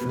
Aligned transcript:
Hello, 0.00 0.06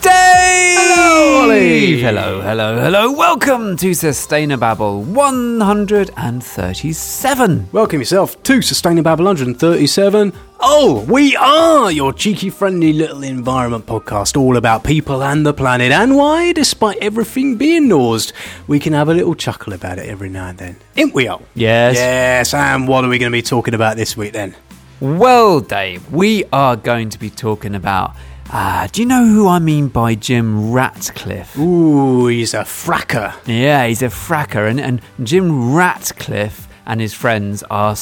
Dave! 0.00 2.00
Hello, 2.00 2.06
Hello, 2.06 2.40
hello, 2.40 2.80
hello. 2.80 3.12
Welcome 3.12 3.76
to 3.76 3.90
Sustainababble 3.90 5.04
137. 5.04 7.68
Welcome 7.70 8.00
yourself 8.00 8.42
to 8.42 8.58
Sustainababble 8.58 9.24
137. 9.24 10.32
Oh, 10.68 11.06
we 11.08 11.36
are 11.36 11.92
your 11.92 12.12
cheeky, 12.12 12.50
friendly 12.50 12.92
little 12.92 13.22
environment 13.22 13.86
podcast 13.86 14.36
all 14.36 14.56
about 14.56 14.82
people 14.82 15.22
and 15.22 15.46
the 15.46 15.54
planet 15.54 15.92
and 15.92 16.16
why, 16.16 16.52
despite 16.52 16.96
everything 16.96 17.54
being 17.54 17.86
nosed, 17.86 18.32
we 18.66 18.80
can 18.80 18.92
have 18.92 19.08
a 19.08 19.14
little 19.14 19.36
chuckle 19.36 19.74
about 19.74 20.00
it 20.00 20.08
every 20.08 20.28
now 20.28 20.48
and 20.48 20.58
then. 20.58 20.76
Ain't 20.96 21.14
we 21.14 21.28
all? 21.28 21.42
Yes. 21.54 21.94
Yes, 21.94 22.52
and 22.52 22.88
what 22.88 23.04
are 23.04 23.08
we 23.08 23.18
going 23.18 23.30
to 23.30 23.36
be 23.38 23.42
talking 23.42 23.74
about 23.74 23.96
this 23.96 24.16
week 24.16 24.32
then? 24.32 24.56
Well, 24.98 25.60
Dave, 25.60 26.12
we 26.12 26.42
are 26.52 26.74
going 26.74 27.10
to 27.10 27.18
be 27.20 27.30
talking 27.30 27.76
about. 27.76 28.16
Ah, 28.50 28.88
do 28.90 29.02
you 29.02 29.06
know 29.06 29.24
who 29.24 29.46
I 29.46 29.60
mean 29.60 29.86
by 29.86 30.16
Jim 30.16 30.72
Ratcliffe? 30.72 31.56
Ooh, 31.56 32.26
he's 32.26 32.54
a 32.54 32.62
fracker. 32.62 33.32
Yeah, 33.46 33.86
he's 33.86 34.02
a 34.02 34.08
fracker, 34.08 34.68
and, 34.68 34.80
and 34.80 35.00
Jim 35.22 35.76
Ratcliffe 35.76 36.66
and 36.86 37.00
his 37.00 37.14
friends 37.14 37.62
are 37.70 37.94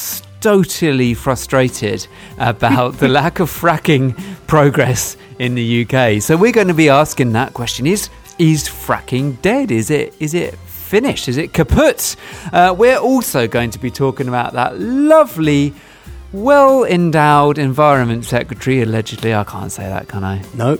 totally 0.44 1.14
frustrated 1.14 2.06
about 2.38 2.98
the 2.98 3.08
lack 3.18 3.40
of 3.40 3.50
fracking 3.50 4.14
progress 4.46 5.16
in 5.38 5.54
the 5.54 5.86
UK. 5.86 6.20
So 6.22 6.36
we're 6.36 6.52
going 6.52 6.68
to 6.68 6.74
be 6.74 6.90
asking 6.90 7.32
that 7.32 7.54
question: 7.54 7.86
Is 7.86 8.10
is 8.38 8.64
fracking 8.68 9.40
dead? 9.40 9.70
Is 9.70 9.88
it 9.90 10.14
is 10.20 10.34
it 10.34 10.54
finished? 10.58 11.28
Is 11.28 11.38
it 11.38 11.54
kaput? 11.54 12.14
Uh, 12.52 12.74
we're 12.76 12.98
also 12.98 13.48
going 13.48 13.70
to 13.70 13.78
be 13.78 13.90
talking 13.90 14.28
about 14.28 14.52
that 14.52 14.78
lovely. 14.78 15.72
Well 16.32 16.84
endowed 16.84 17.58
Environment 17.58 18.24
Secretary, 18.24 18.82
allegedly. 18.82 19.32
I 19.32 19.44
can't 19.44 19.70
say 19.72 19.84
that, 19.84 20.08
can 20.08 20.24
I? 20.24 20.42
No. 20.54 20.78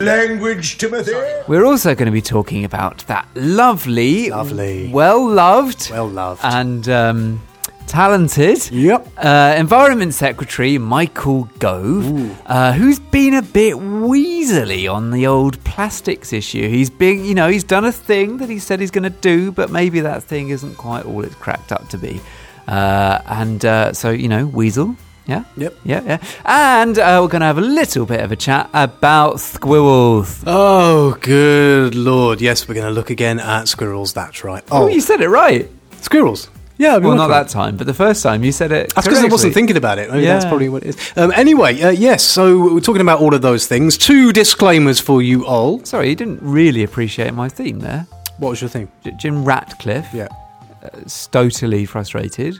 Language, 0.00 0.76
Timothy. 0.76 1.12
We're 1.48 1.64
also 1.64 1.94
going 1.94 2.06
to 2.06 2.12
be 2.12 2.20
talking 2.20 2.64
about 2.66 2.98
that 3.06 3.26
lovely, 3.34 4.28
Lovely. 4.28 4.90
well 4.92 5.26
loved, 5.26 5.90
Well 5.90 6.08
loved. 6.08 6.42
and 6.44 6.86
um, 6.88 7.40
talented 7.86 8.70
Yep. 8.70 9.08
uh, 9.16 9.54
Environment 9.56 10.12
Secretary 10.12 10.78
Michael 10.78 11.44
Gove, 11.58 12.04
uh, 12.46 12.72
who's 12.72 12.98
been 12.98 13.34
a 13.34 13.42
bit 13.42 13.74
weaselly 13.76 14.92
on 14.92 15.10
the 15.10 15.26
old 15.26 15.62
plastics 15.64 16.32
issue. 16.32 16.68
He's 16.68 16.90
been, 16.90 17.24
you 17.24 17.34
know, 17.34 17.48
he's 17.48 17.64
done 17.64 17.84
a 17.84 17.92
thing 17.92 18.38
that 18.38 18.48
he 18.48 18.58
said 18.58 18.80
he's 18.80 18.90
going 18.90 19.04
to 19.04 19.10
do, 19.20 19.52
but 19.52 19.70
maybe 19.70 20.00
that 20.00 20.22
thing 20.22 20.48
isn't 20.50 20.76
quite 20.76 21.04
all 21.06 21.22
it's 21.24 21.34
cracked 21.36 21.72
up 21.72 21.88
to 21.90 21.98
be. 21.98 22.20
Uh, 22.68 23.20
and 23.26 23.64
uh, 23.64 23.92
so, 23.92 24.10
you 24.10 24.28
know, 24.28 24.46
weasel. 24.46 24.96
Yeah. 25.26 25.42
Yep. 25.56 25.74
Yeah, 25.84 26.02
yeah. 26.04 26.18
And 26.44 26.98
uh, 26.98 27.18
we're 27.20 27.28
going 27.28 27.40
to 27.40 27.46
have 27.46 27.58
a 27.58 27.60
little 27.60 28.06
bit 28.06 28.20
of 28.20 28.30
a 28.30 28.36
chat 28.36 28.70
about 28.72 29.40
squirrels. 29.40 30.42
Oh, 30.46 31.16
good 31.20 31.96
lord. 31.96 32.40
Yes, 32.40 32.68
we're 32.68 32.74
going 32.74 32.86
to 32.86 32.92
look 32.92 33.10
again 33.10 33.40
at 33.40 33.66
squirrels. 33.66 34.12
That's 34.12 34.44
right. 34.44 34.62
Oh, 34.70 34.84
Oh, 34.84 34.86
you 34.88 35.00
said 35.00 35.20
it 35.20 35.28
right. 35.28 35.68
squirrels. 36.00 36.48
Yeah, 36.78 36.98
Well, 36.98 37.16
not 37.16 37.28
that 37.28 37.48
time, 37.48 37.76
but 37.76 37.86
the 37.86 37.94
first 37.94 38.22
time 38.22 38.44
you 38.44 38.52
said 38.52 38.70
it. 38.70 38.92
That's 38.94 39.06
because 39.06 39.24
I 39.24 39.28
wasn't 39.28 39.54
thinking 39.54 39.76
about 39.78 39.98
it. 39.98 40.10
Maybe 40.10 40.26
that's 40.26 40.44
Yeah. 40.44 40.50
probably 40.50 40.68
what 40.68 40.82
it 40.82 40.90
is. 40.90 41.12
Um, 41.16 41.32
anyway, 41.34 41.80
uh, 41.80 41.88
yes, 41.90 42.22
so 42.22 42.74
we're 42.74 42.80
talking 42.80 43.00
about 43.00 43.20
all 43.20 43.34
of 43.34 43.40
those 43.40 43.66
things. 43.66 43.96
Two 43.96 44.32
disclaimers 44.32 45.00
for 45.00 45.22
you 45.22 45.46
all. 45.46 45.82
Sorry, 45.84 46.10
you 46.10 46.14
didn't 46.14 46.40
really 46.42 46.82
appreciate 46.82 47.32
my 47.32 47.48
theme 47.48 47.78
there. 47.80 48.06
What 48.38 48.50
was 48.50 48.60
your 48.60 48.68
thing? 48.68 48.88
J- 49.04 49.12
Jim 49.18 49.44
Ratcliffe, 49.44 50.08
Yeah. 50.12 50.28
totally 51.30 51.86
frustrated. 51.86 52.58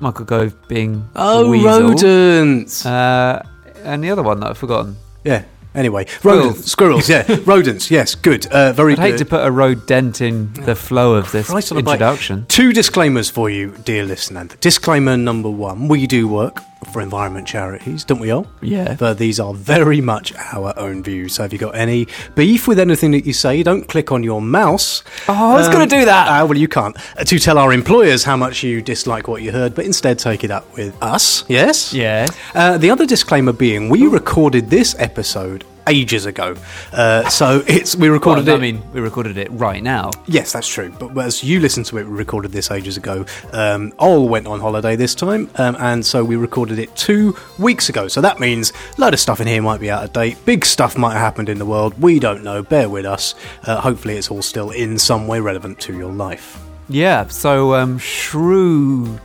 Michael 0.00 0.24
Gove 0.26 0.54
being 0.68 1.08
Oh, 1.16 1.50
rodents. 1.50 2.84
Uh, 2.84 3.42
and 3.84 4.02
the 4.04 4.10
other 4.10 4.22
one 4.22 4.40
that 4.40 4.50
I've 4.50 4.58
forgotten. 4.58 4.96
yeah. 5.24 5.42
Anyway, 5.74 6.06
Squirrels. 6.06 6.46
rodents. 6.46 6.70
Squirrels, 6.70 7.08
yeah. 7.08 7.36
rodents, 7.44 7.90
yes, 7.90 8.14
good. 8.14 8.46
Uh, 8.46 8.72
very 8.72 8.92
I'd 8.92 8.98
hate 9.00 9.10
good. 9.12 9.18
to 9.18 9.24
put 9.26 9.44
a 9.46 9.50
road 9.50 9.86
dent 9.86 10.20
in 10.20 10.52
the 10.52 10.74
flow 10.76 11.14
of 11.14 11.30
this 11.32 11.48
Christ 11.48 11.72
on 11.72 11.78
a 11.78 11.82
bike. 11.82 11.94
introduction. 11.94 12.46
Two 12.46 12.72
disclaimers 12.72 13.30
for 13.30 13.50
you, 13.50 13.74
dear 13.84 14.04
listener. 14.04 14.46
Disclaimer 14.60 15.16
number 15.16 15.50
one 15.50 15.88
we 15.88 16.06
do 16.06 16.28
work 16.28 16.60
for 16.92 17.00
environment 17.00 17.46
charities, 17.48 18.04
don't 18.04 18.20
we 18.20 18.30
all? 18.30 18.46
Yeah. 18.60 18.94
But 18.98 19.16
these 19.16 19.40
are 19.40 19.54
very 19.54 20.02
much 20.02 20.34
our 20.52 20.78
own 20.78 21.02
views. 21.02 21.34
So 21.34 21.44
if 21.44 21.52
you've 21.52 21.60
got 21.60 21.74
any 21.74 22.06
beef 22.34 22.68
with 22.68 22.78
anything 22.78 23.12
that 23.12 23.24
you 23.24 23.32
say, 23.32 23.62
don't 23.62 23.88
click 23.88 24.12
on 24.12 24.22
your 24.22 24.42
mouse. 24.42 25.02
Oh, 25.26 25.52
I 25.52 25.54
was 25.56 25.68
gonna 25.68 25.86
do 25.86 26.04
that. 26.04 26.28
Uh, 26.28 26.46
well, 26.46 26.58
you 26.58 26.68
can't. 26.68 26.94
Uh, 27.18 27.24
to 27.24 27.38
tell 27.38 27.56
our 27.58 27.72
employers 27.72 28.22
how 28.24 28.36
much 28.36 28.62
you 28.62 28.82
dislike 28.82 29.28
what 29.28 29.40
you 29.40 29.50
heard, 29.50 29.74
but 29.74 29.86
instead 29.86 30.18
take 30.18 30.44
it 30.44 30.50
up 30.50 30.70
with 30.76 30.94
us. 31.02 31.44
Yes? 31.48 31.94
Yeah. 31.94 32.26
Uh, 32.54 32.76
the 32.76 32.90
other 32.90 33.06
disclaimer 33.06 33.52
being, 33.54 33.88
we 33.88 34.06
recorded 34.06 34.68
this 34.68 34.94
episode 34.98 35.63
ages 35.86 36.26
ago. 36.26 36.56
Uh, 36.92 37.28
so 37.28 37.62
it's 37.66 37.94
we 37.96 38.08
recorded 38.08 38.46
Well, 38.46 38.56
it. 38.56 38.58
I 38.58 38.60
mean, 38.60 38.82
we 38.92 39.00
recorded 39.00 39.36
it 39.38 39.50
right 39.52 39.82
now. 39.82 40.10
Yes, 40.26 40.52
that's 40.52 40.68
true. 40.68 40.90
But 40.98 41.16
as 41.18 41.42
you 41.44 41.60
listen 41.60 41.84
to 41.84 41.98
it, 41.98 42.04
we 42.06 42.12
recorded 42.12 42.52
this 42.52 42.70
ages 42.70 42.96
ago. 42.96 43.26
Um, 43.52 43.92
Ol 43.98 44.28
went 44.28 44.46
on 44.46 44.60
holiday 44.60 44.96
this 44.96 45.14
time, 45.14 45.50
um, 45.56 45.76
and 45.78 46.04
so 46.04 46.24
we 46.24 46.36
recorded 46.36 46.78
it 46.78 46.94
two 46.96 47.36
weeks 47.58 47.88
ago. 47.88 48.08
So 48.08 48.20
that 48.20 48.40
means 48.40 48.72
a 48.96 49.00
load 49.00 49.14
of 49.14 49.20
stuff 49.20 49.40
in 49.40 49.46
here 49.46 49.62
might 49.62 49.80
be 49.80 49.90
out 49.90 50.04
of 50.04 50.12
date. 50.12 50.36
Big 50.44 50.64
stuff 50.64 50.96
might 50.96 51.12
have 51.12 51.20
happened 51.20 51.48
in 51.48 51.58
the 51.58 51.66
world. 51.66 52.00
We 52.00 52.18
don't 52.18 52.42
know. 52.42 52.62
Bear 52.62 52.88
with 52.88 53.04
us. 53.06 53.34
Uh, 53.64 53.80
hopefully, 53.80 54.16
it's 54.16 54.30
all 54.30 54.42
still 54.42 54.70
in 54.70 54.98
some 54.98 55.26
way 55.26 55.40
relevant 55.40 55.80
to 55.80 55.96
your 55.96 56.12
life. 56.12 56.60
Yeah, 56.88 57.26
so 57.28 57.74
um, 57.74 57.98
shrewd 57.98 59.18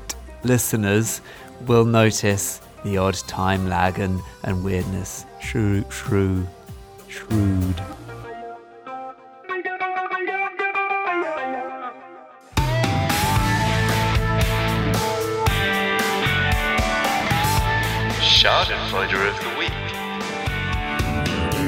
listeners 0.44 1.22
will 1.68 1.84
notice 1.86 2.62
the 2.86 2.98
odd 2.98 3.16
time 3.28 3.68
lag 3.68 4.00
and, 4.00 4.22
and 4.44 4.64
weirdness. 4.64 5.26
Shrew, 5.40 5.84
shrew, 5.90 6.46
shrewd. 7.08 7.82
Schadenfreude 18.22 19.28
of 19.28 19.40
the 19.44 19.60
week. 19.60 19.74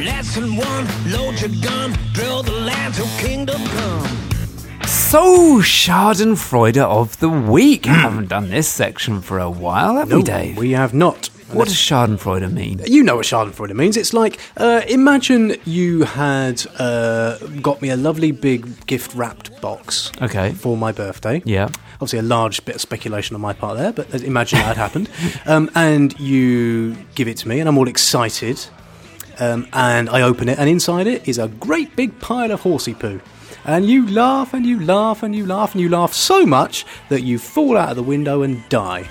Lesson 0.06 0.56
one, 0.56 0.88
load 1.12 1.40
your 1.42 1.50
gun, 1.62 1.94
drill 2.14 2.44
the 2.44 2.52
land 2.52 2.94
till 2.94 3.08
kingdom 3.18 3.62
come. 3.66 4.08
So, 4.86 5.60
Schadenfreude 5.60 6.78
of 6.78 7.20
the 7.20 7.30
week. 7.30 7.86
haven't 7.86 8.30
done 8.30 8.50
this 8.50 8.68
section 8.70 9.22
for 9.22 9.40
a 9.40 9.50
while, 9.50 9.98
have 9.98 10.12
we, 10.12 10.24
Dave? 10.24 10.58
we 10.58 10.72
have 10.72 10.94
not. 10.94 11.30
What 11.54 11.68
does 11.68 11.76
Schadenfreude 11.78 12.52
mean? 12.52 12.82
You 12.86 13.04
know 13.04 13.16
what 13.18 13.26
Schadenfreude 13.26 13.74
means. 13.76 13.98
It's 13.98 14.14
like, 14.14 14.40
uh, 14.58 14.82
imagine 14.88 15.56
you 15.66 16.04
had 16.04 16.66
uh, 16.80 17.38
got 17.62 17.82
me 17.82 17.90
a 17.90 17.98
lovely 17.98 18.32
big 18.32 18.86
gift 18.88 19.14
wrapped 19.16 19.62
box 19.62 20.12
Okay. 20.22 20.52
for 20.54 20.78
my 20.78 20.92
birthday. 20.92 21.42
Yeah. 21.46 21.70
Obviously, 21.96 22.20
a 22.20 22.24
large 22.24 22.64
bit 22.66 22.76
of 22.76 22.82
speculation 22.82 23.36
on 23.36 23.42
my 23.42 23.54
part 23.54 23.78
there, 23.78 23.92
but 23.94 24.14
imagine 24.24 24.60
that 24.60 24.78
happened. 24.78 25.10
Um, 25.46 25.70
and 25.76 26.18
you 26.20 26.96
give 27.16 27.28
it 27.28 27.38
to 27.38 27.48
me, 27.48 27.60
and 27.60 27.68
I'm 27.68 27.78
all 27.78 27.88
excited. 27.88 28.64
Um, 29.40 29.68
and 29.74 30.10
I 30.10 30.22
open 30.22 30.50
it, 30.50 30.60
and 30.60 30.70
inside 30.70 31.08
it 31.08 31.28
is 31.28 31.38
a 31.40 31.48
great 31.48 31.96
big 31.96 32.20
pile 32.20 32.52
of 32.52 32.62
horsey 32.62 32.94
poo. 32.94 33.20
And 33.66 33.86
you 33.86 34.08
laugh 34.10 34.54
and 34.54 34.66
you 34.66 34.80
laugh 34.80 35.24
and 35.24 35.36
you 35.36 35.46
laugh 35.46 35.74
and 35.74 35.82
you 35.82 35.90
laugh 35.90 36.14
so 36.14 36.46
much 36.46 36.86
that 37.10 37.22
you 37.22 37.38
fall 37.40 37.78
out 37.78 37.90
of 37.90 37.96
the 37.96 38.04
window 38.04 38.42
and 38.44 38.68
die. 38.70 39.08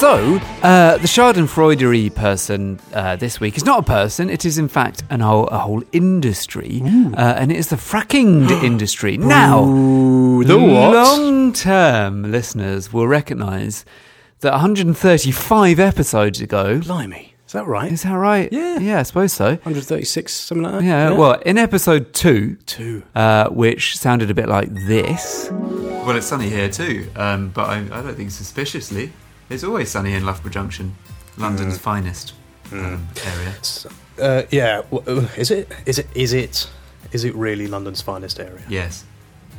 So, 0.00 0.36
uh, 0.62 0.96
the 0.96 1.06
Schadenfreudery 1.06 2.14
person 2.14 2.80
uh, 2.94 3.16
this 3.16 3.38
week 3.38 3.58
is 3.58 3.66
not 3.66 3.80
a 3.80 3.82
person, 3.82 4.30
it 4.30 4.46
is 4.46 4.56
in 4.56 4.66
fact 4.66 5.02
an 5.10 5.20
whole, 5.20 5.46
a 5.48 5.58
whole 5.58 5.82
industry, 5.92 6.80
uh, 6.82 7.16
and 7.36 7.52
it 7.52 7.58
is 7.58 7.68
the 7.68 7.76
fracking 7.76 8.48
industry. 8.64 9.18
Now, 9.18 9.66
the 9.66 10.58
what? 10.58 10.94
long 10.94 11.52
term 11.52 12.32
listeners 12.32 12.90
will 12.94 13.06
recognise 13.06 13.84
that 14.38 14.52
135 14.52 15.78
episodes 15.78 16.40
ago. 16.40 16.80
Blimey. 16.80 17.34
Is 17.46 17.52
that 17.52 17.66
right? 17.66 17.92
Is 17.92 18.04
that 18.04 18.14
right? 18.14 18.50
Yeah. 18.50 18.78
Yeah, 18.78 19.00
I 19.00 19.02
suppose 19.02 19.34
so. 19.34 19.48
136, 19.48 20.32
something 20.32 20.62
like 20.62 20.80
that? 20.80 20.82
Yeah, 20.82 21.10
well, 21.10 21.34
in 21.44 21.58
episode 21.58 22.14
two, 22.14 22.56
Two. 22.64 23.02
uh, 23.14 23.50
which 23.50 23.98
sounded 23.98 24.30
a 24.30 24.34
bit 24.34 24.48
like 24.48 24.72
this. 24.72 25.50
Well, 25.50 26.16
it's 26.16 26.28
sunny 26.28 26.48
here 26.48 26.70
too, 26.70 27.10
um, 27.16 27.50
but 27.50 27.68
I, 27.68 27.80
I 27.80 28.00
don't 28.00 28.14
think 28.14 28.30
suspiciously. 28.30 29.12
It's 29.50 29.64
always 29.64 29.90
sunny 29.90 30.14
in 30.14 30.24
Loughborough 30.24 30.52
Junction, 30.52 30.94
London's 31.36 31.76
finest 31.76 32.34
um, 32.70 33.08
area. 33.26 33.54
Uh, 34.16 34.42
yeah. 34.50 34.82
uh, 34.92 35.26
Is 35.36 35.50
it? 35.50 35.68
Is 35.86 35.98
it? 35.98 36.06
Is 36.14 36.32
it? 36.32 36.70
Is 37.10 37.24
it 37.24 37.34
really 37.34 37.66
London's 37.66 38.00
finest 38.00 38.38
area? 38.38 38.62
Yes. 38.68 39.04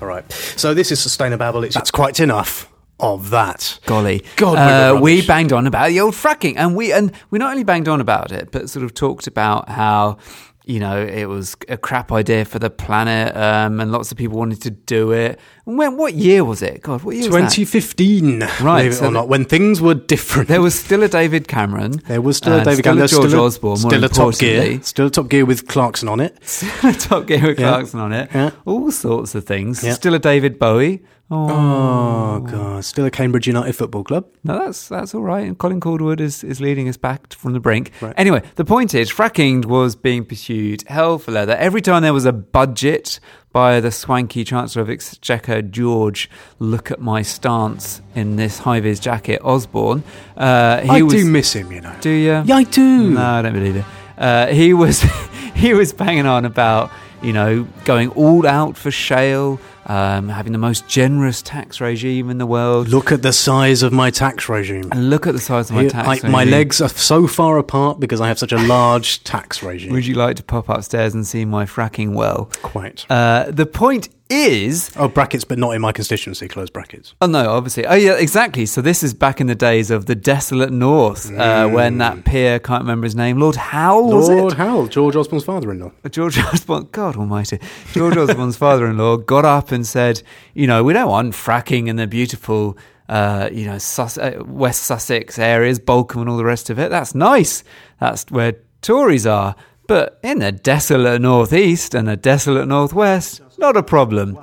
All 0.01 0.07
right. 0.07 0.29
So 0.31 0.73
this 0.73 0.93
is 0.93 0.99
Sustainababble. 0.99 1.65
It's, 1.65 1.75
that's 1.75 1.91
quite 1.91 2.21
enough 2.21 2.71
of 3.01 3.31
that. 3.31 3.79
Golly, 3.85 4.23
God, 4.37 4.53
we 4.53 4.97
uh, 4.97 5.01
we 5.01 5.27
banged 5.27 5.51
on 5.51 5.67
about 5.67 5.89
the 5.89 5.99
old 5.99 6.13
fracking, 6.13 6.53
and 6.55 6.73
we 6.73 6.93
and 6.93 7.11
we 7.29 7.39
not 7.39 7.51
only 7.51 7.65
banged 7.65 7.89
on 7.89 7.99
about 7.99 8.31
it, 8.31 8.49
but 8.51 8.69
sort 8.69 8.85
of 8.85 8.93
talked 8.93 9.27
about 9.27 9.67
how 9.67 10.17
you 10.65 10.79
know 10.79 11.01
it 11.01 11.25
was 11.25 11.55
a 11.69 11.77
crap 11.77 12.11
idea 12.11 12.45
for 12.45 12.59
the 12.59 12.69
planet, 12.69 13.35
um, 13.35 13.79
and 13.79 13.91
lots 13.91 14.11
of 14.11 14.17
people 14.17 14.37
wanted 14.37 14.61
to 14.61 14.71
do 14.71 15.11
it. 15.11 15.39
And 15.65 15.77
when 15.77 15.97
what 15.97 16.13
year 16.13 16.43
was 16.43 16.61
it? 16.61 16.81
God, 16.81 17.03
what 17.03 17.15
year 17.15 17.29
was 17.31 17.53
2015, 17.55 18.39
Right, 18.61 18.93
so 18.93 19.07
or 19.07 19.11
not, 19.11 19.27
when 19.27 19.45
things 19.45 19.81
were 19.81 19.93
different. 19.93 20.47
There 20.49 20.61
was 20.61 20.77
still 20.77 21.03
a 21.03 21.07
David 21.07 21.47
Cameron. 21.47 21.93
There 22.07 22.21
was 22.21 22.37
still 22.37 22.53
a 22.53 22.57
and 22.57 22.65
David 22.65 22.79
still 22.83 22.93
Cameron. 22.93 23.05
a 23.05 23.07
George 23.07 23.29
still 23.29 23.39
a- 23.41 23.45
Osborne. 23.45 23.77
Still 23.77 24.03
a 24.03 24.09
Top 24.09 24.37
Gear. 24.39 24.79
Still 24.83 25.07
a 25.07 25.09
Top 25.09 25.29
Gear 25.29 25.45
with 25.45 25.67
Clarkson 25.67 26.07
on 26.09 26.19
it. 26.19 26.37
Still 26.45 26.89
a 26.89 26.93
Top 26.93 27.27
Gear 27.27 27.47
with 27.47 27.59
Yeah. 27.59 27.69
Clarkson 27.69 27.99
on 27.99 28.13
it. 28.13 28.29
Yeah. 28.33 28.51
All 28.65 28.91
sorts 28.91 29.35
of 29.35 29.45
things. 29.45 29.83
Yeah. 29.83 29.93
Still 29.93 30.13
a 30.15 30.19
David 30.19 30.57
Bowie. 30.59 31.03
Oh, 31.33 31.47
Oh, 31.49 32.39
God. 32.41 32.83
Still 32.83 33.05
a 33.05 33.11
Cambridge 33.11 33.47
United 33.47 33.73
Football 33.73 34.03
Club. 34.03 34.25
No, 34.43 34.59
that's 34.65 34.87
that's 34.89 35.13
all 35.15 35.21
right. 35.21 35.45
And 35.45 35.57
Colin 35.57 35.79
Calderwood 35.79 36.19
is, 36.19 36.43
is 36.43 36.59
leading 36.59 36.89
us 36.89 36.97
back 36.97 37.33
from 37.33 37.53
the 37.53 37.59
brink. 37.59 37.91
Anyway, 38.17 38.41
the 38.55 38.65
point 38.65 38.93
is, 38.93 39.11
fracking 39.11 39.65
was 39.65 39.95
being 39.95 40.25
pursued 40.25 40.83
hell 40.87 41.17
for 41.19 41.31
leather. 41.31 41.55
Every 41.55 41.81
time 41.81 42.03
there 42.03 42.13
was 42.13 42.25
a 42.25 42.33
budget 42.33 43.19
by 43.53 43.79
the 43.79 43.91
swanky 43.91 44.43
Chancellor 44.43 44.81
of 44.81 44.89
Exchequer, 44.89 45.61
George, 45.61 46.29
look 46.59 46.89
at 46.91 46.99
my 46.99 47.21
stance 47.21 48.01
in 48.15 48.35
this 48.37 48.59
high 48.59 48.79
vis 48.79 48.99
jacket, 48.99 49.41
Osborne. 49.43 50.03
Uh, 50.35 50.81
he 50.81 50.89
I 50.89 51.01
was, 51.01 51.13
do 51.13 51.25
miss 51.25 51.53
him, 51.53 51.71
you 51.71 51.81
know. 51.81 51.95
Do 52.01 52.09
you? 52.09 52.41
Yeah, 52.45 52.55
I 52.55 52.63
do. 52.63 53.11
No, 53.11 53.23
I 53.23 53.41
don't 53.41 53.53
believe 53.53 53.75
it. 53.77 53.85
Uh, 54.17 54.47
he 54.47 54.73
was 54.73 55.01
he 55.55 55.73
was 55.73 55.93
banging 55.93 56.25
on 56.25 56.45
about 56.45 56.91
you 57.21 57.33
know 57.33 57.67
going 57.85 58.09
all 58.11 58.47
out 58.47 58.75
for 58.77 58.89
shale, 58.91 59.59
um, 59.85 60.29
having 60.29 60.51
the 60.51 60.57
most 60.59 60.87
generous 60.87 61.41
tax 61.41 61.81
regime 61.81 62.29
in 62.29 62.37
the 62.37 62.45
world. 62.45 62.87
Look 62.89 63.11
at 63.11 63.21
the 63.21 63.33
size 63.33 63.83
of 63.83 63.91
my 63.91 64.09
tax 64.11 64.47
regime. 64.49 64.89
And 64.91 65.09
look 65.09 65.27
at 65.27 65.33
the 65.33 65.39
size 65.39 65.69
of 65.69 65.75
my 65.75 65.87
tax 65.87 66.23
I- 66.23 66.29
my 66.29 66.43
legs 66.43 66.81
are 66.81 66.89
so 66.89 67.27
far 67.27 67.57
apart 67.57 67.99
because 67.99 68.21
I 68.21 68.27
have 68.27 68.37
such 68.39 68.51
a 68.51 68.57
large 68.59 69.23
tax 69.23 69.63
regime. 69.63 69.91
Would 69.93 70.05
you 70.05 70.15
like 70.15 70.35
to 70.37 70.43
pop 70.43 70.69
upstairs 70.69 71.13
and 71.13 71.25
see 71.25 71.45
my 71.45 71.65
fracking 71.65 72.13
well? 72.13 72.49
Quite. 72.61 73.05
Uh, 73.09 73.45
the 73.49 73.65
point 73.65 74.09
is. 74.31 74.91
oh, 74.95 75.07
brackets, 75.07 75.43
but 75.43 75.59
not 75.59 75.71
in 75.75 75.81
my 75.81 75.91
constituency. 75.91 76.47
Close 76.47 76.69
brackets. 76.69 77.13
Oh 77.21 77.27
no, 77.27 77.49
obviously. 77.51 77.85
Oh 77.85 77.93
yeah, 77.95 78.13
exactly. 78.13 78.65
So 78.65 78.81
this 78.81 79.03
is 79.03 79.13
back 79.13 79.41
in 79.41 79.47
the 79.47 79.55
days 79.55 79.91
of 79.91 80.05
the 80.05 80.15
desolate 80.15 80.71
north, 80.71 81.31
uh, 81.31 81.67
when 81.67 81.97
that 81.99 82.25
peer 82.25 82.59
can't 82.59 82.83
remember 82.83 83.05
his 83.05 83.15
name, 83.15 83.37
Lord 83.39 83.55
Howell 83.55 84.07
was 84.11 84.29
Mm. 84.29 84.37
Lord? 84.39 84.53
Howell, 84.53 84.87
George 84.87 85.15
Osborne's 85.15 85.43
father-in-law. 85.43 85.91
George 86.09 86.37
Osborne, 86.53 86.87
God 86.91 87.15
Almighty, 87.17 87.59
George 87.91 88.17
Osborne's 88.17 88.57
father-in-law 88.57 89.17
got 89.17 89.45
up 89.45 89.71
and 89.71 89.85
said, 89.85 90.21
"You 90.53 90.67
know, 90.67 90.83
we 90.83 90.93
don't 90.93 91.09
want 91.09 91.33
fracking 91.33 91.87
in 91.87 91.97
the 91.97 92.07
beautiful, 92.07 92.77
uh, 93.09 93.49
you 93.51 93.65
know, 93.65 93.77
Sus- 93.77 94.17
uh, 94.17 94.41
West 94.45 94.83
Sussex 94.83 95.37
areas, 95.37 95.79
Balcombe, 95.79 96.21
and 96.21 96.29
all 96.29 96.37
the 96.37 96.45
rest 96.45 96.69
of 96.69 96.79
it. 96.79 96.89
That's 96.89 97.13
nice. 97.13 97.63
That's 97.99 98.25
where 98.31 98.53
Tories 98.81 99.25
are. 99.27 99.55
But 99.87 100.19
in 100.23 100.39
the 100.39 100.53
desolate 100.53 101.21
northeast 101.21 101.93
and 101.93 102.07
the 102.07 102.15
desolate 102.15 102.65
northwest, 102.67 103.41
not 103.61 103.77
a 103.77 103.83
problem. 103.83 104.37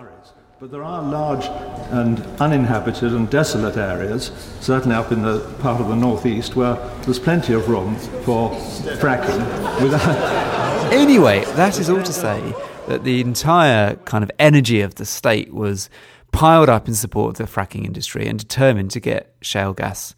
But 0.61 0.71
there 0.73 0.83
are 0.83 1.03
large 1.03 1.45
and 1.91 2.19
uninhabited 2.41 3.13
and 3.13 3.31
desolate 3.31 3.77
areas, 3.77 4.33
certainly 4.61 4.97
up 4.97 5.13
in 5.13 5.23
the 5.23 5.41
part 5.61 5.81
of 5.81 5.89
the 5.89 5.95
northeast, 5.95 6.57
where 6.57 6.75
there's 7.03 7.19
plenty 7.19 7.53
of 7.53 7.69
room 7.69 7.97
for 8.25 8.51
fracking 9.01 9.83
without. 9.83 10.49
Anyway, 10.89 11.45
that 11.57 11.79
is 11.79 11.91
all 11.91 12.03
to 12.03 12.13
say 12.15 12.55
that 12.87 13.05
the 13.05 13.21
entire 13.21 13.97
kind 14.07 14.25
of 14.25 14.31
energy 14.39 14.81
of 14.81 14.95
the 14.95 15.05
state 15.05 15.53
was 15.53 15.91
piled 16.33 16.71
up 16.71 16.89
in 16.89 16.95
support 16.95 17.39
of 17.39 17.47
the 17.47 17.53
fracking 17.53 17.85
industry 17.85 18.27
and 18.27 18.39
determined 18.39 18.91
to 18.93 18.99
get 18.99 19.35
shale 19.43 19.75
gas 19.75 20.15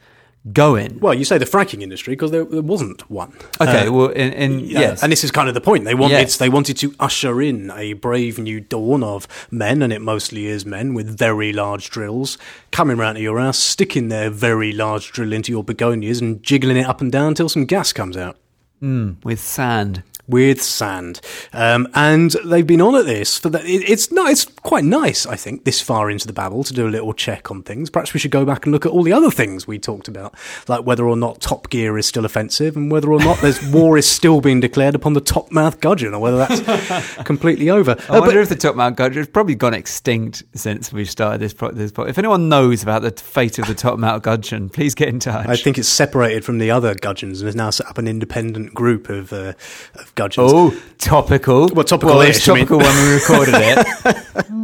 going. 0.53 0.99
Well, 1.01 1.13
you 1.15 1.25
say 1.25 1.39
the 1.39 1.45
fracking 1.45 1.83
industry 1.83 2.13
because 2.15 2.31
there, 2.31 2.45
there 2.45 2.63
wasn't 2.63 3.09
one. 3.11 3.33
Okay, 3.61 3.87
Uh, 3.87 3.93
well, 3.93 4.13
and, 4.17 4.33
in 4.35 4.61
Yeah, 4.61 4.81
yes, 4.81 5.03
and 5.03 5.13
this 5.13 5.23
is 5.23 5.31
kind 5.31 5.49
of 5.49 5.55
the 5.55 5.61
point. 5.61 5.85
They 5.85 5.95
wanted 5.95 6.15
Yes. 6.15 6.37
they 6.39 6.49
wanted 6.49 6.77
to 6.79 6.95
usher 6.99 7.43
in 7.43 7.71
a 7.77 7.93
brave 7.93 8.39
new 8.39 8.61
dawn 8.61 9.03
of 9.03 9.29
men, 9.51 9.83
and 9.83 9.93
it 9.93 10.01
mostly 10.01 10.47
is 10.47 10.65
men 10.65 10.95
with 10.95 11.17
very 11.19 11.53
large 11.53 11.91
drills 11.91 12.39
coming 12.73 12.97
round 12.97 13.17
to 13.17 13.23
your 13.23 13.39
house, 13.39 13.59
sticking 13.59 14.09
their 14.09 14.31
very 14.31 14.73
large 14.73 15.13
drill 15.13 15.33
into 15.33 15.53
your 15.53 15.63
begonias, 15.63 16.21
and 16.21 16.43
jiggling 16.43 16.77
it 16.79 16.87
up 16.87 17.01
and 17.01 17.13
down 17.13 17.29
until 17.29 17.49
some 17.49 17.67
gas 17.67 17.93
comes 17.93 18.17
out 18.17 18.37
with 18.81 19.39
sand. 19.41 20.03
With 20.31 20.63
sand. 20.63 21.21
Um, 21.53 21.89
and 21.95 22.31
they've 22.45 22.67
been 22.67 22.81
on 22.81 22.95
at 22.95 23.05
this 23.07 23.37
for 23.39 23.49
that. 23.51 23.65
It, 23.65 23.89
it's 23.91 24.11
no, 24.13 24.27
it's 24.27 24.45
quite 24.45 24.85
nice. 24.85 25.27
I 25.27 25.37
think 25.37 25.65
this 25.65 25.81
far 25.81 26.11
into 26.11 26.27
the 26.27 26.33
babble 26.33 26.65
to 26.65 26.73
do 26.73 26.87
a 26.87 26.91
little 26.91 27.13
check 27.13 27.51
on 27.51 27.63
things. 27.63 27.91
Perhaps 27.91 28.15
we 28.15 28.21
should 28.21 28.31
go 28.31 28.45
back 28.45 28.65
and 28.65 28.73
look 28.73 28.87
at 28.87 28.93
all 28.93 29.03
the 29.03 29.13
other 29.13 29.31
things 29.31 29.67
we 29.67 29.79
talked 29.79 30.09
about, 30.09 30.35
like 30.69 30.85
whether 30.87 31.05
or 31.07 31.17
not 31.17 31.41
Top 31.41 31.69
Gear 31.71 31.99
is 31.99 32.07
still 32.07 32.25
offensive, 32.25 32.77
and 32.77 32.91
whether 32.91 33.13
or 33.13 33.19
not 33.19 33.39
there's 33.41 33.61
war 33.73 33.99
is 33.99 34.09
still 34.09 34.41
being 34.41 34.61
declared 34.61 34.95
upon 34.95 35.15
the 35.15 35.21
top 35.21 35.51
mouth 35.51 35.81
gudgeon, 35.81 36.15
or 36.15 36.21
whether 36.21 36.37
that's 36.39 37.15
completely 37.25 37.71
over. 37.71 37.97
I 38.09 38.17
Uh, 38.17 38.21
wonder 38.21 38.27
but 38.35 38.37
if 38.37 38.49
the 38.49 38.57
top 38.57 38.77
mouth 38.77 38.97
gudgeon 38.97 39.19
has 39.19 39.29
probably 39.29 39.55
gone 39.55 39.75
extinct 39.75 40.43
since 40.55 40.93
we 40.93 41.05
started 41.05 41.41
this. 41.41 41.53
Pro- 41.55 41.73
this 41.73 41.91
pro- 41.93 42.05
if 42.07 42.19
anyone 42.19 42.49
knows 42.49 42.83
about 42.83 43.03
the 43.03 43.11
fate 43.11 43.59
of 43.59 43.67
the 43.67 43.75
top 43.75 43.99
mouth 43.99 44.23
gudgeon, 44.23 44.69
please 44.69 44.95
get 44.95 45.09
in 45.09 45.19
touch. 45.19 45.47
I 45.49 45.57
think 45.57 45.79
it's 45.79 45.89
separated 45.89 46.45
from 46.45 46.59
the 46.59 46.71
other 46.71 46.95
gudgeons 46.95 47.41
and 47.41 47.47
has 47.49 47.57
now 47.57 47.71
set 47.71 47.87
up 47.87 47.99
an 47.99 48.07
independent 48.07 48.75
group 48.75 49.09
of, 49.09 49.33
uh, 49.33 49.55
of 49.95 50.15
Oh, 50.39 50.79
topical. 50.99 51.69
Well, 51.69 51.85
topical 51.85 52.17
Well, 52.17 52.29
it's 52.29 52.39
ish, 52.39 52.49
I 52.49 52.55
mean. 52.55 52.67
topical 52.67 52.79
when 52.79 53.09
we 53.09 53.15
recorded 53.15 53.55
it. 53.57 54.47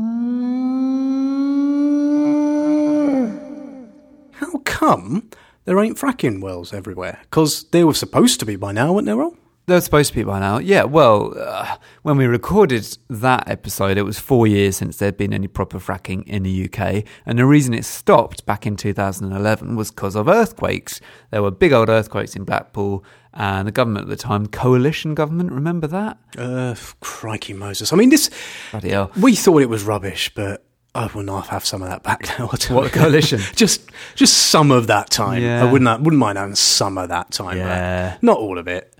How 4.32 4.58
come 4.64 5.30
there 5.64 5.78
ain't 5.80 5.96
fracking 5.96 6.40
wells 6.40 6.72
everywhere? 6.72 7.18
Because 7.22 7.64
they 7.70 7.84
were 7.84 7.94
supposed 7.94 8.38
to 8.40 8.46
be 8.46 8.56
by 8.56 8.72
now, 8.72 8.92
weren't 8.92 9.06
they, 9.06 9.14
Roll? 9.14 9.36
They're 9.66 9.80
supposed 9.80 10.10
to 10.10 10.14
be 10.14 10.22
by 10.22 10.38
now. 10.38 10.58
Yeah, 10.58 10.84
well, 10.84 11.34
uh, 11.36 11.76
when 12.02 12.16
we 12.16 12.26
recorded 12.26 12.96
that 13.10 13.48
episode, 13.48 13.98
it 13.98 14.02
was 14.02 14.16
four 14.16 14.46
years 14.46 14.76
since 14.76 14.98
there'd 14.98 15.16
been 15.16 15.32
any 15.32 15.48
proper 15.48 15.80
fracking 15.80 16.22
in 16.28 16.44
the 16.44 16.66
UK. 16.70 17.02
And 17.24 17.36
the 17.36 17.46
reason 17.46 17.74
it 17.74 17.84
stopped 17.84 18.46
back 18.46 18.64
in 18.64 18.76
2011 18.76 19.74
was 19.74 19.90
because 19.90 20.14
of 20.14 20.28
earthquakes. 20.28 21.00
There 21.32 21.42
were 21.42 21.50
big 21.50 21.72
old 21.72 21.88
earthquakes 21.88 22.36
in 22.36 22.44
Blackpool, 22.44 23.02
and 23.36 23.68
the 23.68 23.72
government 23.72 24.04
at 24.04 24.08
the 24.08 24.16
time, 24.16 24.46
coalition 24.46 25.14
government, 25.14 25.52
remember 25.52 25.86
that? 25.86 26.18
Uh, 26.36 26.74
crikey 27.00 27.52
Moses. 27.52 27.92
I 27.92 27.96
mean, 27.96 28.08
this. 28.08 28.30
Bloody 28.70 28.90
hell. 28.90 29.12
We 29.20 29.34
thought 29.36 29.62
it 29.62 29.68
was 29.68 29.84
rubbish, 29.84 30.32
but 30.34 30.64
I 30.94 31.06
will 31.14 31.22
not 31.22 31.48
have 31.48 31.64
some 31.64 31.82
of 31.82 31.88
that 31.88 32.02
back 32.02 32.38
now. 32.38 32.46
What, 32.50 32.60
the 32.92 32.98
coalition? 32.98 33.40
just, 33.54 33.90
just 34.14 34.34
some 34.34 34.70
of 34.70 34.87
that 34.87 35.11
time. 35.11 35.42
Yeah. 35.42 35.64
I 35.64 35.70
wouldn't, 35.70 36.00
wouldn't 36.00 36.18
mind 36.18 36.38
having 36.38 36.54
some 36.54 36.96
of 36.96 37.11
that 37.11 37.30
time. 37.30 37.58
Yeah. 37.58 38.11
back. 38.11 38.22
not 38.22 38.38
all 38.38 38.58
of 38.58 38.66
it. 38.68 38.92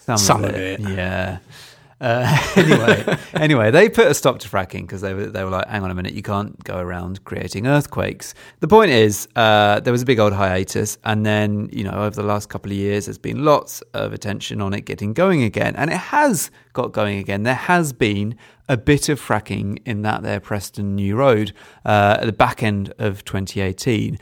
Some, 0.00 0.18
Some 0.18 0.44
of, 0.44 0.50
of 0.50 0.56
it. 0.56 0.80
it. 0.80 0.88
Yeah. 0.90 1.38
Uh, 2.00 2.38
anyway, 2.56 3.16
anyway, 3.34 3.70
they 3.70 3.88
put 3.88 4.06
a 4.06 4.14
stop 4.14 4.38
to 4.40 4.48
fracking 4.48 4.82
because 4.82 5.00
they 5.00 5.14
were 5.14 5.26
they 5.26 5.44
were 5.44 5.50
like, 5.50 5.66
hang 5.68 5.82
on 5.82 5.90
a 5.90 5.94
minute, 5.94 6.14
you 6.14 6.22
can't 6.22 6.62
go 6.64 6.78
around 6.78 7.24
creating 7.24 7.66
earthquakes. 7.66 8.34
The 8.60 8.68
point 8.68 8.90
is, 8.90 9.28
uh, 9.36 9.80
there 9.80 9.92
was 9.92 10.02
a 10.02 10.06
big 10.06 10.18
old 10.18 10.32
hiatus, 10.32 10.98
and 11.04 11.24
then 11.24 11.68
you 11.72 11.84
know 11.84 11.92
over 11.92 12.16
the 12.16 12.22
last 12.22 12.48
couple 12.48 12.70
of 12.72 12.76
years, 12.76 13.06
there's 13.06 13.18
been 13.18 13.44
lots 13.44 13.80
of 13.94 14.12
attention 14.12 14.60
on 14.60 14.74
it 14.74 14.82
getting 14.82 15.12
going 15.12 15.42
again, 15.42 15.76
and 15.76 15.90
it 15.90 15.96
has 15.96 16.50
got 16.72 16.92
going 16.92 17.18
again. 17.18 17.44
There 17.44 17.54
has 17.54 17.92
been 17.92 18.36
a 18.68 18.76
bit 18.76 19.08
of 19.08 19.20
fracking 19.20 19.78
in 19.84 20.02
that 20.02 20.22
there 20.22 20.40
Preston 20.40 20.94
New 20.96 21.16
Road 21.16 21.52
uh, 21.84 22.18
at 22.20 22.26
the 22.26 22.32
back 22.32 22.62
end 22.62 22.92
of 22.98 23.24
2018. 23.24 24.18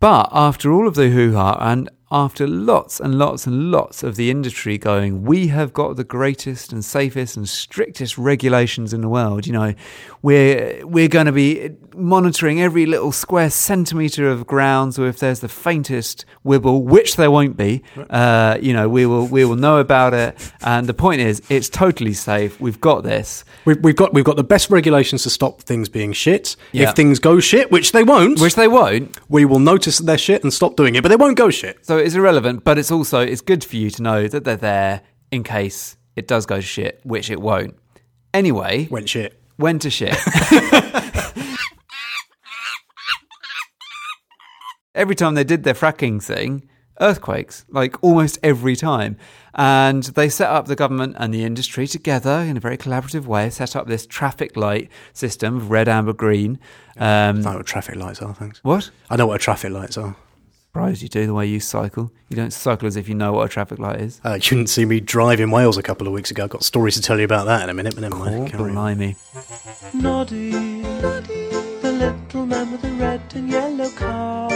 But 0.00 0.30
after 0.32 0.72
all 0.72 0.88
of 0.88 0.94
the 0.94 1.10
hoo 1.10 1.34
ha 1.34 1.56
and 1.60 1.88
after 2.12 2.46
lots 2.46 3.00
and 3.00 3.18
lots 3.18 3.46
and 3.46 3.70
lots 3.70 4.02
of 4.02 4.16
the 4.16 4.30
industry 4.30 4.76
going, 4.76 5.24
we 5.24 5.46
have 5.46 5.72
got 5.72 5.96
the 5.96 6.04
greatest 6.04 6.70
and 6.70 6.84
safest 6.84 7.38
and 7.38 7.48
strictest 7.48 8.18
regulations 8.18 8.92
in 8.92 9.00
the 9.00 9.08
world. 9.08 9.46
You 9.46 9.54
know, 9.54 9.74
we're 10.22 10.86
we're 10.86 11.08
going 11.08 11.26
to 11.26 11.32
be 11.32 11.70
monitoring 11.94 12.60
every 12.62 12.86
little 12.86 13.12
square 13.12 13.50
centimeter 13.50 14.28
of 14.28 14.46
ground. 14.46 14.94
So 14.94 15.04
if 15.04 15.18
there's 15.18 15.40
the 15.40 15.48
faintest 15.48 16.24
wibble, 16.44 16.82
which 16.84 17.16
there 17.16 17.30
won't 17.30 17.56
be, 17.56 17.82
uh, 18.08 18.56
you 18.60 18.72
know, 18.72 18.88
we 18.88 19.04
will 19.04 19.26
we 19.26 19.44
will 19.44 19.56
know 19.56 19.78
about 19.78 20.14
it. 20.14 20.52
And 20.62 20.86
the 20.86 20.94
point 20.94 21.20
is, 21.20 21.42
it's 21.50 21.68
totally 21.68 22.12
safe. 22.14 22.60
We've 22.60 22.80
got 22.80 23.02
this. 23.02 23.44
We've, 23.64 23.78
we've 23.82 23.96
got 23.96 24.14
we've 24.14 24.24
got 24.24 24.36
the 24.36 24.44
best 24.44 24.70
regulations 24.70 25.24
to 25.24 25.30
stop 25.30 25.62
things 25.62 25.88
being 25.88 26.12
shit. 26.12 26.56
Yeah. 26.72 26.88
If 26.88 26.94
things 26.96 27.18
go 27.18 27.40
shit, 27.40 27.70
which 27.70 27.92
they 27.92 28.04
won't, 28.04 28.40
Which 28.40 28.54
they 28.54 28.68
won't. 28.68 29.18
we 29.28 29.44
will 29.44 29.58
notice 29.58 29.98
that 29.98 30.04
they're 30.04 30.18
shit 30.18 30.42
and 30.44 30.52
stop 30.52 30.76
doing 30.76 30.94
it. 30.94 31.02
But 31.02 31.08
they 31.08 31.16
won't 31.16 31.36
go 31.36 31.50
shit. 31.50 31.84
So 31.84 31.98
it's 31.98 32.14
irrelevant, 32.14 32.64
but 32.64 32.78
it's 32.78 32.90
also 32.90 33.20
it's 33.20 33.40
good 33.40 33.64
for 33.64 33.76
you 33.76 33.90
to 33.90 34.02
know 34.02 34.28
that 34.28 34.44
they're 34.44 34.56
there 34.56 35.02
in 35.30 35.42
case 35.42 35.96
it 36.14 36.28
does 36.28 36.46
go 36.46 36.60
shit, 36.60 37.00
which 37.04 37.30
it 37.30 37.40
won't. 37.40 37.74
Anyway, 38.34 38.88
Went 38.90 39.08
shit. 39.08 39.38
When 39.56 39.78
to 39.80 39.90
shit. 39.90 40.16
Every 44.94 45.14
time 45.14 45.34
they 45.34 45.44
did 45.44 45.64
their 45.64 45.74
fracking 45.74 46.22
thing, 46.22 46.68
earthquakes, 47.00 47.64
like 47.70 47.96
almost 48.02 48.38
every 48.42 48.76
time. 48.76 49.16
And 49.54 50.02
they 50.02 50.28
set 50.28 50.50
up 50.50 50.66
the 50.66 50.76
government 50.76 51.16
and 51.18 51.32
the 51.32 51.44
industry 51.44 51.86
together 51.86 52.40
in 52.40 52.56
a 52.56 52.60
very 52.60 52.76
collaborative 52.76 53.24
way, 53.24 53.48
set 53.50 53.74
up 53.74 53.86
this 53.86 54.06
traffic 54.06 54.56
light 54.56 54.90
system 55.14 55.56
of 55.56 55.70
red, 55.70 55.88
amber, 55.88 56.12
green. 56.12 56.58
Um, 56.96 57.38
I 57.46 57.52
know 57.52 57.56
what 57.58 57.66
traffic 57.66 57.96
lights 57.96 58.20
are, 58.22 58.34
thanks. 58.34 58.60
what? 58.62 58.90
I 59.10 59.16
know 59.16 59.26
what 59.26 59.40
traffic 59.40 59.72
lights 59.72 59.96
are. 59.96 60.14
Surprised 60.74 61.02
you 61.02 61.08
do 61.10 61.26
the 61.26 61.34
way 61.34 61.44
you 61.44 61.60
cycle. 61.60 62.10
You 62.30 62.36
don't 62.36 62.50
cycle 62.50 62.88
as 62.88 62.96
if 62.96 63.06
you 63.06 63.14
know 63.14 63.34
what 63.34 63.44
a 63.44 63.48
traffic 63.50 63.78
light 63.78 64.00
is. 64.00 64.22
Uh, 64.24 64.36
you 64.36 64.40
didn't 64.40 64.68
see 64.68 64.86
me 64.86 65.00
drive 65.00 65.38
in 65.38 65.50
Wales 65.50 65.76
a 65.76 65.82
couple 65.82 66.06
of 66.06 66.14
weeks 66.14 66.30
ago. 66.30 66.44
I've 66.44 66.48
got 66.48 66.64
stories 66.64 66.94
to 66.94 67.02
tell 67.02 67.18
you 67.18 67.26
about 67.26 67.44
that 67.44 67.62
in 67.64 67.68
a 67.68 67.74
minute, 67.74 67.94
but 67.94 68.00
never 68.00 68.16
mind. 68.16 68.48
Carry 68.48 68.70
on. 68.70 68.72
Blimey. 68.72 69.16
Noddy, 69.92 70.50
the 70.80 71.92
little 71.92 72.46
man 72.46 72.72
with 72.72 72.80
the 72.80 72.90
red 72.92 73.20
and 73.34 73.50
yellow 73.50 73.90
car. 73.90 74.50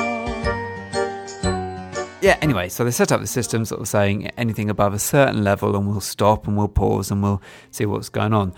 Yeah, 2.23 2.38
anyway, 2.40 2.70
so 2.70 2.82
they 2.82 2.92
set 2.92 3.12
up 3.12 3.20
the 3.20 3.26
system 3.26 3.66
sort 3.66 3.82
of 3.82 3.87
saying 3.87 4.28
anything 4.38 4.70
above 4.70 4.94
a 4.94 4.99
certain 4.99 5.44
level 5.44 5.76
and 5.76 5.87
we'll 5.87 6.00
stop 6.00 6.46
and 6.46 6.56
we'll 6.56 6.68
pause 6.68 7.11
and 7.11 7.23
we'll 7.23 7.42
see 7.70 7.85
what's 7.85 8.08
going 8.08 8.32
on. 8.32 8.54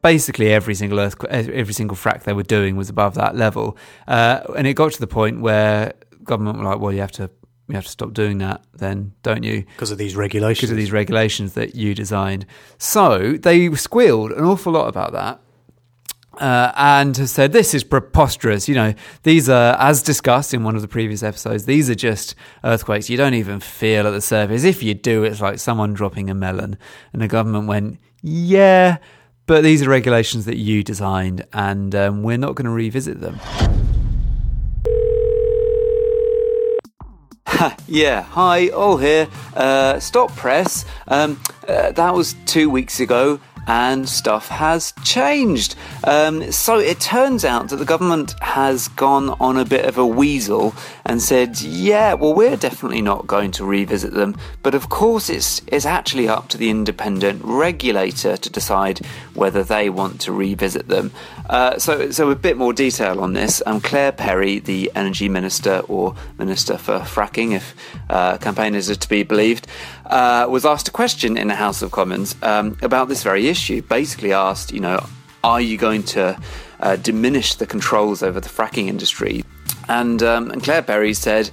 Basically, 0.00 0.50
every 0.50 0.74
single 0.74 0.98
earthquake, 0.98 1.30
every 1.30 1.74
single 1.74 1.94
frac 1.94 2.22
they 2.22 2.32
were 2.32 2.42
doing 2.42 2.76
was 2.76 2.88
above 2.88 3.16
that 3.16 3.36
level. 3.36 3.76
Uh, 4.08 4.40
and 4.56 4.66
it 4.66 4.72
got 4.72 4.92
to 4.92 5.00
the 5.00 5.06
point 5.06 5.42
where 5.42 5.92
government 6.24 6.58
were 6.58 6.64
like, 6.64 6.80
well, 6.80 6.92
you 6.92 7.00
have 7.00 7.12
to, 7.12 7.30
you 7.68 7.74
have 7.74 7.84
to 7.84 7.90
stop 7.90 8.12
doing 8.12 8.38
that 8.38 8.64
then, 8.74 9.12
don't 9.22 9.42
you? 9.42 9.64
Because 9.74 9.90
of 9.90 9.98
these 9.98 10.16
regulations. 10.16 10.60
because 10.60 10.70
of 10.70 10.76
these 10.76 10.92
regulations 10.92 11.54
that 11.54 11.74
you 11.74 11.94
designed. 11.94 12.46
So 12.78 13.34
they 13.34 13.72
squealed 13.74 14.32
an 14.32 14.44
awful 14.44 14.72
lot 14.72 14.88
about 14.88 15.12
that. 15.12 15.40
Uh, 16.38 16.72
and 16.74 17.16
has 17.16 17.30
said 17.30 17.52
this 17.52 17.74
is 17.74 17.84
preposterous. 17.84 18.68
You 18.68 18.74
know, 18.74 18.94
these 19.22 19.48
are, 19.48 19.76
as 19.78 20.02
discussed 20.02 20.52
in 20.52 20.64
one 20.64 20.74
of 20.74 20.82
the 20.82 20.88
previous 20.88 21.22
episodes, 21.22 21.64
these 21.64 21.88
are 21.88 21.94
just 21.94 22.34
earthquakes 22.64 23.08
you 23.08 23.16
don't 23.16 23.34
even 23.34 23.60
feel 23.60 24.06
at 24.06 24.10
the 24.10 24.20
surface. 24.20 24.64
If 24.64 24.82
you 24.82 24.94
do, 24.94 25.22
it's 25.22 25.40
like 25.40 25.60
someone 25.60 25.94
dropping 25.94 26.30
a 26.30 26.34
melon. 26.34 26.76
And 27.12 27.22
the 27.22 27.28
government 27.28 27.68
went, 27.68 28.00
yeah, 28.20 28.98
but 29.46 29.62
these 29.62 29.82
are 29.82 29.88
regulations 29.90 30.46
that 30.46 30.56
you 30.56 30.82
designed, 30.82 31.44
and 31.52 31.94
um, 31.94 32.22
we're 32.22 32.38
not 32.38 32.54
going 32.54 32.64
to 32.64 32.70
revisit 32.70 33.20
them. 33.20 33.38
Yeah, 37.86 38.22
hi, 38.22 38.68
all 38.68 38.96
here. 38.96 39.28
Uh, 39.54 40.00
stop 40.00 40.34
press. 40.34 40.84
Um, 41.06 41.40
uh, 41.68 41.92
that 41.92 42.14
was 42.14 42.34
two 42.46 42.68
weeks 42.68 43.00
ago, 43.00 43.38
and 43.66 44.08
stuff 44.08 44.48
has 44.48 44.92
changed. 45.04 45.76
Um, 46.04 46.50
so 46.52 46.78
it 46.78 47.00
turns 47.00 47.44
out 47.44 47.68
that 47.68 47.76
the 47.76 47.84
government 47.84 48.34
has 48.40 48.88
gone 48.88 49.30
on 49.40 49.56
a 49.56 49.64
bit 49.64 49.84
of 49.84 49.98
a 49.98 50.06
weasel 50.06 50.74
and 51.06 51.22
said, 51.22 51.60
yeah, 51.60 52.14
well, 52.14 52.34
we're 52.34 52.56
definitely 52.56 53.02
not 53.02 53.26
going 53.26 53.52
to 53.52 53.64
revisit 53.64 54.12
them. 54.12 54.36
But 54.62 54.74
of 54.74 54.88
course, 54.88 55.30
it's, 55.30 55.62
it's 55.66 55.86
actually 55.86 56.28
up 56.28 56.48
to 56.48 56.58
the 56.58 56.70
independent 56.70 57.42
regulator 57.44 58.36
to 58.36 58.50
decide 58.50 59.00
whether 59.34 59.62
they 59.62 59.90
want 59.90 60.20
to 60.22 60.32
revisit 60.32 60.88
them. 60.88 61.10
Uh, 61.48 61.78
so, 61.78 62.10
so 62.10 62.30
a 62.30 62.36
bit 62.36 62.56
more 62.56 62.72
detail 62.72 63.20
on 63.20 63.32
this. 63.32 63.62
Um, 63.66 63.80
Claire 63.80 64.12
Perry, 64.12 64.58
the 64.58 64.90
energy 64.94 65.28
minister 65.28 65.80
or 65.88 66.14
minister 66.38 66.78
for 66.78 67.00
fracking, 67.00 67.52
if 67.52 67.74
uh, 68.08 68.38
campaigners 68.38 68.88
are 68.90 68.94
to 68.94 69.08
be 69.08 69.22
believed, 69.22 69.66
uh, 70.06 70.46
was 70.48 70.64
asked 70.64 70.88
a 70.88 70.92
question 70.92 71.36
in 71.36 71.48
the 71.48 71.54
House 71.54 71.82
of 71.82 71.90
Commons 71.90 72.36
um, 72.42 72.78
about 72.82 73.08
this 73.08 73.22
very 73.22 73.48
issue. 73.48 73.82
Basically, 73.82 74.32
asked, 74.32 74.72
you 74.72 74.80
know, 74.80 75.04
are 75.42 75.60
you 75.60 75.76
going 75.76 76.02
to 76.02 76.40
uh, 76.80 76.96
diminish 76.96 77.56
the 77.56 77.66
controls 77.66 78.22
over 78.22 78.40
the 78.40 78.48
fracking 78.48 78.88
industry? 78.88 79.44
And, 79.88 80.22
um, 80.22 80.50
and 80.50 80.62
Claire 80.62 80.82
Perry 80.82 81.14
said, 81.14 81.50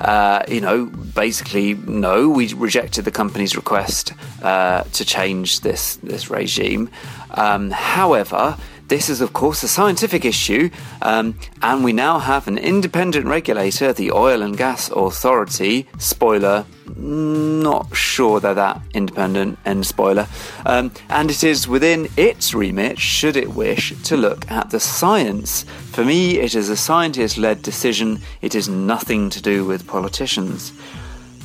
uh, 0.00 0.42
you 0.48 0.60
know, 0.60 0.86
basically, 0.86 1.74
no, 1.74 2.28
we 2.28 2.52
rejected 2.54 3.04
the 3.04 3.10
company's 3.10 3.56
request 3.56 4.14
uh, 4.42 4.84
to 4.84 5.04
change 5.04 5.60
this 5.60 5.96
this 5.96 6.30
regime. 6.30 6.88
Um, 7.34 7.70
however, 7.70 8.56
this 8.88 9.08
is, 9.08 9.20
of 9.20 9.32
course, 9.32 9.62
a 9.62 9.68
scientific 9.68 10.24
issue, 10.24 10.68
um, 11.00 11.38
and 11.62 11.82
we 11.82 11.92
now 11.92 12.18
have 12.18 12.46
an 12.46 12.58
independent 12.58 13.26
regulator, 13.26 13.94
the 13.94 14.12
Oil 14.12 14.42
and 14.42 14.58
Gas 14.58 14.90
Authority. 14.90 15.88
Spoiler, 15.98 16.66
not 16.96 17.96
sure 17.96 18.40
they're 18.40 18.54
that 18.54 18.82
independent, 18.92 19.58
end 19.64 19.86
spoiler. 19.86 20.28
Um, 20.66 20.92
and 21.08 21.30
it 21.30 21.42
is 21.42 21.66
within 21.66 22.08
its 22.18 22.52
remit, 22.52 22.98
should 22.98 23.36
it 23.36 23.54
wish, 23.54 23.94
to 24.04 24.18
look 24.18 24.50
at 24.50 24.68
the 24.68 24.80
science. 24.80 25.62
For 25.92 26.04
me, 26.04 26.38
it 26.38 26.54
is 26.54 26.68
a 26.68 26.76
scientist 26.76 27.38
led 27.38 27.62
decision, 27.62 28.20
it 28.42 28.54
is 28.54 28.68
nothing 28.68 29.30
to 29.30 29.40
do 29.40 29.64
with 29.64 29.86
politicians. 29.86 30.72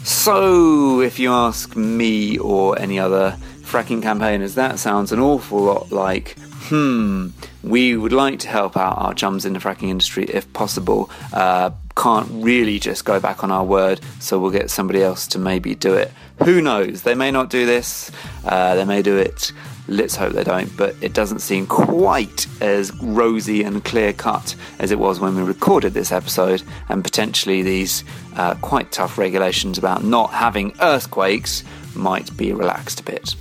So, 0.03 1.01
if 1.01 1.19
you 1.19 1.31
ask 1.31 1.75
me 1.75 2.37
or 2.37 2.79
any 2.79 2.99
other 2.99 3.37
fracking 3.69 4.01
campaigners, 4.01 4.55
that 4.55 4.79
sounds 4.79 5.11
an 5.11 5.19
awful 5.19 5.59
lot 5.59 5.91
like, 5.91 6.35
hmm, 6.39 7.29
we 7.61 7.95
would 7.95 8.11
like 8.11 8.39
to 8.39 8.47
help 8.47 8.75
out 8.75 8.97
our 8.97 9.13
chums 9.13 9.45
in 9.45 9.53
the 9.53 9.59
fracking 9.59 9.89
industry 9.89 10.25
if 10.25 10.51
possible. 10.53 11.09
Uh, 11.31 11.69
can't 11.95 12.29
really 12.31 12.79
just 12.79 13.05
go 13.05 13.19
back 13.19 13.43
on 13.43 13.51
our 13.51 13.63
word, 13.63 13.99
so 14.19 14.39
we'll 14.39 14.51
get 14.51 14.71
somebody 14.71 15.03
else 15.03 15.27
to 15.27 15.37
maybe 15.37 15.75
do 15.75 15.93
it. 15.93 16.11
Who 16.43 16.61
knows? 16.61 17.03
They 17.03 17.13
may 17.13 17.29
not 17.29 17.49
do 17.49 17.65
this, 17.65 18.11
uh, 18.45 18.75
they 18.75 18.85
may 18.85 19.01
do 19.01 19.17
it. 19.17 19.51
Let's 19.87 20.15
hope 20.15 20.33
they 20.33 20.43
don't, 20.43 20.75
but 20.77 20.95
it 21.01 21.13
doesn't 21.13 21.39
seem 21.39 21.65
quite 21.65 22.47
as 22.61 22.95
rosy 23.01 23.63
and 23.63 23.83
clear 23.83 24.13
cut 24.13 24.55
as 24.77 24.91
it 24.91 24.99
was 24.99 25.19
when 25.19 25.35
we 25.35 25.41
recorded 25.41 25.93
this 25.93 26.11
episode, 26.11 26.63
and 26.87 27.03
potentially 27.03 27.61
these 27.61 28.03
uh, 28.35 28.55
quite 28.55 28.91
tough 28.91 29.17
regulations 29.17 29.77
about 29.77 30.03
not 30.03 30.31
having 30.31 30.73
earthquakes 30.81 31.63
might 31.95 32.35
be 32.37 32.53
relaxed 32.53 32.99
a 32.99 33.03
bit. 33.03 33.35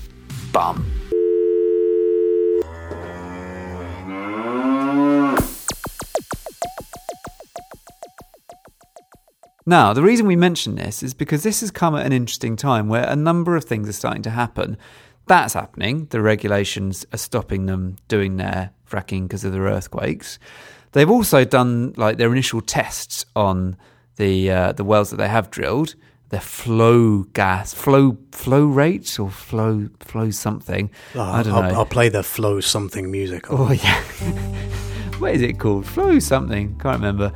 Bum. 0.52 0.90
Now, 9.69 9.93
the 9.93 10.02
reason 10.02 10.26
we 10.26 10.35
mention 10.35 10.76
this 10.76 11.02
is 11.02 11.12
because 11.12 11.43
this 11.43 11.61
has 11.61 11.71
come 11.71 11.95
at 11.95 12.07
an 12.07 12.12
interesting 12.12 12.57
time 12.57 12.88
where 12.88 13.07
a 13.07 13.14
number 13.14 13.55
of 13.55 13.64
things 13.64 13.87
are 13.87 13.93
starting 13.93 14.23
to 14.23 14.31
happen. 14.31 14.78
That's 15.26 15.52
happening. 15.52 16.07
The 16.07 16.23
regulations 16.23 17.05
are 17.12 17.19
stopping 17.19 17.67
them 17.67 17.97
doing 18.09 18.38
their 18.38 18.71
fracking 18.90 19.25
because 19.25 19.45
of 19.45 19.52
their 19.52 19.64
earthquakes. 19.64 20.38
They've 20.93 21.11
also 21.11 21.45
done 21.45 21.93
like 21.99 22.17
their 22.17 22.33
initial 22.33 22.62
tests 22.62 23.26
on 23.37 23.76
the 24.17 24.50
uh, 24.50 24.73
the 24.73 24.85
wells 24.85 25.11
that 25.11 25.17
they 25.17 25.28
have 25.28 25.50
drilled. 25.50 25.97
Their 26.30 26.40
flow 26.40 27.23
gas, 27.32 27.73
flow 27.73 28.18
flow 28.32 28.66
rates 28.66 29.18
or 29.18 29.30
flow 29.30 29.88
flow 30.00 30.30
something. 30.30 30.90
Oh, 31.14 31.23
I 31.23 31.42
don't 31.42 31.54
I'll, 31.54 31.62
know. 31.62 31.78
I'll 31.78 31.87
play 31.87 32.11
the 32.11 32.23
flow 32.23 32.61
something 32.61 33.11
music. 33.11 33.47
Oh 33.50 33.73
yeah. 33.85 34.02
what 35.18 35.35
is 35.35 35.42
it 35.42 35.58
called? 35.58 35.87
Flow 35.87 36.18
something. 36.18 36.78
Can't 36.78 36.97
remember. 37.00 37.32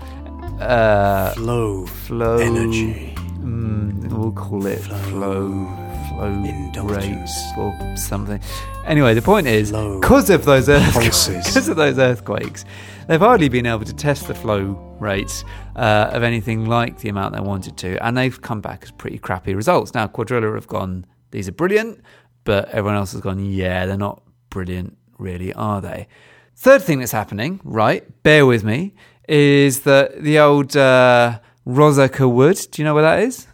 Uh, 0.60 1.32
flow, 1.32 1.86
flow 1.86 2.36
energy. 2.36 3.14
Mm, 3.40 4.12
we'll 4.12 4.30
call 4.32 4.66
it 4.66 4.78
flow, 4.80 4.98
flow, 4.98 5.91
Indulgence. 6.20 7.06
rates 7.06 7.52
or 7.58 7.96
something. 7.96 8.40
Anyway, 8.86 9.14
the 9.14 9.22
point 9.22 9.46
is, 9.46 9.70
because 9.70 10.30
of 10.30 10.44
those 10.44 10.68
earthquakes, 10.68 11.28
because 11.28 11.68
of 11.68 11.76
those 11.76 11.98
earthquakes, 11.98 12.64
they've 13.06 13.20
hardly 13.20 13.48
been 13.48 13.66
able 13.66 13.84
to 13.84 13.94
test 13.94 14.26
the 14.26 14.34
flow 14.34 14.78
rates 14.98 15.44
uh, 15.76 16.10
of 16.12 16.22
anything 16.22 16.66
like 16.66 16.98
the 16.98 17.08
amount 17.08 17.34
they 17.34 17.40
wanted 17.40 17.76
to, 17.78 18.04
and 18.04 18.16
they've 18.16 18.40
come 18.40 18.60
back 18.60 18.82
as 18.82 18.90
pretty 18.90 19.18
crappy 19.18 19.54
results. 19.54 19.94
Now, 19.94 20.06
Cuadrilla 20.06 20.54
have 20.54 20.66
gone, 20.66 21.06
these 21.30 21.48
are 21.48 21.52
brilliant, 21.52 22.00
but 22.44 22.68
everyone 22.70 22.96
else 22.96 23.12
has 23.12 23.20
gone, 23.20 23.44
yeah, 23.44 23.86
they're 23.86 23.96
not 23.96 24.22
brilliant, 24.50 24.96
really, 25.18 25.52
are 25.54 25.80
they? 25.80 26.08
Third 26.56 26.82
thing 26.82 26.98
that's 26.98 27.12
happening, 27.12 27.60
right? 27.64 28.22
Bear 28.22 28.46
with 28.46 28.64
me, 28.64 28.94
is 29.28 29.80
that 29.80 30.22
the 30.22 30.38
old 30.38 30.76
uh, 30.76 31.38
Wood. 31.64 32.58
Do 32.70 32.82
you 32.82 32.84
know 32.84 32.94
where 32.94 33.02
that 33.02 33.20
is? 33.20 33.46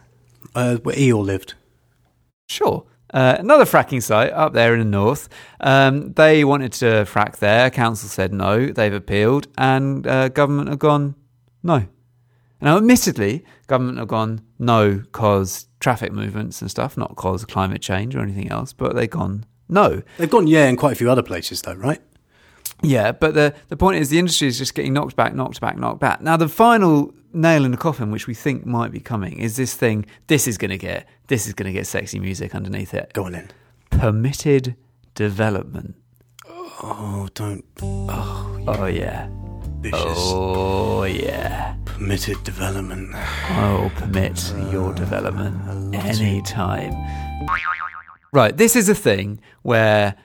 Uh, 0.55 0.77
where 0.77 0.95
Eeyore 0.95 1.23
lived. 1.23 1.53
Sure. 2.49 2.85
Uh, 3.13 3.37
another 3.39 3.65
fracking 3.65 4.03
site 4.03 4.31
up 4.33 4.53
there 4.53 4.73
in 4.73 4.79
the 4.79 4.85
north. 4.85 5.29
Um, 5.59 6.13
they 6.13 6.43
wanted 6.43 6.73
to 6.73 6.85
frack 7.05 7.37
there. 7.37 7.69
Council 7.69 8.09
said 8.09 8.33
no. 8.33 8.67
They've 8.67 8.93
appealed, 8.93 9.47
and 9.57 10.05
uh, 10.05 10.29
government 10.29 10.69
have 10.69 10.79
gone 10.79 11.15
no. 11.63 11.87
Now, 12.61 12.77
admittedly, 12.77 13.45
government 13.67 13.97
have 13.99 14.09
gone 14.09 14.41
no 14.59 14.95
because 14.97 15.67
traffic 15.79 16.11
movements 16.11 16.61
and 16.61 16.69
stuff, 16.69 16.97
not 16.97 17.15
cause 17.15 17.45
climate 17.45 17.81
change 17.81 18.15
or 18.15 18.19
anything 18.19 18.51
else. 18.51 18.73
But 18.73 18.95
they've 18.95 19.09
gone 19.09 19.45
no. 19.67 20.03
They've 20.17 20.29
gone 20.29 20.47
yeah 20.47 20.67
in 20.67 20.75
quite 20.75 20.93
a 20.93 20.95
few 20.95 21.09
other 21.09 21.23
places 21.23 21.61
though, 21.61 21.73
right? 21.73 22.01
Yeah, 22.81 23.11
but 23.11 23.33
the 23.33 23.53
the 23.67 23.75
point 23.77 23.97
is 23.99 24.09
the 24.09 24.19
industry 24.19 24.47
is 24.47 24.57
just 24.57 24.73
getting 24.73 24.93
knocked 24.93 25.15
back, 25.15 25.33
knocked 25.35 25.59
back, 25.59 25.77
knocked 25.77 25.99
back. 25.99 26.21
Now 26.21 26.37
the 26.37 26.47
final 26.47 27.13
nail 27.33 27.65
in 27.65 27.71
the 27.71 27.77
coffin, 27.77 28.09
which 28.11 28.25
we 28.27 28.33
think 28.33 28.65
might 28.65 28.91
be 28.91 28.99
coming, 28.99 29.39
is 29.39 29.55
this 29.57 29.73
thing. 29.75 30.05
This 30.27 30.47
is 30.47 30.57
going 30.57 30.71
to 30.71 30.77
get 30.77 31.07
this 31.27 31.45
is 31.47 31.53
going 31.53 31.67
to 31.67 31.73
get 31.73 31.87
sexy 31.87 32.19
music 32.19 32.55
underneath 32.55 32.93
it. 32.93 33.11
Go 33.13 33.25
on 33.25 33.33
then. 33.33 33.51
Permitted 33.91 34.75
development. 35.15 35.95
Oh, 36.81 37.27
don't 37.33 37.65
Oh, 37.81 38.63
oh 38.67 38.85
yeah. 38.85 39.27
vicious. 39.81 40.01
Oh 40.01 41.03
yeah. 41.03 41.75
Permitted 41.85 42.41
development. 42.45 43.13
I'll 43.13 43.89
permit 43.89 44.53
your 44.71 44.91
uh, 44.91 44.93
development 44.93 45.93
anytime. 45.95 46.93
Right, 48.31 48.55
this 48.55 48.75
is 48.75 48.87
a 48.89 48.95
thing 48.95 49.41
where 49.63 50.15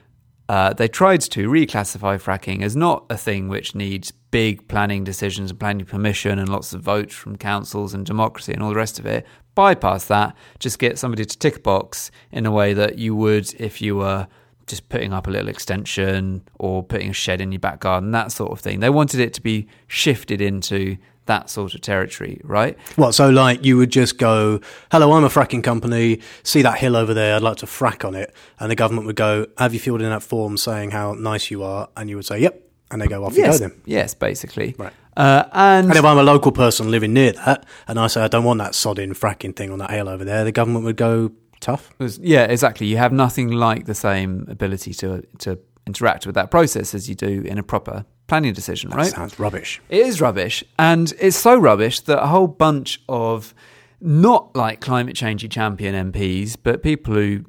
uh, 0.47 0.73
they 0.73 0.87
tried 0.87 1.21
to 1.21 1.49
reclassify 1.49 2.21
fracking 2.21 2.61
as 2.61 2.75
not 2.75 3.05
a 3.09 3.17
thing 3.17 3.47
which 3.47 3.73
needs 3.73 4.11
big 4.31 4.67
planning 4.67 5.03
decisions 5.03 5.49
and 5.49 5.59
planning 5.59 5.85
permission 5.85 6.37
and 6.37 6.49
lots 6.49 6.73
of 6.73 6.81
votes 6.81 7.15
from 7.15 7.35
councils 7.35 7.93
and 7.93 8.05
democracy 8.05 8.53
and 8.53 8.61
all 8.61 8.69
the 8.69 8.75
rest 8.75 8.99
of 8.99 9.05
it. 9.05 9.25
Bypass 9.55 10.05
that, 10.05 10.35
just 10.59 10.77
get 10.77 10.99
somebody 10.99 11.25
to 11.25 11.37
tick 11.37 11.57
a 11.57 11.59
box 11.59 12.11
in 12.31 12.45
a 12.45 12.51
way 12.51 12.73
that 12.73 12.97
you 12.99 13.15
would 13.15 13.53
if 13.59 13.81
you 13.81 13.95
were 13.95 14.27
just 14.67 14.89
putting 14.89 15.13
up 15.13 15.27
a 15.27 15.29
little 15.29 15.47
extension 15.47 16.43
or 16.59 16.83
putting 16.83 17.09
a 17.09 17.13
shed 17.13 17.39
in 17.41 17.51
your 17.51 17.59
back 17.59 17.79
garden, 17.79 18.11
that 18.11 18.31
sort 18.31 18.51
of 18.51 18.59
thing. 18.59 18.79
They 18.79 18.89
wanted 18.89 19.19
it 19.19 19.33
to 19.35 19.41
be 19.41 19.67
shifted 19.87 20.41
into 20.41 20.97
that 21.25 21.49
sort 21.49 21.73
of 21.73 21.81
territory, 21.81 22.39
right? 22.43 22.77
What, 22.97 23.13
so 23.13 23.29
like 23.29 23.65
you 23.65 23.77
would 23.77 23.89
just 23.91 24.17
go, 24.17 24.59
hello, 24.91 25.11
I'm 25.13 25.23
a 25.23 25.29
fracking 25.29 25.63
company, 25.63 26.19
see 26.43 26.61
that 26.61 26.77
hill 26.77 26.95
over 26.95 27.13
there, 27.13 27.35
I'd 27.35 27.41
like 27.41 27.57
to 27.57 27.65
frack 27.65 28.05
on 28.05 28.13
it. 28.15 28.33
And 28.59 28.69
the 28.69 28.75
government 28.75 29.07
would 29.07 29.15
go, 29.15 29.47
have 29.57 29.73
you 29.73 29.79
filled 29.79 30.01
in 30.01 30.09
that 30.09 30.21
form 30.23 30.57
saying 30.57 30.91
how 30.91 31.13
nice 31.13 31.49
you 31.49 31.63
are? 31.63 31.89
And 31.97 32.09
you 32.09 32.17
would 32.17 32.25
say, 32.25 32.39
yep. 32.39 32.61
And 32.91 33.01
they 33.01 33.07
go, 33.07 33.25
off 33.25 33.35
you 33.35 33.43
yes, 33.43 33.59
go 33.59 33.67
then. 33.67 33.81
yes, 33.85 34.13
basically. 34.13 34.75
Right. 34.77 34.93
Uh, 35.17 35.45
and 35.53 35.87
And 35.89 35.97
if 35.97 36.05
I'm 36.05 36.17
a 36.19 36.23
local 36.23 36.51
person 36.51 36.91
living 36.91 37.13
near 37.13 37.31
that, 37.31 37.65
and 37.87 37.99
I 37.99 38.05
say 38.07 38.21
I 38.21 38.27
don't 38.27 38.43
want 38.43 38.59
that 38.59 38.73
sodding 38.73 39.17
fracking 39.17 39.55
thing 39.55 39.71
on 39.71 39.79
that 39.79 39.89
hill 39.89 40.07
over 40.07 40.23
there, 40.23 40.43
the 40.43 40.51
government 40.51 40.85
would 40.85 40.97
go 40.97 41.31
tough. 41.61 41.89
was- 41.97 42.19
yeah, 42.19 42.43
exactly. 42.43 42.85
You 42.85 42.97
have 42.97 43.11
nothing 43.11 43.49
like 43.49 43.85
the 43.85 43.95
same 43.95 44.45
ability 44.49 44.93
to 44.95 45.23
to 45.39 45.57
interact 45.87 46.25
with 46.25 46.35
that 46.35 46.51
process 46.51 46.93
as 46.93 47.07
you 47.09 47.15
do 47.15 47.41
in 47.45 47.57
a 47.57 47.63
proper 47.63 48.05
planning 48.27 48.53
decision, 48.53 48.89
That 48.89 48.97
right? 48.97 49.07
sounds 49.07 49.39
rubbish. 49.39 49.81
It 49.89 50.05
is 50.05 50.21
rubbish, 50.21 50.63
and 50.79 51.13
it's 51.19 51.37
so 51.37 51.57
rubbish 51.57 51.99
that 52.01 52.21
a 52.23 52.27
whole 52.27 52.47
bunch 52.47 53.01
of 53.07 53.53
not 54.01 54.55
like 54.55 54.81
climate 54.81 55.15
changey 55.15 55.49
champion 55.49 56.11
MPs, 56.11 56.55
but 56.61 56.83
people 56.83 57.13
who 57.13 57.45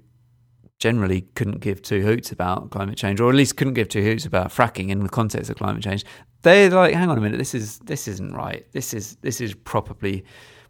generally 0.78 1.22
couldn't 1.34 1.60
give 1.60 1.80
two 1.82 2.02
hoots 2.02 2.30
about 2.30 2.70
climate 2.70 2.96
change, 2.98 3.20
or 3.20 3.28
at 3.30 3.34
least 3.34 3.56
couldn't 3.56 3.74
give 3.74 3.88
two 3.88 4.02
hoots 4.02 4.26
about 4.26 4.48
fracking 4.48 4.90
in 4.90 5.00
the 5.00 5.08
context 5.08 5.50
of 5.50 5.56
climate 5.56 5.82
change. 5.82 6.04
They're 6.42 6.70
like, 6.70 6.94
hang 6.94 7.08
on 7.08 7.16
a 7.18 7.20
minute, 7.20 7.38
this 7.38 7.54
is 7.54 7.78
this 7.80 8.06
isn't 8.06 8.34
right. 8.34 8.66
This 8.72 8.92
is 8.94 9.16
this 9.22 9.40
is 9.40 9.54
properly 9.54 10.24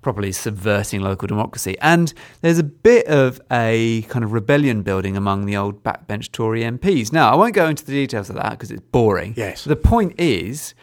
properly 0.06 0.30
subverting 0.30 1.00
local 1.00 1.26
democracy. 1.26 1.76
And 1.80 2.14
there's 2.40 2.60
a 2.60 2.62
bit 2.62 3.08
of 3.08 3.40
a 3.50 4.02
kind 4.02 4.24
of 4.24 4.32
rebellion 4.32 4.82
building 4.82 5.16
among 5.16 5.46
the 5.46 5.56
old 5.56 5.82
backbench 5.82 6.30
Tory 6.30 6.62
MPs. 6.62 7.12
Now, 7.12 7.32
I 7.32 7.34
won't 7.34 7.54
go 7.56 7.66
into 7.66 7.84
the 7.84 7.90
details 7.90 8.30
of 8.30 8.36
that 8.36 8.50
because 8.50 8.70
it's 8.70 8.82
boring. 8.92 9.34
Yes. 9.36 9.64
The 9.64 9.74
point 9.74 10.14
is, 10.16 10.76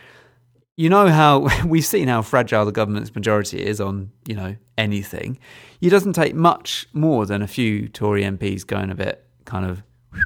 you 0.75 0.89
know 0.89 1.07
how 1.07 1.47
we've 1.65 1.85
seen 1.85 2.09
how 2.09 2.21
fragile 2.21 2.65
the 2.65 2.73
government's 2.73 3.15
majority 3.15 3.65
is 3.65 3.79
on 3.79 4.11
you 4.27 4.35
know 4.35 4.57
anything. 4.77 5.39
It 5.79 5.89
doesn't 5.89 6.13
take 6.13 6.35
much 6.35 6.85
more 6.91 7.25
than 7.25 7.41
a 7.41 7.47
few 7.47 7.87
Tory 7.87 8.23
MPs 8.23 8.67
going 8.67 8.89
a 8.89 8.95
bit 8.95 9.25
kind 9.45 9.65
of 9.65 9.83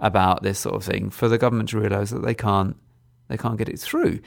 about 0.00 0.42
this 0.42 0.58
sort 0.58 0.74
of 0.74 0.82
thing 0.82 1.10
for 1.10 1.28
the 1.28 1.38
government 1.38 1.68
to 1.68 1.78
realise 1.78 2.10
that 2.10 2.22
they 2.22 2.34
can't 2.34 2.76
they 3.28 3.36
can't 3.36 3.58
get 3.58 3.68
it 3.68 3.78
through. 3.78 4.18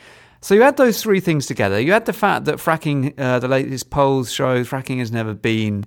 So 0.44 0.56
you 0.56 0.64
add 0.64 0.76
those 0.76 1.02
three 1.02 1.22
things 1.22 1.46
together. 1.46 1.80
You 1.80 1.94
add 1.94 2.06
the 2.06 2.12
fact 2.12 2.44
that 2.46 2.58
fracking, 2.58 3.18
uh, 3.18 3.40
the 3.40 3.48
latest 3.48 3.90
polls 3.90 4.30
show 4.30 4.66
fracking 4.66 5.00
has 5.00 5.10
never 5.10 5.34
been 5.34 5.86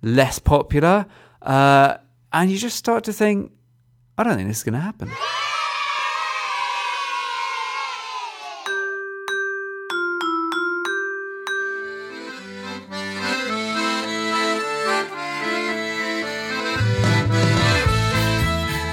less 0.00 0.38
popular, 0.38 1.04
uh, 1.42 1.98
and 2.32 2.50
you 2.50 2.56
just 2.56 2.78
start 2.78 3.04
to 3.04 3.12
think, 3.12 3.52
I 4.16 4.22
don't 4.22 4.36
think 4.36 4.48
this 4.48 4.56
is 4.56 4.62
going 4.62 4.72
to 4.72 4.80
happen. 4.80 5.10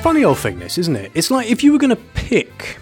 Funny 0.03 0.25
old 0.25 0.37
thing, 0.37 0.59
this, 0.59 0.77
isn't 0.77 0.97
it? 0.97 1.13
It's 1.13 1.31
like 1.31 1.49
if 1.49 1.63
you 1.63 1.71
were 1.71 1.79
going 1.79 1.91
to 1.91 1.95
pick 1.95 2.77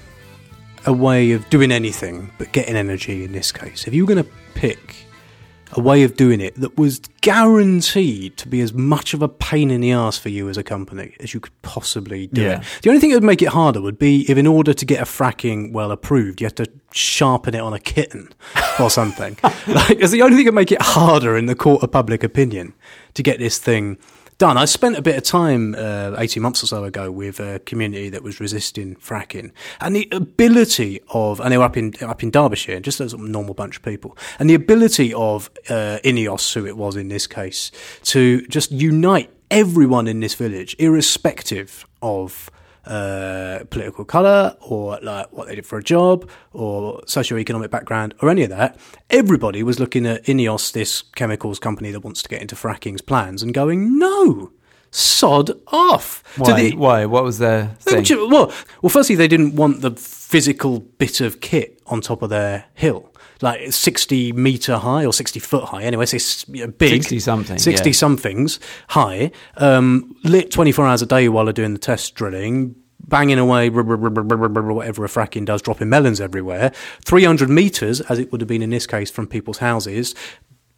a 0.86 0.94
way 0.94 1.32
of 1.32 1.50
doing 1.50 1.72
anything 1.72 2.32
but 2.38 2.52
getting 2.52 2.76
energy 2.76 3.24
in 3.24 3.32
this 3.32 3.52
case, 3.52 3.88
if 3.88 3.94
you 3.94 4.06
were 4.06 4.14
going 4.14 4.24
to 4.24 4.30
pick 4.54 4.96
a 5.72 5.82
way 5.82 6.04
of 6.04 6.16
doing 6.16 6.40
it 6.40 6.56
that 6.56 6.78
was 6.78 7.00
guaranteed 7.22 8.38
to 8.38 8.48
be 8.48 8.62
as 8.62 8.72
much 8.74 9.14
of 9.14 9.22
a 9.22 9.28
pain 9.28 9.72
in 9.72 9.82
the 9.82 9.92
ass 9.92 10.18
for 10.18 10.30
you 10.30 10.48
as 10.48 10.58
a 10.58 10.64
company 10.64 11.16
as 11.20 11.34
you 11.34 11.40
could 11.40 11.60
possibly 11.64 12.28
do 12.28 12.42
Yeah. 12.42 12.60
it. 12.62 12.64
The 12.84 12.90
only 12.90 13.02
thing 13.02 13.10
that 13.10 13.18
would 13.18 13.24
make 13.24 13.42
it 13.42 13.50
harder 13.50 13.82
would 13.82 13.98
be 14.00 14.30
if, 14.30 14.38
in 14.38 14.48
order 14.48 14.74
to 14.74 14.86
get 14.86 15.02
a 15.02 15.06
fracking 15.06 15.74
well 15.74 15.92
approved, 15.92 16.40
you 16.40 16.46
had 16.46 16.56
to 16.58 16.68
sharpen 16.94 17.56
it 17.56 17.60
on 17.60 17.74
a 17.74 17.80
kitten 17.80 18.30
or 18.80 18.90
something. 18.90 19.38
like, 19.68 19.98
it's 20.00 20.12
the 20.12 20.22
only 20.22 20.38
thing 20.38 20.46
that 20.46 20.52
would 20.52 20.56
make 20.56 20.72
it 20.72 20.82
harder 20.82 21.36
in 21.36 21.46
the 21.48 21.56
court 21.56 21.84
of 21.84 21.92
public 21.92 22.24
opinion 22.24 22.74
to 23.16 23.24
get 23.24 23.40
this 23.40 23.58
thing 23.58 23.98
done. 24.38 24.58
I 24.58 24.66
spent 24.66 24.98
a 24.98 25.02
bit 25.02 25.18
of 25.18 25.24
time 25.24 25.76
uh, 25.76 26.16
18 26.18 26.42
months 26.42 26.64
or 26.64 26.68
so 26.68 26.84
ago 26.84 27.12
with 27.12 27.40
a 27.40 27.60
community 27.60 28.10
that 28.10 28.24
was 28.24 28.40
resisting 28.40 28.96
fracking, 28.96 29.52
and 29.80 29.96
the 29.96 30.08
ability 30.12 31.02
of, 31.10 31.40
and 31.40 31.52
they 31.52 31.58
were 31.58 31.64
up 31.64 31.78
in 31.78 31.94
up 32.02 32.24
in 32.24 32.32
Derbyshire, 32.32 32.80
just 32.80 33.00
a 33.00 33.16
normal 33.18 33.54
bunch 33.54 33.78
of 33.78 33.84
people, 33.84 34.18
and 34.40 34.50
the 34.50 34.56
ability 34.56 35.14
of 35.14 35.50
uh, 35.70 36.00
Ineos, 36.04 36.54
who 36.54 36.66
it 36.66 36.78
was 36.78 36.96
in 36.96 37.08
this 37.08 37.28
case, 37.28 37.72
to 38.04 38.46
just 38.48 38.72
unite 38.72 39.30
everyone 39.52 40.08
in 40.08 40.20
this 40.20 40.36
village, 40.36 40.76
irrespective 40.80 41.86
of 42.02 42.50
uh, 42.86 43.64
political 43.70 44.06
colour 44.06 44.56
or 44.62 45.00
like 45.02 45.32
what 45.32 45.48
they 45.48 45.56
did 45.56 45.66
for 45.66 45.78
a 45.78 45.84
job 45.84 46.30
or 46.54 47.02
socioeconomic 47.02 47.70
background 47.70 48.14
or 48.22 48.30
any 48.30 48.44
of 48.44 48.50
that. 48.50 48.78
Everybody 49.10 49.64
was 49.64 49.80
looking 49.80 50.06
at 50.06 50.24
Ineos, 50.26 50.72
this 50.72 51.02
chemicals 51.02 51.60
company 51.60 51.92
that 51.92 52.02
wants 52.02 52.22
to 52.24 52.30
get 52.30 52.42
into 52.42 52.56
fracking's 52.56 53.02
plans, 53.02 53.42
and 53.44 53.54
going, 53.54 53.98
no, 53.98 54.52
sod 54.92 55.52
off. 55.68 56.24
Why? 56.38 56.70
the- 56.72 56.76
Why? 56.78 57.06
What 57.06 57.24
was 57.24 57.38
their 57.40 57.68
thing? 57.80 58.06
well, 58.30 58.52
well, 58.82 58.90
firstly, 58.90 59.16
they 59.16 59.28
didn't 59.28 59.56
want 59.56 59.82
the 59.82 59.92
physical 59.92 60.80
bit 60.80 61.22
of 61.22 61.42
kit 61.42 61.82
on 61.88 62.02
top 62.02 62.22
of 62.22 62.30
their 62.30 62.66
hill. 62.74 63.12
Like 63.42 63.72
60 63.72 64.32
metre 64.34 64.78
high 64.78 65.06
or 65.06 65.14
60 65.14 65.40
foot 65.40 65.66
high. 65.66 65.84
Anyway, 65.84 66.06
so 66.06 66.16
it's 66.16 66.48
you 66.48 66.66
know, 66.66 66.72
big. 66.72 67.04
60 67.04 67.20
something, 67.20 67.58
60 67.58 67.90
yeah. 67.90 67.94
somethings 67.94 68.60
high. 68.90 69.32
Um, 69.58 70.16
lit 70.24 70.52
24 70.52 70.88
hours 70.88 71.02
a 71.02 71.06
day 71.06 71.28
while 71.30 71.46
they're 71.46 71.54
doing 71.54 71.74
the 71.74 71.80
test 71.80 72.16
drilling. 72.16 72.76
Banging 73.08 73.38
away, 73.38 73.70
whatever 73.70 75.06
a 75.06 75.08
fracking 75.08 75.46
does, 75.46 75.62
dropping 75.62 75.90
melons 75.90 76.20
everywhere. 76.20 76.72
300 77.04 77.50
metres, 77.50 78.02
as 78.02 78.18
it 78.18 78.32
would 78.32 78.42
have 78.42 78.48
been 78.48 78.64
in 78.64 78.72
this 78.72 78.88
case, 78.88 79.12
from 79.12 79.28
people's 79.28 79.60
houses. 79.60 80.16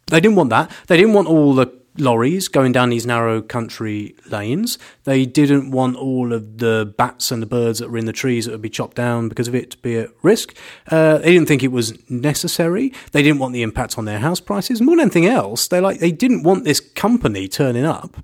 They 0.08 0.20
didn't 0.20 0.36
want 0.36 0.50
that. 0.50 0.70
They 0.88 0.98
didn't 0.98 1.14
want 1.14 1.28
all 1.28 1.54
the 1.54 1.72
lorries 2.00 2.48
going 2.48 2.72
down 2.72 2.90
these 2.90 3.06
narrow 3.06 3.42
country 3.42 4.14
lanes. 4.30 4.78
They 5.04 5.26
didn't 5.26 5.70
want 5.70 5.96
all 5.96 6.32
of 6.32 6.58
the 6.58 6.92
bats 6.96 7.30
and 7.30 7.42
the 7.42 7.46
birds 7.46 7.78
that 7.78 7.90
were 7.90 7.98
in 7.98 8.06
the 8.06 8.12
trees 8.12 8.46
that 8.46 8.52
would 8.52 8.62
be 8.62 8.70
chopped 8.70 8.96
down 8.96 9.28
because 9.28 9.48
of 9.48 9.54
it 9.54 9.70
to 9.72 9.78
be 9.78 9.96
at 9.98 10.10
risk. 10.22 10.56
Uh, 10.90 11.18
they 11.18 11.32
didn't 11.32 11.48
think 11.48 11.62
it 11.62 11.72
was 11.72 11.98
necessary. 12.10 12.92
They 13.12 13.22
didn't 13.22 13.38
want 13.38 13.52
the 13.52 13.62
impact 13.62 13.98
on 13.98 14.04
their 14.04 14.18
house 14.18 14.40
prices. 14.40 14.80
More 14.80 14.96
than 14.96 15.02
anything 15.02 15.26
else, 15.26 15.68
they 15.68 15.80
like 15.80 16.00
they 16.00 16.12
didn't 16.12 16.42
want 16.42 16.64
this 16.64 16.80
company 16.80 17.48
turning 17.48 17.84
up 17.84 18.16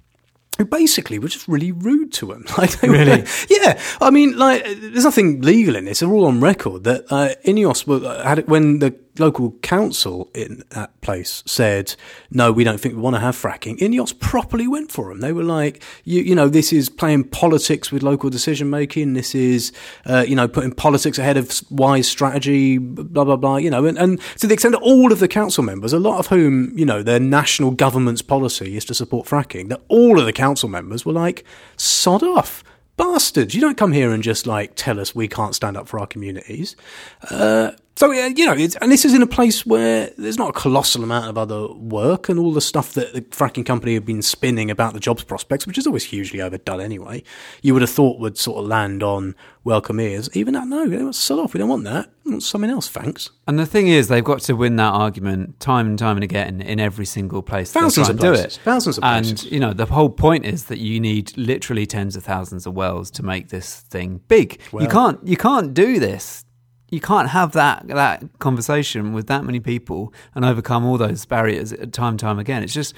who 0.58 0.64
basically 0.64 1.18
were 1.18 1.28
just 1.28 1.48
really 1.48 1.72
rude 1.72 2.12
to 2.12 2.32
him. 2.32 2.44
Like, 2.58 2.78
they 2.80 2.88
Really? 2.88 3.22
Were, 3.22 3.26
yeah, 3.50 3.80
I 4.00 4.10
mean, 4.10 4.37
like, 4.38 4.62
there's 4.64 5.04
nothing 5.04 5.40
legal 5.40 5.74
in 5.74 5.87
this. 5.87 6.00
They're 6.00 6.08
all 6.12 6.26
on 6.26 6.40
record 6.40 6.84
that 6.84 7.04
uh, 7.10 7.34
Ineos 7.44 7.87
were, 7.87 8.06
uh, 8.06 8.22
had 8.22 8.38
it 8.38 8.48
when 8.48 8.78
the 8.78 8.94
local 9.18 9.53
council 9.62 10.31
in 10.35 10.62
that 10.70 11.00
place 11.00 11.42
said, 11.46 11.94
"No, 12.31 12.53
we 12.53 12.64
don't 12.64 12.81
think 12.81 12.94
we 12.94 13.00
want 13.00 13.16
to 13.16 13.20
have 13.20 13.37
fracking." 13.37 13.79
Ineos 13.79 14.18
properly 14.18 14.66
went 14.66 14.90
for 14.90 15.09
them. 15.09 15.20
They 15.20 15.33
were 15.33 15.42
like, 15.42 15.83
"You, 16.05 16.22
you 16.22 16.35
know, 16.35 16.48
this 16.48 16.72
is 16.72 16.88
playing 16.88 17.24
politics 17.24 17.92
with 17.92 18.03
local 18.03 18.31
decision 18.31 18.70
making. 18.70 19.14
This 19.14 19.35
is, 19.35 19.72
uh, 20.07 20.24
you 20.27 20.35
know, 20.35 20.48
putting 20.48 20.72
politics 20.72 21.18
ahead 21.18 21.37
of 21.37 21.53
wise 21.70 22.09
strategy." 22.09 22.79
Blah 22.79 23.24
blah 23.24 23.37
blah. 23.37 23.57
You 23.57 23.70
know, 23.70 23.85
and, 23.85 23.98
and 23.98 24.20
to 24.38 24.46
the 24.46 24.55
extent 24.55 24.72
that 24.72 24.83
all 24.83 25.12
of 25.12 25.20
the 25.20 25.29
council 25.29 25.64
members, 25.64 25.92
a 25.92 25.98
lot 25.98 26.18
of 26.18 26.29
whom, 26.29 26.77
you 26.77 26.85
know, 26.85 27.03
their 27.03 27.20
national 27.20 27.72
government's 27.72 28.22
policy 28.22 28.77
is 28.77 28.85
to 28.87 28.94
support 28.94 29.27
fracking, 29.27 29.68
that 29.68 29.83
all 29.88 30.18
of 30.18 30.27
the 30.27 30.33
council 30.33 30.68
members 30.68 31.05
were 31.05 31.12
like, 31.12 31.44
"Sod 31.77 32.22
off." 32.22 32.64
Bastards! 32.96 33.57
You 33.57 33.61
don't 33.61 33.77
come 33.77 33.90
here 33.90 34.12
and 34.12 34.22
just 34.22 34.46
like 34.46 34.74
tell 34.77 35.00
us 35.00 35.16
we 35.16 35.27
can't 35.27 35.53
stand 35.53 35.77
up 35.77 35.88
for 35.88 35.98
our 35.98 36.07
communities. 36.07 36.77
Uh, 37.29 37.72
so 37.96 38.11
yeah, 38.11 38.26
you 38.26 38.44
know, 38.46 38.54
it's, 38.54 38.76
and 38.76 38.90
this 38.90 39.04
is 39.04 39.14
in 39.14 39.22
a 39.22 39.26
place 39.26 39.64
where 39.64 40.11
there's 40.18 40.38
not 40.38 40.50
a 40.50 40.52
colossal 40.52 41.04
amount 41.04 41.28
of 41.28 41.38
other 41.38 41.68
work, 41.72 42.28
and 42.28 42.38
all 42.38 42.52
the 42.52 42.61
stuff 42.61 42.92
that 42.94 43.12
the 43.12 43.20
fracking 43.22 43.64
company 43.64 43.94
have 43.94 44.04
been 44.04 44.22
spinning 44.22 44.70
about 44.70 44.94
the 44.94 45.00
jobs 45.00 45.22
prospects, 45.22 45.66
which 45.66 45.78
is 45.78 45.87
always 45.87 46.04
hugely 46.04 46.40
overdone 46.40 46.80
anyway. 46.80 47.22
You 47.62 47.72
would 47.74 47.83
have 47.83 47.90
thought 47.90 48.18
would 48.18 48.37
sort 48.37 48.59
of 48.59 48.66
land 48.66 49.02
on 49.02 49.35
welcome 49.62 50.00
ears. 50.00 50.28
Even 50.35 50.54
that, 50.54 50.66
no, 50.66 50.87
they 50.87 51.02
want 51.02 51.14
sod 51.14 51.38
off. 51.38 51.54
We 51.54 51.59
don't 51.59 51.68
want 51.68 51.85
that. 51.85 52.11
We 52.24 52.33
want 52.33 52.42
something 52.42 52.70
else, 52.70 52.88
thanks. 52.88 53.30
And 53.46 53.59
the 53.59 53.66
thing 53.66 53.88
is, 53.88 54.09
they've 54.09 54.24
got 54.24 54.40
to 54.40 54.54
win 54.54 54.76
that 54.76 54.92
argument 54.92 55.61
time 55.61 55.87
and 55.87 55.98
time 55.98 56.16
and 56.16 56.24
again 56.24 56.61
in 56.61 56.80
every 56.80 57.07
single 57.07 57.42
place. 57.42 57.72
Thousands 57.72 58.09
of 58.09 58.16
and 58.16 58.20
do 58.20 58.33
places. 58.33 58.57
it. 58.57 58.61
Thousands 58.62 58.98
of 58.98 59.04
and 59.04 59.26
places. 59.26 59.52
you 59.52 59.61
know, 59.61 59.72
the 59.72 59.87
whole 59.87 60.11
point 60.11 60.44
is 60.44 60.64
that 60.64 60.78
you 60.78 61.00
need 61.00 61.37
literally 61.37 61.87
tens 61.87 62.16
of 62.16 62.24
thousands 62.24 62.66
of 62.66 62.74
wells 62.74 63.11
to 63.12 63.22
make 63.22 63.48
this 63.48 63.80
thing 63.80 64.20
big. 64.28 64.61
you 64.72 64.88
can't, 64.88 65.24
you 65.26 65.37
can't 65.37 65.74
do 65.74 65.98
this. 65.98 66.43
You 66.94 67.00
can't 67.00 67.28
have 67.30 67.52
that 67.52 67.87
that 67.88 68.22
conversation 68.38 69.12
with 69.12 69.26
that 69.26 69.44
many 69.44 69.61
people 69.61 70.14
and 70.35 70.44
overcome 70.44 70.85
all 70.85 70.96
those 70.96 71.26
barriers 71.26 71.74
time 71.92 72.11
and 72.11 72.20
time 72.20 72.38
again. 72.38 72.62
It's 72.62 72.72
just 72.72 72.94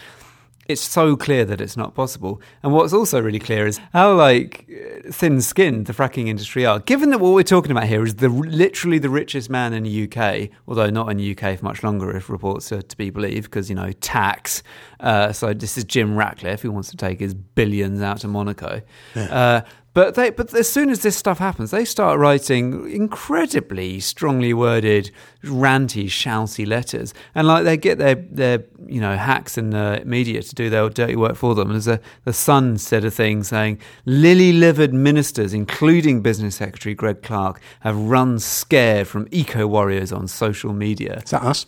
it's 0.69 0.83
so 0.83 1.17
clear 1.17 1.45
that 1.45 1.61
it's 1.61 1.77
not 1.77 1.95
possible. 1.95 2.41
And 2.63 2.73
what's 2.73 2.93
also 2.93 3.21
really 3.21 3.39
clear 3.39 3.67
is 3.67 3.81
how 3.93 4.15
like 4.15 4.69
thin-skinned 5.11 5.87
the 5.87 5.93
fracking 5.93 6.27
industry 6.29 6.67
are. 6.67 6.81
Given 6.81 7.11
that 7.11 7.19
what 7.19 7.35
we're 7.35 7.45
talking 7.45 7.71
about 7.71 7.85
here 7.85 8.05
is 8.05 8.17
the 8.17 8.29
literally 8.29 8.99
the 8.99 9.09
richest 9.09 9.49
man 9.49 9.73
in 9.73 9.85
the 9.85 10.09
UK, 10.09 10.51
although 10.67 10.91
not 10.91 11.09
in 11.11 11.19
the 11.19 11.37
UK 11.37 11.59
for 11.59 11.65
much 11.65 11.83
longer, 11.83 12.17
if 12.17 12.29
reports 12.29 12.73
are 12.73 12.83
to 12.83 12.97
be 12.97 13.11
believed, 13.11 13.45
because 13.45 13.71
you 13.71 13.77
know 13.77 13.93
tax. 13.93 14.63
Uh, 14.99 15.33
so 15.33 15.55
this 15.55 15.79
is 15.79 15.85
Jim 15.85 16.17
Ratcliffe 16.17 16.63
who 16.63 16.73
wants 16.73 16.91
to 16.91 16.97
take 16.97 17.21
his 17.21 17.35
billions 17.35 18.03
out 18.03 18.19
to 18.19 18.29
Monaco. 18.29 18.83
Uh, 19.15 19.61
but 19.97 20.15
they, 20.15 20.29
but 20.29 20.53
as 20.53 20.69
soon 20.71 20.91
as 20.91 21.01
this 21.01 21.17
stuff 21.17 21.39
happens, 21.39 21.71
they 21.71 21.87
start 21.87 22.19
writing 22.19 22.87
incredibly 22.91 23.99
strongly 23.99 24.53
worded, 24.53 25.11
ranty, 25.43 26.05
shouty 26.05 26.67
letters, 26.67 27.15
and 27.35 27.47
like 27.47 27.65
they 27.65 27.79
get 27.79 27.97
their 27.97 28.17
their 28.17 28.65
you 28.87 29.01
know 29.01 29.17
hacks 29.17 29.57
in 29.57 29.71
the 29.71 30.03
media 30.05 30.43
to 30.43 30.55
do 30.55 30.69
their 30.69 30.87
dirty 30.91 31.17
work 31.17 31.35
for 31.35 31.55
them. 31.55 31.71
There's 31.71 31.89
a 31.89 31.99
the 32.25 32.35
Sun 32.35 32.77
said 32.77 33.07
a 33.07 33.11
thing 33.11 33.43
saying 33.43 33.79
lily-livered 34.05 34.93
ministers, 34.93 35.55
including 35.55 36.21
Business 36.21 36.57
Secretary 36.57 36.95
Greg 36.95 37.23
Clark, 37.23 37.59
have 37.81 37.97
run 37.97 38.39
scared 38.39 39.09
from 39.09 39.27
eco 39.31 39.67
warriors 39.67 40.13
on 40.13 40.29
social 40.29 40.75
media. 40.75 41.23
Is 41.25 41.31
that 41.31 41.43
us? 41.43 41.65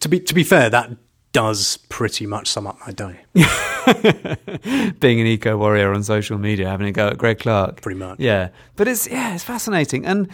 To 0.00 0.08
be 0.08 0.18
to 0.18 0.34
be 0.34 0.42
fair, 0.42 0.68
that 0.68 0.96
does 1.38 1.76
pretty 1.88 2.26
much 2.26 2.48
sum 2.48 2.66
up 2.66 2.76
my 2.84 2.90
day. 2.90 3.20
Being 4.98 5.20
an 5.20 5.26
eco 5.28 5.56
warrior 5.56 5.92
on 5.94 6.02
social 6.02 6.36
media, 6.36 6.68
having 6.68 6.88
a 6.88 6.92
go 6.92 7.06
at 7.06 7.16
Greg 7.16 7.38
Clark. 7.38 7.80
Pretty 7.80 7.96
much. 7.96 8.18
Yeah, 8.18 8.48
but 8.74 8.88
it's 8.88 9.06
yeah, 9.06 9.36
it's 9.36 9.44
fascinating, 9.44 10.04
and 10.04 10.28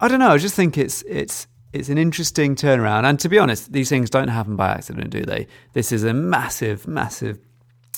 I 0.00 0.06
don't 0.06 0.20
know. 0.20 0.30
I 0.30 0.38
just 0.38 0.54
think 0.54 0.78
it's 0.78 1.02
it's 1.08 1.48
it's 1.72 1.88
an 1.88 1.98
interesting 1.98 2.54
turnaround. 2.54 3.02
And 3.02 3.18
to 3.18 3.28
be 3.28 3.36
honest, 3.36 3.72
these 3.72 3.88
things 3.88 4.10
don't 4.10 4.28
happen 4.28 4.54
by 4.54 4.68
accident, 4.68 5.10
do 5.10 5.24
they? 5.24 5.48
This 5.72 5.90
is 5.90 6.04
a 6.04 6.14
massive, 6.14 6.86
massive 6.86 7.40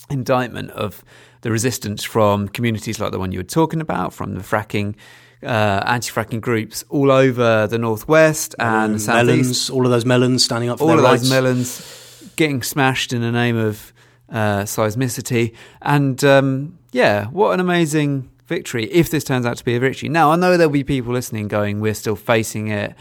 indictment 0.08 0.70
of 0.70 1.04
the 1.42 1.50
resistance 1.50 2.02
from 2.04 2.48
communities 2.48 2.98
like 2.98 3.12
the 3.12 3.18
one 3.18 3.32
you 3.32 3.40
were 3.40 3.44
talking 3.44 3.82
about, 3.82 4.14
from 4.14 4.34
the 4.34 4.40
fracking. 4.42 4.94
Uh, 5.42 5.82
anti-fracking 5.86 6.38
groups 6.38 6.84
all 6.90 7.10
over 7.10 7.66
the 7.66 7.78
northwest 7.78 8.54
and 8.58 9.00
southeast. 9.00 9.26
melons, 9.26 9.70
all 9.70 9.86
of 9.86 9.90
those 9.90 10.04
melons 10.04 10.44
standing 10.44 10.68
up 10.68 10.78
for 10.78 10.84
all 10.84 10.98
of 10.98 11.02
rights. 11.02 11.22
those 11.22 11.30
melons 11.30 11.99
getting 12.40 12.62
smashed 12.62 13.12
in 13.12 13.20
the 13.20 13.30
name 13.30 13.58
of 13.58 13.92
uh, 14.30 14.62
seismicity. 14.62 15.54
And 15.82 16.24
um, 16.24 16.78
yeah, 16.90 17.26
what 17.26 17.52
an 17.52 17.60
amazing 17.60 18.30
victory 18.46 18.90
if 18.90 19.10
this 19.10 19.24
turns 19.24 19.44
out 19.44 19.58
to 19.58 19.64
be 19.64 19.74
a 19.74 19.80
victory. 19.80 20.08
Now, 20.08 20.30
I 20.30 20.36
know 20.36 20.56
there'll 20.56 20.72
be 20.72 20.82
people 20.82 21.12
listening 21.12 21.48
going, 21.48 21.80
we're 21.80 21.92
still 21.92 22.16
facing 22.16 22.68
it. 22.68 22.94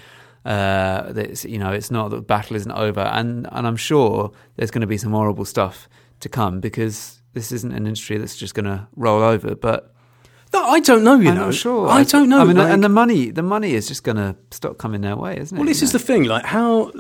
Uh, 0.44 1.14
it's, 1.16 1.46
you 1.46 1.58
know, 1.58 1.72
it's 1.72 1.90
not 1.90 2.10
that 2.10 2.18
the 2.18 2.22
battle 2.22 2.58
isn't 2.58 2.72
over, 2.72 3.00
and 3.00 3.48
and 3.54 3.66
I'm 3.66 3.78
sure 3.78 4.32
there's 4.58 4.72
going 4.72 4.82
to 4.82 4.88
be 4.88 4.98
some 4.98 5.14
horrible 5.14 5.46
stuff 5.46 5.88
to 6.20 6.28
come 6.28 6.60
because 6.60 7.22
this 7.32 7.54
isn't 7.54 7.72
an 7.72 7.88
industry 7.88 8.18
that's 8.18 8.36
just 8.36 8.54
going 8.56 8.66
to 8.66 8.88
roll 8.98 9.22
over. 9.22 9.56
But 9.56 9.94
No, 10.52 10.64
I 10.64 10.80
don't 10.80 11.04
know. 11.04 11.20
You 11.20 11.30
I'm 11.30 11.36
know, 11.36 11.46
not 11.46 11.54
sure. 11.54 11.88
I 11.88 12.04
don't 12.04 12.28
know. 12.28 12.42
I 12.42 12.46
mean, 12.46 12.58
like- 12.58 12.72
and 12.72 12.84
the 12.84 12.90
money, 12.90 13.30
the 13.30 13.44
money 13.44 13.74
is 13.74 13.88
just 13.88 14.04
going 14.04 14.18
to 14.18 14.36
stop 14.52 14.78
coming 14.80 15.02
their 15.02 15.16
way, 15.16 15.38
isn't 15.38 15.56
it? 15.56 15.60
Well, 15.60 15.68
this 15.68 15.82
is 15.84 15.94
know? 15.94 16.00
the 16.00 16.06
thing. 16.06 16.24
Like, 16.24 16.46
how? 16.46 16.92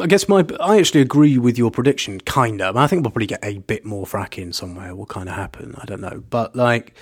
I 0.00 0.06
guess 0.06 0.28
my. 0.28 0.44
I 0.60 0.78
actually 0.78 1.00
agree 1.00 1.36
with 1.36 1.58
your 1.58 1.70
prediction, 1.72 2.20
kind 2.20 2.62
of. 2.62 2.76
I 2.76 2.86
think 2.86 3.02
we'll 3.02 3.10
probably 3.10 3.26
get 3.26 3.44
a 3.44 3.58
bit 3.58 3.84
more 3.84 4.06
fracking 4.06 4.54
somewhere. 4.54 4.94
Will 4.94 5.06
kind 5.06 5.28
of 5.28 5.34
happen. 5.34 5.74
I 5.78 5.84
don't 5.86 6.00
know, 6.00 6.22
but 6.30 6.54
like 6.54 6.94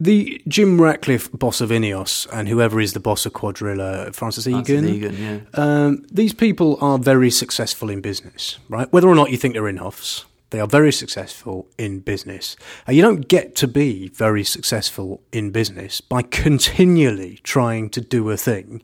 the 0.00 0.42
Jim 0.48 0.80
Ratcliffe, 0.80 1.30
boss 1.32 1.60
of 1.60 1.70
Ineos, 1.70 2.26
and 2.32 2.48
whoever 2.48 2.80
is 2.80 2.92
the 2.94 3.00
boss 3.00 3.24
of 3.26 3.32
Cuadrilla, 3.32 4.12
Francis 4.14 4.44
Francis 4.44 4.72
Egan. 4.74 4.88
Egan, 4.88 5.16
yeah. 5.22 5.40
Um, 5.54 6.04
these 6.10 6.34
people 6.34 6.78
are 6.80 6.98
very 6.98 7.30
successful 7.30 7.88
in 7.90 8.00
business, 8.00 8.58
right? 8.68 8.92
Whether 8.92 9.08
or 9.08 9.14
not 9.14 9.30
you 9.30 9.36
think 9.36 9.54
they're 9.54 9.68
in 9.68 9.78
offs, 9.78 10.24
they 10.50 10.60
are 10.60 10.66
very 10.66 10.92
successful 10.92 11.68
in 11.78 12.00
business. 12.00 12.56
And 12.86 12.96
you 12.96 13.02
don't 13.02 13.28
get 13.28 13.54
to 13.56 13.68
be 13.68 14.08
very 14.08 14.44
successful 14.44 15.22
in 15.32 15.50
business 15.50 16.00
by 16.00 16.22
continually 16.22 17.40
trying 17.42 17.90
to 17.90 18.00
do 18.00 18.30
a 18.30 18.36
thing, 18.36 18.82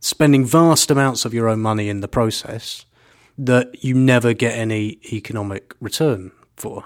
spending 0.00 0.44
vast 0.44 0.90
amounts 0.90 1.24
of 1.24 1.34
your 1.34 1.48
own 1.48 1.60
money 1.60 1.88
in 1.88 2.00
the 2.00 2.08
process 2.08 2.84
that 3.36 3.84
you 3.84 3.94
never 3.94 4.34
get 4.34 4.56
any 4.56 4.98
economic 5.12 5.74
return 5.80 6.32
for. 6.60 6.84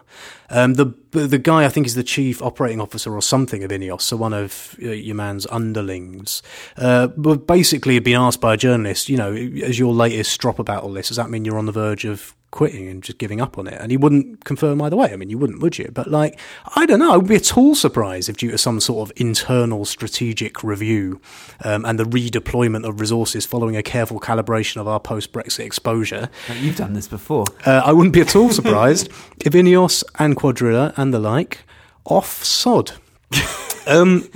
Um, 0.51 0.75
the 0.75 0.95
the 1.11 1.39
guy 1.39 1.65
I 1.65 1.69
think 1.69 1.87
is 1.87 1.95
the 1.95 2.05
chief 2.05 2.41
operating 2.41 2.81
officer 2.81 3.13
or 3.15 3.21
something 3.21 3.65
of 3.65 3.71
Ineos, 3.71 4.03
so 4.03 4.17
one 4.17 4.33
of 4.33 4.77
uh, 4.83 4.91
your 4.91 5.17
man's 5.17 5.47
underlings, 5.49 6.43
uh, 6.77 7.09
but 7.09 7.47
basically 7.47 7.95
had 7.95 8.05
been 8.05 8.17
asked 8.21 8.41
by 8.41 8.55
a 8.55 8.57
journalist, 8.57 9.09
you 9.09 9.17
know, 9.17 9.33
as 9.33 9.79
your 9.79 9.93
latest 9.93 10.41
drop 10.41 10.59
about 10.59 10.85
all 10.85 10.93
this, 10.93 11.09
does 11.09 11.17
that 11.17 11.31
mean 11.31 11.45
you're 11.45 11.59
on 11.59 11.67
the 11.67 11.73
verge 11.73 12.05
of 12.05 12.35
quitting 12.55 12.89
and 12.89 13.03
just 13.03 13.19
giving 13.19 13.41
up 13.41 13.59
on 13.59 13.67
it? 13.67 13.75
And 13.81 13.91
he 13.91 13.97
wouldn't 13.99 14.45
confirm 14.45 14.81
either 14.81 14.97
way. 14.97 15.13
I 15.13 15.17
mean, 15.17 15.29
you 15.29 15.37
wouldn't, 15.37 15.61
would 15.61 15.77
you? 15.77 15.91
But 15.93 16.07
like, 16.09 16.39
I 16.77 16.87
don't 16.87 17.01
know. 17.01 17.13
I 17.13 17.17
would 17.19 17.29
be 17.29 17.37
at 17.37 17.57
all 17.59 17.75
surprised 17.75 18.29
if, 18.31 18.37
due 18.39 18.51
to 18.53 18.57
some 18.59 18.81
sort 18.81 19.11
of 19.11 19.13
internal 19.17 19.85
strategic 19.85 20.65
review 20.65 21.21
um, 21.63 21.85
and 21.85 21.99
the 21.99 22.05
redeployment 22.05 22.89
of 22.89 23.01
resources 23.01 23.45
following 23.45 23.77
a 23.77 23.83
careful 23.83 24.19
calibration 24.21 24.79
of 24.81 24.89
our 24.89 25.01
post-Brexit 25.01 25.65
exposure, 25.67 26.31
Like, 26.49 26.61
You've 26.63 26.77
done 26.77 26.95
this 26.95 27.09
before. 27.09 27.45
uh, 27.67 27.83
I 27.85 27.93
wouldn't 27.93 28.15
be 28.15 28.21
at 28.23 28.35
all 28.37 28.51
surprised 28.51 29.09
if 29.45 29.53
Ineos 29.53 30.05
and 30.19 30.37
Cuadrilla 30.37 30.95
and 30.97 31.13
the 31.13 31.19
like 31.19 31.65
off 32.07 32.45
sod. 32.45 32.93
um, 33.87 34.29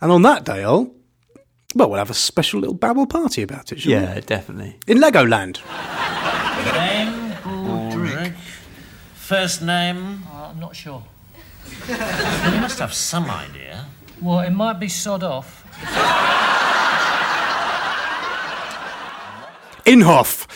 and 0.00 0.10
on 0.12 0.22
that 0.22 0.44
day, 0.44 0.64
I'll 0.64 0.92
well, 1.76 1.88
we'll 1.88 1.98
have 1.98 2.10
a 2.10 2.14
special 2.14 2.58
little 2.58 2.74
babble 2.74 3.06
party 3.06 3.42
about 3.42 3.70
it. 3.70 3.78
shall 3.80 3.92
we? 3.92 3.98
Yeah, 4.00 4.18
definitely. 4.20 4.76
in 4.88 4.98
Legoland. 4.98 5.60
Name? 9.30 9.36
Aldrich. 9.36 9.38
First 9.38 9.62
name? 9.62 10.24
Uh, 10.28 10.48
I'm 10.50 10.58
not 10.58 10.74
sure. 10.74 11.04
Well, 11.88 12.54
you 12.54 12.60
must 12.60 12.80
have 12.80 12.92
some 12.92 13.30
idea. 13.30 13.86
Well, 14.20 14.40
it 14.40 14.50
might 14.50 14.80
be 14.80 14.88
sod 14.88 15.22
off. 15.22 15.64
Inhofe. 19.86 20.46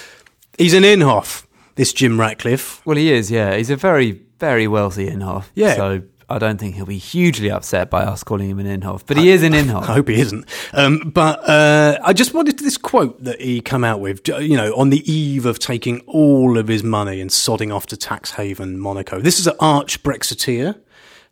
He's 0.59 0.75
an 0.75 0.83
Inhofe. 0.83 1.47
This 1.77 1.93
Jim 1.93 2.19
Ratcliffe. 2.19 2.85
Well, 2.85 2.97
he 2.97 3.13
is. 3.13 3.31
Yeah, 3.31 3.57
he's 3.57 3.71
a 3.71 3.77
very, 3.77 4.21
very 4.41 4.67
wealthy 4.67 5.09
Inhofe. 5.09 5.45
Yeah. 5.55 5.75
So 5.77 6.03
I 6.35 6.39
don't 6.39 6.59
think 6.59 6.75
he'll 6.75 6.85
be 6.85 6.99
hugely 6.99 7.49
upset 7.49 7.91
by 7.91 8.03
us 8.03 8.25
calling 8.25 8.51
him 8.51 8.59
an 8.59 8.67
Inhofe, 8.67 9.05
but 9.07 9.17
he 9.17 9.31
is 9.31 9.45
an 9.45 9.53
I 9.71 9.85
hope 9.85 10.09
he 10.09 10.21
isn't. 10.21 10.45
Um, 10.73 11.13
but 11.15 11.49
uh, 11.49 11.97
I 12.03 12.13
just 12.13 12.35
wanted 12.35 12.59
this 12.59 12.77
quote 12.77 13.23
that 13.23 13.41
he 13.41 13.61
come 13.61 13.85
out 13.85 14.01
with, 14.01 14.27
you 14.27 14.57
know, 14.57 14.75
on 14.75 14.91
the 14.91 15.09
eve 15.11 15.47
of 15.47 15.61
taking 15.61 16.01
all 16.09 16.59
of 16.59 16.67
his 16.67 16.83
money 16.83 17.21
and 17.21 17.31
sodding 17.31 17.73
off 17.73 17.87
to 17.87 17.97
tax 17.97 18.33
haven 18.33 18.81
Monaco. 18.81 19.21
This 19.21 19.39
is 19.39 19.47
an 19.47 19.55
arch 19.61 20.03
Brexiteer. 20.03 20.81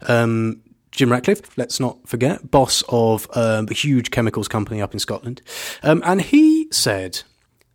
Um, 0.06 0.62
Jim 0.92 1.10
Ratcliffe, 1.10 1.58
let's 1.58 1.80
not 1.80 2.06
forget, 2.06 2.52
boss 2.52 2.84
of 2.88 3.26
um, 3.34 3.66
a 3.68 3.74
huge 3.74 4.12
chemicals 4.12 4.46
company 4.46 4.80
up 4.80 4.94
in 4.94 5.00
Scotland. 5.00 5.42
Um, 5.82 6.00
and 6.04 6.20
he 6.20 6.68
said 6.70 7.22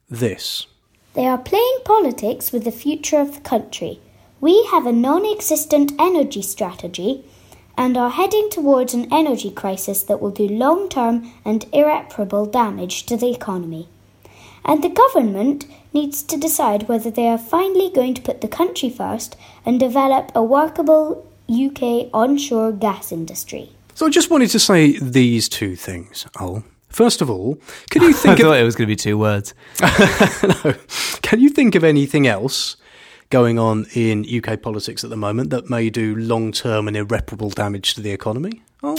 this. 0.10 0.66
They 1.14 1.28
are 1.28 1.38
playing 1.38 1.80
politics 1.84 2.54
with 2.54 2.64
the 2.64 2.72
future 2.72 3.20
of 3.20 3.36
the 3.36 3.42
country. 3.42 4.00
We 4.40 4.68
have 4.72 4.86
a 4.86 4.92
non 4.92 5.26
existent 5.26 5.94
energy 5.98 6.44
strategy 6.44 7.26
and 7.76 7.98
are 7.98 8.12
heading 8.12 8.50
towards 8.52 8.94
an 8.94 9.12
energy 9.12 9.52
crisis 9.52 10.04
that 10.04 10.22
will 10.22 10.32
do 10.32 10.48
long 10.48 10.90
term 10.90 11.32
and 11.44 11.66
irreparable 11.74 12.46
damage 12.46 13.06
to 13.08 13.18
the 13.18 13.32
economy. 13.32 13.88
And 14.64 14.84
the 14.84 14.90
government 14.90 15.66
needs 15.94 16.22
to 16.24 16.38
decide 16.38 16.88
whether 16.88 17.10
they 17.10 17.28
are 17.28 17.38
finally 17.38 17.90
going 17.90 18.14
to 18.14 18.22
put 18.22 18.42
the 18.42 18.48
country 18.48 18.90
first 18.90 19.36
and 19.66 19.80
develop 19.80 20.32
a 20.36 20.44
workable 20.44 21.26
UK 21.50 22.10
onshore 22.14 22.74
gas 22.74 23.12
industry. 23.12 23.72
So 23.96 24.06
I 24.06 24.10
just 24.10 24.30
wanted 24.30 24.50
to 24.52 24.60
say 24.60 25.00
these 25.00 25.50
two 25.50 25.76
things, 25.76 26.28
Al. 26.40 26.64
First 26.90 27.22
of 27.22 27.30
all, 27.30 27.58
can 27.90 28.04
you 28.04 28.10
I 28.14 28.14
think 28.14 28.40
of 28.40 28.46
thought 28.46 28.58
it 28.58 28.64
was 28.64 28.76
going 28.76 28.88
to 28.88 28.92
be 28.92 28.96
two 28.96 29.18
words. 29.18 29.54
no. 29.82 30.76
Can 31.22 31.40
you 31.40 31.50
think 31.50 31.76
of 31.76 31.84
anything 31.84 32.28
else 32.28 32.78
going 33.30 33.60
on 33.60 33.86
in 33.94 34.26
UK 34.26 34.62
politics 34.62 35.04
at 35.04 35.10
the 35.10 35.18
moment 35.18 35.50
that 35.50 35.70
may 35.70 35.90
do 35.90 36.16
long 36.16 36.52
term 36.52 36.88
and 36.88 36.96
irreparable 36.96 37.50
damage 37.50 37.94
to 37.96 38.02
the 38.02 38.12
economy? 38.12 38.62
Oh, 38.84 38.98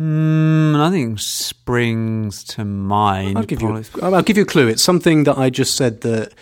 Mm, 0.00 0.72
nothing 0.72 1.16
springs 1.16 2.44
to 2.44 2.64
mind. 2.64 3.38
I'll 3.38 3.44
give 3.44 3.62
you. 3.62 3.82
I'll 4.02 4.22
give 4.22 4.36
you 4.36 4.42
a 4.42 4.46
clue. 4.46 4.68
It's 4.68 4.82
something 4.82 5.24
that 5.24 5.38
I 5.38 5.48
just 5.48 5.74
said 5.74 6.02
that 6.02 6.34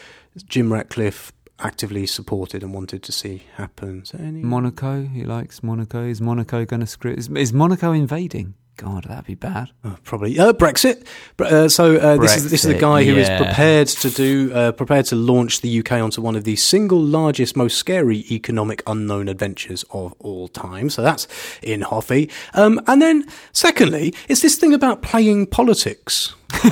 Jim 0.49 0.73
Ratcliffe 0.73 1.33
actively 1.61 2.07
supported 2.07 2.65
and 2.65 2.75
wanted 2.75 3.05
to 3.05 3.13
see 3.13 3.45
happen. 3.55 4.03
Any... 4.19 4.43
Monaco. 4.43 5.05
He 5.07 5.23
likes 5.23 5.63
Monaco. 5.63 6.03
Is 6.03 6.21
Monaco 6.21 6.65
going 6.65 6.81
to 6.81 6.87
screw? 6.87 7.13
Is, 7.13 7.29
is 7.29 7.53
Monaco 7.53 7.93
invading? 7.93 8.55
God, 8.77 9.05
that'd 9.05 9.25
be 9.25 9.37
bad. 9.37 9.71
Uh, 9.85 9.95
probably 10.03 10.37
uh, 10.39 10.53
Brexit. 10.53 11.07
Uh, 11.39 11.69
so 11.69 11.97
uh, 11.97 12.17
this 12.17 12.37
is 12.37 12.51
this 12.51 12.65
is 12.65 12.73
the 12.73 12.79
guy 12.79 13.05
who 13.05 13.15
is 13.15 13.29
yeah. 13.29 13.37
prepared 13.39 13.87
to 13.87 14.11
do 14.11 14.53
uh, 14.53 14.73
prepared 14.73 15.07
to 15.07 15.17
launch 15.17 15.61
the 15.61 15.79
UK 15.79 15.93
onto 15.93 16.21
one 16.21 16.35
of 16.35 16.43
the 16.43 16.57
single 16.57 17.01
largest, 17.01 17.57
most 17.57 17.79
scary 17.79 18.25
economic 18.33 18.83
unknown 18.87 19.29
adventures 19.29 19.85
of 19.91 20.13
all 20.19 20.49
time. 20.49 20.91
So 20.91 21.03
that's 21.03 21.29
in 21.63 21.83
Hoffy. 21.83 22.31
Um, 22.55 22.81
and 22.89 23.01
then 23.01 23.27
secondly, 23.53 24.13
it's 24.29 24.43
this 24.43 24.57
thing 24.57 24.75
about 24.75 25.03
playing 25.03 25.47
politics 25.47 26.35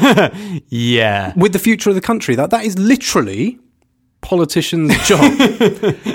Yeah. 0.69 1.33
with 1.37 1.53
the 1.53 1.61
future 1.61 1.89
of 1.89 1.95
the 1.95 2.01
country. 2.01 2.35
That 2.35 2.51
that 2.51 2.65
is 2.65 2.77
literally 2.79 3.61
politician's 4.23 4.97
job. 5.07 5.21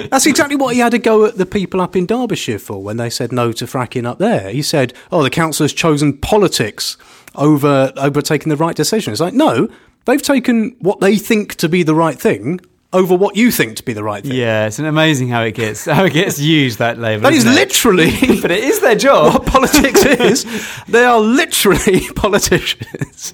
That's 0.10 0.26
exactly 0.26 0.56
what 0.56 0.74
he 0.74 0.80
had 0.80 0.92
to 0.94 0.98
go 1.00 1.26
at 1.26 1.38
the 1.38 1.46
people 1.46 1.80
up 1.80 1.96
in 1.96 2.06
Derbyshire 2.08 2.60
for 2.60 2.82
when 2.82 2.98
they 2.98 3.10
said 3.10 3.32
no 3.32 3.52
to 3.52 3.66
fracking 3.66 4.06
up 4.06 4.18
there. 4.18 4.50
He 4.50 4.64
said, 4.64 4.94
"Oh, 5.12 5.22
the 5.22 5.30
council 5.30 5.64
has 5.66 5.74
chosen 5.74 6.18
politics 6.18 6.98
over 7.36 7.94
over 7.98 8.22
taking 8.22 8.50
the 8.50 8.58
right 8.58 8.76
decision." 8.76 9.12
It's 9.12 9.22
like, 9.22 9.36
no, 9.36 9.70
they've 10.06 10.22
taken 10.22 10.76
what 10.80 11.00
they 11.00 11.18
think 11.18 11.56
to 11.56 11.70
be 11.70 11.84
the 11.84 11.94
right 11.96 12.20
thing 12.20 12.60
over 12.94 13.16
what 13.16 13.36
you 13.36 13.52
think 13.52 13.76
to 13.78 13.84
be 13.84 13.92
the 13.94 14.04
right 14.04 14.24
thing. 14.24 14.32
Yeah, 14.36 14.66
it's 14.68 14.80
an 14.80 14.86
amazing 14.86 15.28
how 15.28 15.44
it 15.44 15.52
gets 15.52 15.86
how 15.86 16.06
it 16.06 16.14
gets 16.14 16.40
used 16.40 16.80
that 16.80 16.98
label. 16.98 17.24
That 17.24 17.34
is 17.34 17.46
it? 17.46 17.50
literally 17.54 18.12
but 18.42 18.50
it 18.52 18.64
is 18.64 18.80
their 18.80 18.96
job. 18.96 19.34
what 19.34 19.46
politics 19.46 20.06
is. 20.06 20.46
They 20.88 21.04
are 21.04 21.20
literally 21.20 22.02
politicians. 22.16 23.34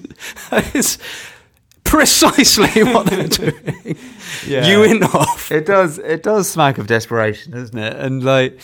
Is 0.74 0.98
precisely 1.94 2.82
what 2.92 3.06
they're 3.06 3.28
doing. 3.52 3.96
Yeah. 4.46 4.66
You 4.66 4.82
in 4.82 5.02
off. 5.04 5.50
It 5.52 5.64
does. 5.66 5.98
It 5.98 6.22
does 6.22 6.48
smack 6.50 6.78
of 6.78 6.86
desperation, 6.86 7.52
doesn't 7.52 7.78
it? 7.78 7.96
And 7.96 8.24
like, 8.24 8.60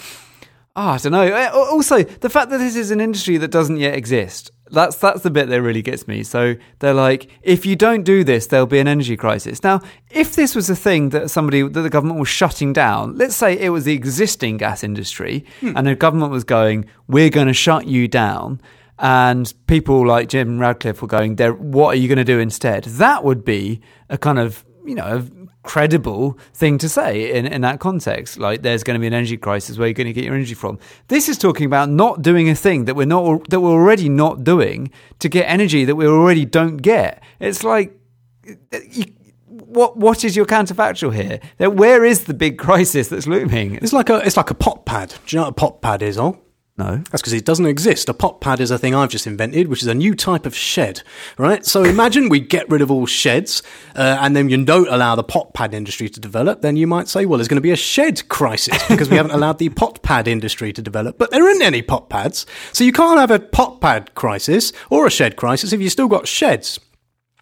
oh, 0.77 0.89
I 0.91 0.99
don't 0.99 1.13
know. 1.13 1.27
Uh, 1.27 1.51
Also, 1.71 2.03
the 2.03 2.29
fact 2.31 2.51
that 2.51 2.59
this 2.59 2.75
is 2.77 2.91
an 2.91 3.01
industry 3.01 3.37
that 3.39 3.51
doesn't 3.51 3.77
yet 3.79 3.95
exist. 3.95 4.51
That's 4.73 4.95
that's 4.97 5.23
the 5.23 5.31
bit 5.31 5.49
that 5.49 5.63
really 5.63 5.83
gets 5.83 6.07
me. 6.07 6.23
So 6.23 6.55
they're 6.79 6.95
like, 6.95 7.29
if 7.43 7.67
you 7.67 7.75
don't 7.75 8.05
do 8.05 8.23
this, 8.23 8.47
there'll 8.47 8.67
be 8.67 8.79
an 8.79 8.87
energy 8.89 9.17
crisis. 9.17 9.65
Now, 9.65 9.81
if 10.11 10.37
this 10.37 10.55
was 10.55 10.71
a 10.71 10.77
thing 10.77 11.09
that 11.11 11.29
somebody 11.31 11.63
that 11.63 11.81
the 11.81 11.91
government 11.91 12.21
was 12.21 12.29
shutting 12.29 12.73
down, 12.73 13.17
let's 13.17 13.35
say 13.37 13.59
it 13.59 13.71
was 13.71 13.85
the 13.85 13.95
existing 13.95 14.59
gas 14.59 14.85
industry, 14.85 15.45
and 15.63 15.87
the 15.87 15.97
government 15.97 16.31
was 16.31 16.45
going, 16.45 16.85
we're 17.09 17.31
going 17.31 17.49
to 17.49 17.53
shut 17.53 17.87
you 17.87 18.07
down. 18.07 18.61
And 19.01 19.53
people 19.67 20.07
like 20.07 20.29
Jim 20.29 20.59
Ratcliffe 20.59 21.01
were 21.01 21.09
going, 21.09 21.37
there. 21.37 21.55
What 21.55 21.95
are 21.95 21.99
you 21.99 22.07
going 22.07 22.19
to 22.19 22.25
do 22.25 22.39
instead? 22.39 22.85
That 22.85 23.25
would 23.25 23.45
be 23.45 23.81
a 24.11 24.19
kind 24.19 24.39
of 24.39 24.65
you 24.85 24.95
know 24.95 25.05
a 25.05 25.41
credible 25.63 26.39
thing 26.55 26.79
to 26.79 26.89
say 26.89 27.33
in, 27.33 27.47
in 27.47 27.63
that 27.63 27.81
context. 27.81 28.39
Like, 28.39 28.63
there's 28.63 28.83
going 28.83 28.95
to 28.95 29.01
be 29.01 29.07
an 29.07 29.15
energy 29.15 29.39
crisis. 29.39 29.79
Where 29.79 29.89
you're 29.89 29.95
going 29.95 30.07
to 30.07 30.13
get 30.13 30.25
your 30.25 30.35
energy 30.35 30.55
from? 30.55 30.79
This 31.09 31.29
is 31.31 31.39
talking 31.39 31.65
about 31.65 31.89
not 31.89 32.21
doing 32.21 32.51
a 32.51 32.55
thing 32.55 32.85
that 32.85 32.95
we're 32.95 33.07
not 33.07 33.49
that 33.49 33.61
we're 33.61 33.71
already 33.71 34.11
not 34.11 34.45
doing 34.45 34.91
to 35.21 35.31
get 35.31 35.45
energy 35.45 35.87
that 35.87 35.97
we 35.97 36.07
already 36.07 36.45
don't 36.45 36.77
get. 36.77 37.23
It's 37.39 37.65
like. 37.65 37.97
You, 38.93 39.05
what 39.49 39.97
what 39.97 40.25
is 40.25 40.35
your 40.35 40.47
counterfactual 40.47 41.15
here? 41.15 41.41
Where 41.71 42.05
is 42.05 42.25
the 42.25 42.35
big 42.35 42.59
crisis 42.67 43.09
that's 43.09 43.27
looming? 43.27 43.77
It's 43.77 43.93
like 43.93 44.11
a 44.11 44.17
it's 44.27 44.37
like 44.37 44.51
a 44.51 44.55
pot 44.55 44.85
pad. 44.85 45.15
Do 45.27 45.37
you 45.37 45.39
know 45.39 45.45
what 45.45 45.51
a 45.51 45.55
pot 45.55 45.81
pad 45.81 46.03
is? 46.03 46.19
Oh, 46.19 46.41
No. 46.81 46.97
that's 47.11 47.23
because 47.23 47.33
it 47.33 47.45
doesn't 47.45 47.67
exist. 47.67 48.09
A 48.09 48.15
pot 48.15 48.41
pad 48.41 48.61
is 48.61 48.71
a 48.71 48.79
thing 48.79 48.95
I've 48.95 49.11
just 49.11 49.27
invented, 49.27 49.69
which 49.69 49.83
is 49.83 49.89
a 49.89 49.95
new 49.95 50.15
type 50.15 50.47
of 50.47 50.55
shed. 50.55 51.03
Right. 51.39 51.65
So 51.65 51.85
imagine 51.85 52.29
we 52.29 52.41
get 52.41 52.69
rid 52.69 52.83
of 52.83 52.91
all 52.91 53.07
sheds, 53.07 53.63
uh, 53.95 54.19
and 54.21 54.35
then 54.35 54.49
you 54.49 54.65
don't 54.65 54.89
allow 54.89 55.15
the 55.15 55.23
pot 55.23 55.55
pad 55.55 55.75
industry 55.75 56.09
to 56.09 56.19
develop. 56.21 56.63
Then 56.63 56.77
you 56.77 56.87
might 56.87 57.09
say, 57.09 57.27
well, 57.27 57.39
there's 57.39 57.49
going 57.49 57.57
to 57.57 57.61
be 57.63 57.71
a 57.71 57.77
shed 57.77 58.29
crisis 58.29 58.77
because 58.89 59.09
we 59.11 59.17
haven't 59.17 59.33
allowed 59.33 59.59
the 59.59 59.69
pot 59.69 60.03
pad 60.03 60.27
industry 60.27 60.73
to 60.73 60.83
develop. 60.83 61.19
But 61.19 61.31
there 61.31 61.45
aren't 61.45 61.63
any 61.63 61.83
pot 61.83 62.09
pads, 62.11 62.47
so 62.73 62.85
you 62.85 62.93
can't 62.93 63.21
have 63.21 63.31
a 63.31 63.39
pot 63.39 63.81
pad 63.81 64.15
crisis 64.15 64.73
or 64.91 65.07
a 65.07 65.11
shed 65.11 65.37
crisis 65.37 65.73
if 65.73 65.81
you've 65.81 65.93
still 65.93 66.09
got 66.09 66.27
sheds. 66.27 66.81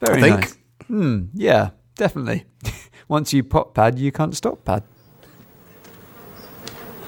Very 0.01 0.19
I 0.19 0.21
think. 0.21 0.41
nice. 0.41 0.59
Hmm. 0.89 1.25
Yeah, 1.35 1.71
definitely. 1.97 2.45
Once 3.09 3.33
you 3.33 3.43
pot 3.45 3.75
pad, 3.75 3.99
you 3.99 4.13
can't 4.13 4.37
stop 4.37 4.65
pad. 4.65 4.83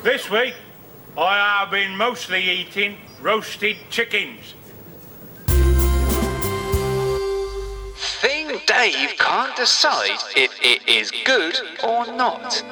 This 0.02 0.30
week, 0.30 0.54
I 1.18 1.58
have 1.58 1.70
been 1.70 1.96
mostly 1.96 2.42
eating 2.48 2.96
roasted 3.20 3.76
chickens. 3.90 4.54
Thing 7.96 8.60
Dave 8.66 9.16
can't 9.18 9.54
decide 9.56 10.18
if 10.36 10.52
it 10.62 10.88
is 10.88 11.10
good 11.24 11.58
or 11.82 12.06
not. 12.14 12.62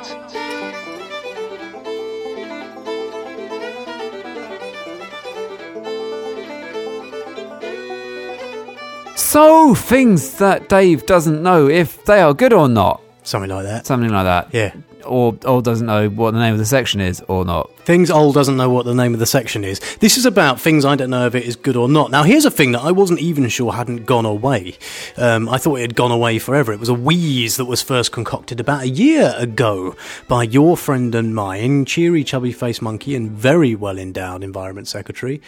So, 9.17 9.75
things 9.75 10.39
that 10.39 10.69
Dave 10.69 11.05
doesn't 11.07 11.43
know 11.43 11.69
if 11.69 12.05
they 12.05 12.21
are 12.21 12.33
good 12.33 12.53
or 12.53 12.69
not. 12.69 13.03
Something 13.25 13.51
like 13.51 13.65
that. 13.65 13.87
Something 13.87 14.11
like 14.11 14.25
that. 14.25 14.55
Yeah. 14.55 14.73
Or, 15.09 15.37
or 15.47 15.63
doesn't 15.63 15.87
know 15.87 16.09
what 16.09 16.33
the 16.33 16.39
name 16.39 16.53
of 16.53 16.59
the 16.59 16.67
section 16.67 17.01
is 17.01 17.23
or 17.23 17.45
not. 17.45 17.71
Things 17.81 18.11
old 18.11 18.35
doesn't 18.35 18.59
know 18.59 18.69
what 18.69 18.85
the 18.85 18.95
name 18.95 19.15
of 19.15 19.21
the 19.21 19.27
section 19.27 19.65
is. 19.65 19.81
This 20.01 20.19
is 20.19 20.27
about 20.27 20.61
things 20.61 20.85
I 20.85 20.95
don't 20.95 21.09
know 21.09 21.27
if 21.27 21.35
it 21.35 21.45
is 21.45 21.57
good 21.57 21.77
or 21.77 21.89
not. 21.89 22.11
Now, 22.11 22.23
here's 22.23 22.45
a 22.45 22.51
thing 22.51 22.73
that 22.73 22.83
I 22.83 22.93
wasn't 22.93 23.21
even 23.21 23.49
sure 23.49 23.73
hadn't 23.73 24.05
gone 24.05 24.27
away. 24.27 24.77
Um, 25.17 25.49
I 25.49 25.57
thought 25.57 25.77
it 25.77 25.83
had 25.83 25.95
gone 25.95 26.11
away 26.11 26.39
forever. 26.39 26.73
It 26.73 26.81
was 26.81 26.91
a 26.91 26.95
wheeze 26.95 27.57
that 27.57 27.65
was 27.65 27.81
first 27.81 28.13
concocted 28.13 28.61
about 28.61 28.83
a 28.83 28.89
year 28.89 29.35
ago 29.39 29.97
by 30.29 30.43
your 30.43 30.77
friend 30.77 31.15
and 31.15 31.35
mine, 31.35 31.87
cheery, 31.87 32.23
chubby 32.23 32.53
faced 32.53 32.83
monkey, 32.83 33.17
and 33.17 33.31
very 33.31 33.75
well 33.75 33.99
endowed 33.99 34.45
Environment 34.45 34.87
Secretary. 34.87 35.41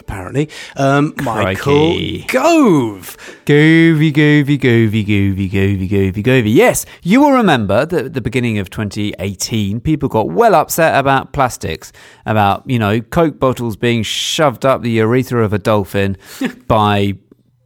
Apparently, 0.00 0.48
um, 0.76 1.14
Michael 1.22 1.96
Gove. 2.26 3.16
Goovy, 3.44 4.12
goovy, 4.12 4.58
goovy, 4.58 5.04
goovy, 5.04 5.50
goovy, 5.50 5.88
goovy, 5.88 6.22
goovy. 6.22 6.54
Yes, 6.54 6.86
you 7.02 7.20
will 7.20 7.32
remember 7.32 7.86
that 7.86 8.06
at 8.06 8.14
the 8.14 8.20
beginning 8.20 8.58
of 8.58 8.70
2018, 8.70 9.80
people 9.80 10.08
got 10.08 10.30
well 10.30 10.54
upset 10.54 10.98
about 10.98 11.32
plastics, 11.32 11.92
about, 12.26 12.68
you 12.68 12.78
know, 12.78 13.00
Coke 13.00 13.38
bottles 13.38 13.76
being 13.76 14.02
shoved 14.02 14.64
up 14.64 14.82
the 14.82 14.90
urethra 14.90 15.44
of 15.44 15.52
a 15.52 15.58
dolphin 15.58 16.16
by 16.66 17.14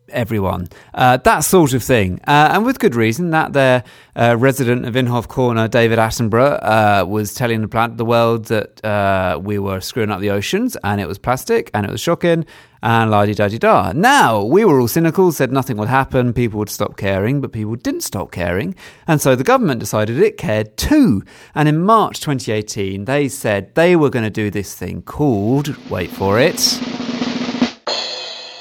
everyone. 0.09 0.69
Uh, 0.93 1.17
that 1.19 1.41
sort 1.41 1.73
of 1.73 1.83
thing. 1.83 2.21
Uh, 2.27 2.51
and 2.53 2.65
with 2.65 2.79
good 2.79 2.95
reason, 2.95 3.31
that 3.31 3.53
their 3.53 3.85
uh, 4.17 4.37
resident 4.39 4.87
of 4.87 4.95
Inhofe 4.95 5.29
Corner, 5.29 5.69
David 5.69 5.99
Attenborough, 5.99 6.59
uh, 6.63 7.07
was 7.07 7.35
telling 7.35 7.61
the, 7.61 7.69
plant, 7.69 7.97
the 7.97 8.05
world 8.05 8.47
that 8.47 8.85
uh, 8.85 9.39
we 9.43 9.59
were 9.59 9.81
screwing 9.81 10.11
up 10.11 10.21
the 10.21 10.31
oceans 10.31 10.77
and 10.85 11.01
it 11.01 11.09
was 11.09 11.19
plastic 11.19 11.71
and 11.75 11.87
it 11.87 11.91
was 11.91 12.01
shocking 12.01 12.45
and 12.85 13.11
la 13.11 13.25
di 13.25 13.33
da 13.33 13.49
di 13.49 13.59
da. 13.59 13.93
Now, 13.95 14.45
we 14.45 14.65
were 14.65 14.79
all 14.79 14.89
cynical, 14.89 15.33
said 15.33 15.51
nothing 15.51 15.79
would 15.79 15.89
happen, 15.89 16.35
people 16.35 16.59
would 16.59 16.69
stop 16.69 16.99
caring, 16.99 17.41
but 17.41 17.51
people 17.51 17.77
didn't 17.77 18.03
stop 18.03 18.31
caring. 18.31 18.75
And 19.07 19.23
so 19.23 19.35
the 19.35 19.43
government 19.43 19.81
decided 19.81 20.19
it 20.19 20.37
cared 20.37 20.77
too. 20.77 21.23
And 21.55 21.67
in 21.67 21.83
March 21.83 22.21
2018, 22.21 23.07
they 23.07 23.29
said 23.29 23.75
they 23.75 23.97
were 23.97 24.11
going 24.11 24.25
to 24.25 24.31
do 24.31 24.51
this 24.51 24.75
thing 24.75 25.01
called, 25.01 25.75
wait 25.89 26.11
for 26.11 26.39
it, 26.39 26.79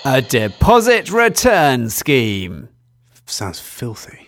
a 0.06 0.22
deposit 0.22 1.12
return 1.12 1.90
scheme. 1.90 2.70
Sounds 3.26 3.60
filthy. 3.60 4.28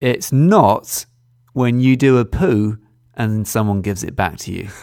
It's 0.00 0.32
not 0.32 1.06
when 1.52 1.80
you 1.80 1.96
do 1.96 2.18
a 2.18 2.24
poo 2.24 2.78
and 3.14 3.46
someone 3.46 3.82
gives 3.82 4.02
it 4.02 4.16
back 4.16 4.38
to 4.38 4.52
you. 4.52 4.68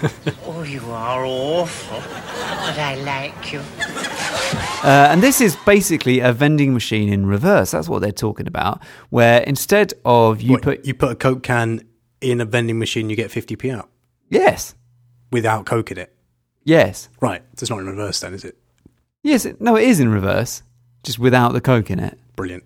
Oh, 0.46 0.64
you 0.64 0.82
are 0.92 1.24
awful. 1.26 2.00
But 2.00 2.80
I 2.80 2.96
like 3.04 3.52
you. 3.54 3.60
Uh, 4.84 5.08
and 5.12 5.22
this 5.22 5.40
is 5.42 5.56
basically 5.66 6.20
a 6.20 6.32
vending 6.34 6.74
machine 6.74 7.12
in 7.12 7.26
reverse. 7.26 7.72
That's 7.72 7.88
what 7.90 8.02
they're 8.02 8.12
talking 8.12 8.48
about. 8.48 8.82
Where 9.10 9.42
instead 9.42 9.94
of 10.06 10.42
you 10.42 10.54
What, 10.54 10.62
put 10.64 10.86
you 10.86 10.94
put 10.94 11.12
a 11.12 11.16
Coke 11.16 11.44
can 11.44 11.82
in 12.22 12.42
a 12.42 12.46
vending 12.46 12.80
machine, 12.80 13.10
you 13.10 13.16
get 13.16 13.30
50p 13.30 13.72
out 13.76 13.90
yes, 14.30 14.74
without 15.32 15.66
Coke 15.66 15.92
in 15.92 15.98
it. 15.98 16.16
yes, 16.64 17.10
Right. 17.22 17.42
So 17.56 17.64
it's 17.66 17.70
not 17.70 17.80
in 17.80 17.88
reverse 17.88 18.20
then, 18.22 18.34
is 18.34 18.44
it? 18.46 18.58
Yes. 19.24 19.46
it- 19.46 19.62
No, 19.62 19.76
it 19.76 19.84
is 19.88 20.00
in 20.00 20.10
reverse, 20.10 20.64
just 21.04 21.20
without 21.20 21.54
the 21.54 21.62
coke 21.62 21.90
in 21.92 22.00
it. 22.00 22.18
Brilliant. 22.36 22.64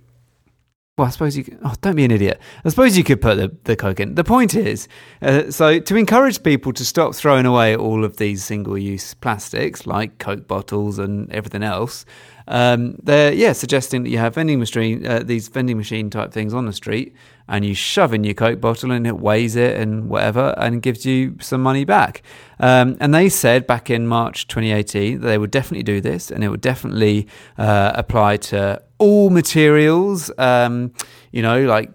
Well, 0.97 1.07
I 1.07 1.11
suppose 1.11 1.37
you. 1.37 1.43
Could, 1.45 1.57
oh, 1.63 1.73
don't 1.81 1.95
be 1.95 2.03
an 2.03 2.11
idiot. 2.11 2.39
I 2.65 2.69
suppose 2.69 2.97
you 2.97 3.03
could 3.03 3.21
put 3.21 3.35
the, 3.35 3.55
the 3.63 3.75
coke 3.75 3.99
in. 3.99 4.15
The 4.15 4.23
point 4.25 4.53
is, 4.53 4.87
uh, 5.21 5.49
so 5.49 5.79
to 5.79 5.95
encourage 5.95 6.43
people 6.43 6.73
to 6.73 6.85
stop 6.85 7.15
throwing 7.15 7.45
away 7.45 7.75
all 7.75 8.03
of 8.03 8.17
these 8.17 8.43
single-use 8.43 9.13
plastics 9.15 9.87
like 9.87 10.17
coke 10.19 10.47
bottles 10.47 10.99
and 10.99 11.31
everything 11.31 11.63
else, 11.63 12.05
um, 12.47 12.95
they're 13.03 13.33
yeah 13.33 13.53
suggesting 13.53 14.03
that 14.03 14.09
you 14.09 14.17
have 14.17 14.35
vending 14.35 14.59
machine 14.59 15.05
uh, 15.05 15.19
these 15.23 15.47
vending 15.47 15.77
machine 15.77 16.09
type 16.09 16.31
things 16.31 16.53
on 16.53 16.65
the 16.65 16.73
street, 16.73 17.15
and 17.47 17.63
you 17.65 17.73
shove 17.73 18.13
in 18.13 18.23
your 18.23 18.33
coke 18.33 18.59
bottle 18.61 18.91
and 18.91 19.05
it 19.05 19.19
weighs 19.19 19.55
it 19.55 19.77
and 19.77 20.09
whatever, 20.09 20.53
and 20.57 20.81
gives 20.81 21.05
you 21.05 21.37
some 21.41 21.61
money 21.61 21.85
back. 21.85 22.23
Um, 22.59 22.97
and 22.99 23.13
they 23.13 23.29
said 23.29 23.67
back 23.67 23.89
in 23.89 24.07
March 24.07 24.47
2018 24.47 25.21
that 25.21 25.27
they 25.27 25.37
would 25.37 25.51
definitely 25.51 25.83
do 25.83 26.01
this, 26.01 26.31
and 26.31 26.43
it 26.43 26.49
would 26.49 26.61
definitely 26.61 27.27
uh, 27.57 27.91
apply 27.95 28.37
to 28.37 28.81
all 28.97 29.29
materials. 29.29 30.31
Um, 30.37 30.93
you 31.31 31.41
know, 31.41 31.63
like 31.65 31.91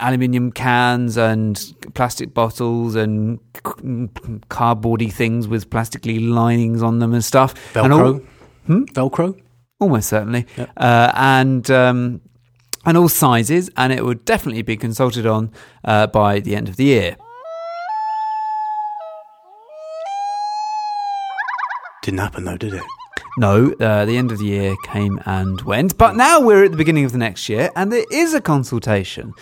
aluminium 0.00 0.50
cans 0.50 1.16
and 1.16 1.72
plastic 1.94 2.34
bottles 2.34 2.94
and 2.94 3.38
c- 3.56 4.08
cardboardy 4.48 5.12
things 5.12 5.46
with 5.46 5.70
plastically 5.70 6.18
linings 6.18 6.82
on 6.82 6.98
them 6.98 7.12
and 7.14 7.24
stuff. 7.24 7.54
And 7.76 7.92
all- 7.92 8.00
Velcro. 8.14 8.26
Hmm? 8.66 8.82
Velcro. 8.84 9.40
Almost 9.84 10.08
certainly, 10.08 10.46
uh, 10.76 11.12
and 11.14 11.70
um, 11.70 12.20
and 12.84 12.96
all 12.96 13.08
sizes, 13.08 13.70
and 13.76 13.92
it 13.92 14.04
would 14.04 14.24
definitely 14.24 14.62
be 14.62 14.76
consulted 14.76 15.26
on 15.26 15.52
uh, 15.84 16.06
by 16.08 16.40
the 16.40 16.56
end 16.56 16.68
of 16.68 16.76
the 16.76 16.84
year. 16.84 17.16
Didn't 22.02 22.20
happen 22.20 22.44
though, 22.44 22.56
did 22.56 22.74
it? 22.74 22.82
No, 23.38 23.72
uh, 23.80 24.04
the 24.04 24.16
end 24.16 24.30
of 24.30 24.38
the 24.38 24.44
year 24.44 24.74
came 24.84 25.20
and 25.26 25.60
went, 25.62 25.98
but 25.98 26.14
now 26.14 26.40
we're 26.40 26.64
at 26.64 26.70
the 26.70 26.76
beginning 26.76 27.04
of 27.04 27.12
the 27.12 27.18
next 27.18 27.48
year, 27.48 27.70
and 27.74 27.90
there 27.90 28.04
is 28.10 28.34
a 28.34 28.40
consultation. 28.40 29.32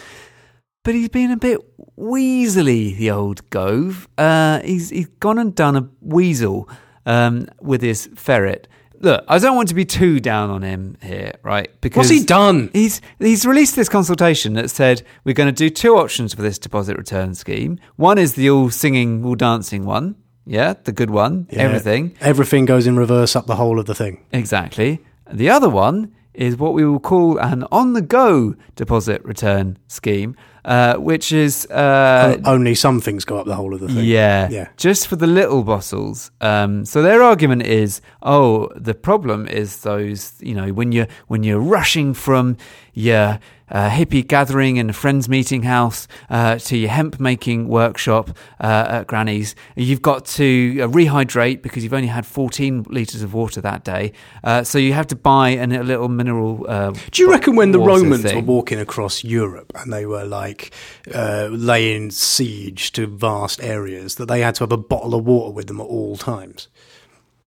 But 0.84 0.94
he's 0.94 1.08
been 1.08 1.30
a 1.30 1.36
bit 1.36 1.60
weaselly, 1.96 2.96
the 2.96 3.10
old 3.10 3.48
Gove. 3.50 4.08
Uh, 4.18 4.60
he's 4.60 4.90
he's 4.90 5.08
gone 5.20 5.38
and 5.38 5.54
done 5.54 5.76
a 5.76 5.88
weasel 6.00 6.68
um, 7.06 7.48
with 7.60 7.82
his 7.82 8.08
ferret. 8.16 8.66
Look, 9.02 9.24
I 9.28 9.38
don't 9.38 9.56
want 9.56 9.68
to 9.68 9.74
be 9.74 9.84
too 9.84 10.20
down 10.20 10.48
on 10.50 10.62
him 10.62 10.96
here, 11.02 11.32
right? 11.42 11.68
Because 11.80 12.08
What's 12.08 12.10
he 12.10 12.24
done? 12.24 12.70
He's 12.72 13.00
he's 13.18 13.44
released 13.44 13.74
this 13.76 13.88
consultation 13.88 14.54
that 14.54 14.70
said 14.70 15.02
we're 15.24 15.34
going 15.34 15.52
to 15.52 15.52
do 15.52 15.68
two 15.70 15.96
options 15.96 16.32
for 16.32 16.40
this 16.42 16.56
deposit 16.58 16.96
return 16.96 17.34
scheme. 17.34 17.78
One 17.96 18.16
is 18.16 18.34
the 18.34 18.48
all 18.48 18.70
singing, 18.70 19.24
all 19.24 19.34
dancing 19.34 19.84
one, 19.84 20.14
yeah, 20.46 20.74
the 20.84 20.92
good 20.92 21.10
one, 21.10 21.48
Yeah. 21.50 21.62
everything. 21.62 22.14
Everything 22.20 22.64
goes 22.64 22.86
in 22.86 22.96
reverse 22.96 23.34
up 23.34 23.46
the 23.46 23.56
whole 23.56 23.80
of 23.80 23.86
the 23.86 23.94
thing. 23.94 24.24
Exactly. 24.32 25.00
The 25.30 25.50
other 25.50 25.68
one 25.68 26.12
is 26.32 26.56
what 26.56 26.72
we 26.72 26.84
will 26.84 27.00
call 27.00 27.38
an 27.38 27.64
on 27.72 27.92
the 27.94 28.02
go 28.02 28.54
deposit 28.76 29.22
return 29.24 29.78
scheme, 29.88 30.36
uh, 30.64 30.94
which 30.96 31.32
is. 31.32 31.66
Uh, 31.70 32.36
O- 32.44 32.52
Only 32.54 32.74
some 32.74 33.00
things 33.00 33.24
go 33.24 33.38
up 33.38 33.46
the 33.46 33.54
whole 33.54 33.74
of 33.74 33.80
the 33.80 33.88
thing. 33.88 34.04
yeah, 34.04 34.48
Yeah. 34.50 34.68
just 34.76 35.06
for 35.08 35.16
the 35.16 35.26
little 35.26 35.62
bottles. 35.62 36.30
Um, 36.40 36.84
so 36.84 37.02
their 37.02 37.22
argument 37.22 37.62
is, 37.62 38.00
oh, 38.22 38.68
the 38.76 38.94
problem 38.94 39.46
is 39.48 39.80
those, 39.82 40.32
you 40.40 40.54
know, 40.54 40.72
when 40.72 40.92
you're 40.92 41.08
when 41.28 41.42
you're 41.42 41.58
rushing 41.60 42.14
from 42.14 42.56
your 42.94 43.38
uh, 43.72 43.90
hippie 43.90 44.26
gathering 44.26 44.78
and 44.78 44.90
a 44.90 44.92
friend's 44.92 45.28
meeting 45.28 45.62
house 45.64 46.06
uh, 46.30 46.58
to 46.58 46.76
your 46.76 46.90
hemp 46.90 47.18
making 47.18 47.68
workshop 47.68 48.30
uh, 48.60 48.86
at 48.88 49.06
Granny's, 49.06 49.54
you've 49.74 50.02
got 50.02 50.26
to 50.26 50.78
uh, 50.80 50.86
rehydrate 50.88 51.62
because 51.62 51.82
you've 51.82 51.94
only 51.94 52.08
had 52.08 52.26
14 52.26 52.84
liters 52.88 53.22
of 53.22 53.34
water 53.34 53.60
that 53.60 53.82
day. 53.84 54.12
Uh, 54.44 54.62
so 54.62 54.78
you 54.78 54.92
have 54.92 55.06
to 55.08 55.16
buy 55.16 55.50
an, 55.50 55.72
a 55.72 55.82
little 55.82 56.08
mineral. 56.08 56.64
Uh, 56.68 56.92
Do 57.10 57.22
you 57.22 57.30
reckon 57.30 57.56
when 57.56 57.72
the 57.72 57.80
Romans 57.80 58.22
thing. 58.22 58.36
were 58.36 58.52
walking 58.52 58.78
across 58.78 59.24
Europe 59.24 59.72
and 59.74 59.92
they 59.92 60.06
were 60.06 60.24
like 60.24 60.72
uh, 61.14 61.48
laying 61.50 62.10
siege 62.10 62.92
to 62.92 63.06
vast 63.06 63.62
areas, 63.62 64.16
that 64.16 64.26
they 64.26 64.40
had 64.40 64.54
to 64.56 64.64
have 64.64 64.72
a 64.72 64.76
bottle 64.76 65.14
of 65.14 65.24
water 65.24 65.52
with 65.52 65.66
them 65.66 65.80
at 65.80 65.86
all 65.86 66.16
times? 66.16 66.68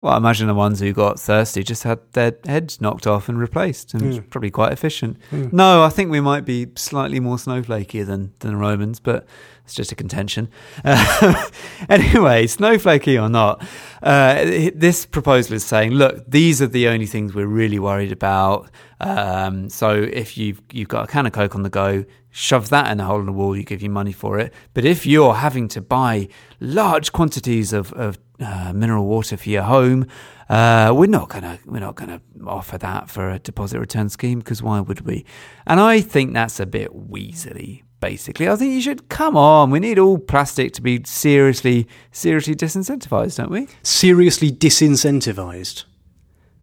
Well, 0.06 0.14
I 0.14 0.18
imagine 0.18 0.46
the 0.46 0.54
ones 0.54 0.78
who 0.78 0.92
got 0.92 1.18
thirsty 1.18 1.64
just 1.64 1.82
had 1.82 1.98
their 2.12 2.32
heads 2.46 2.80
knocked 2.80 3.08
off 3.08 3.28
and 3.28 3.40
replaced, 3.40 3.92
and 3.92 4.02
Hmm. 4.04 4.08
it's 4.12 4.26
probably 4.30 4.52
quite 4.52 4.70
efficient. 4.72 5.16
No, 5.50 5.82
I 5.82 5.88
think 5.88 6.12
we 6.12 6.20
might 6.20 6.44
be 6.44 6.68
slightly 6.76 7.18
more 7.18 7.38
snowflakey 7.38 8.06
than, 8.06 8.30
than 8.38 8.52
the 8.52 8.56
Romans, 8.56 9.00
but 9.00 9.26
it's 9.66 9.74
just 9.74 9.90
a 9.90 9.96
contention. 9.96 10.48
Uh, 10.84 11.50
anyway, 11.88 12.46
snowflakey 12.46 13.20
or 13.20 13.28
not, 13.28 13.66
uh, 14.00 14.44
this 14.72 15.04
proposal 15.04 15.56
is 15.56 15.64
saying, 15.64 15.90
look, 15.90 16.24
these 16.30 16.62
are 16.62 16.68
the 16.68 16.86
only 16.86 17.06
things 17.06 17.34
we're 17.34 17.48
really 17.48 17.80
worried 17.80 18.12
about. 18.12 18.70
Um, 19.00 19.68
so 19.68 19.90
if 19.90 20.38
you've 20.38 20.62
you've 20.70 20.86
got 20.86 21.08
a 21.08 21.12
can 21.12 21.26
of 21.26 21.32
Coke 21.32 21.56
on 21.56 21.64
the 21.64 21.68
go, 21.68 22.04
shove 22.30 22.68
that 22.68 22.92
in 22.92 23.00
a 23.00 23.04
hole 23.04 23.18
in 23.18 23.26
the 23.26 23.32
wall. 23.32 23.56
You 23.56 23.64
give 23.64 23.82
you 23.82 23.90
money 23.90 24.12
for 24.12 24.38
it. 24.38 24.54
But 24.72 24.84
if 24.84 25.04
you're 25.04 25.34
having 25.34 25.66
to 25.68 25.80
buy 25.80 26.28
large 26.60 27.12
quantities 27.12 27.72
of, 27.72 27.92
of 27.94 28.20
uh, 28.38 28.72
mineral 28.72 29.06
water 29.06 29.36
for 29.36 29.48
your 29.48 29.64
home, 29.64 30.06
uh, 30.48 30.92
we're 30.94 31.08
not 31.08 31.28
gonna 31.28 31.58
we're 31.66 31.80
not 31.80 31.96
gonna 31.96 32.20
offer 32.46 32.78
that 32.78 33.10
for 33.10 33.30
a 33.30 33.40
deposit 33.40 33.80
return 33.80 34.08
scheme 34.10 34.38
because 34.38 34.62
why 34.62 34.78
would 34.78 35.00
we? 35.00 35.26
And 35.66 35.80
I 35.80 36.00
think 36.00 36.34
that's 36.34 36.60
a 36.60 36.66
bit 36.66 36.92
weaselly. 36.92 37.82
Basically, 38.08 38.48
I 38.48 38.54
think 38.54 38.72
you 38.72 38.80
should 38.80 39.08
come 39.08 39.36
on. 39.36 39.70
We 39.70 39.80
need 39.80 39.98
all 39.98 40.16
plastic 40.16 40.72
to 40.74 40.80
be 40.80 41.02
seriously 41.04 41.88
seriously 42.12 42.54
disincentivized, 42.54 43.36
don't 43.36 43.50
we? 43.50 43.66
Seriously 43.82 44.52
disincentivized. 44.52 45.82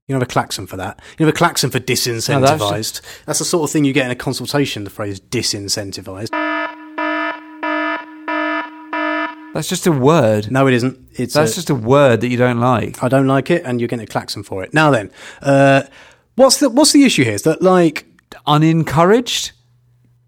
You 0.08 0.15
have 0.15 0.21
a 0.21 0.25
klaxon 0.25 0.67
for 0.67 0.77
that. 0.77 1.01
You 1.19 1.25
have 1.25 1.36
a 1.36 1.38
klaxon 1.38 1.69
for 1.69 1.82
disincentivized. 1.82 3.01
that's, 3.25 3.39
the 3.39 3.45
sort 3.45 3.67
of 3.69 3.73
thing 3.73 3.84
you 3.84 3.91
get 3.91 4.06
in 4.06 4.12
a 4.12 4.15
consultation, 4.15 4.86
the 4.86 4.89
phrase 4.89 5.19
disincentivized. 5.19 6.29
That's 9.53 9.67
just 9.67 9.86
a 9.86 9.91
word. 9.91 10.49
No, 10.49 10.65
it 10.67 10.73
isn't. 10.75 10.97
It's 11.12 11.34
That's 11.34 11.51
a- 11.51 11.56
just 11.56 11.69
a 11.69 11.75
word 11.75 12.21
that 12.21 12.29
you 12.29 12.38
don't 12.38 12.62
like. 12.62 13.03
I 13.03 13.10
don't 13.10 13.27
like 13.27 13.51
it, 13.51 13.63
and 13.65 13.82
you're 13.82 13.89
getting 13.89 14.06
a 14.06 14.08
klaxon 14.08 14.43
for 14.43 14.63
it. 14.63 14.73
Now 14.73 14.91
then, 14.91 15.12
uh, 15.41 15.82
what's 16.36 16.62
the 16.62 16.69
what's 16.69 16.93
the 16.93 17.03
issue 17.03 17.25
here? 17.25 17.34
Is 17.34 17.41
that 17.41 17.62
like 17.62 18.06
Unencouraged, 18.47 19.51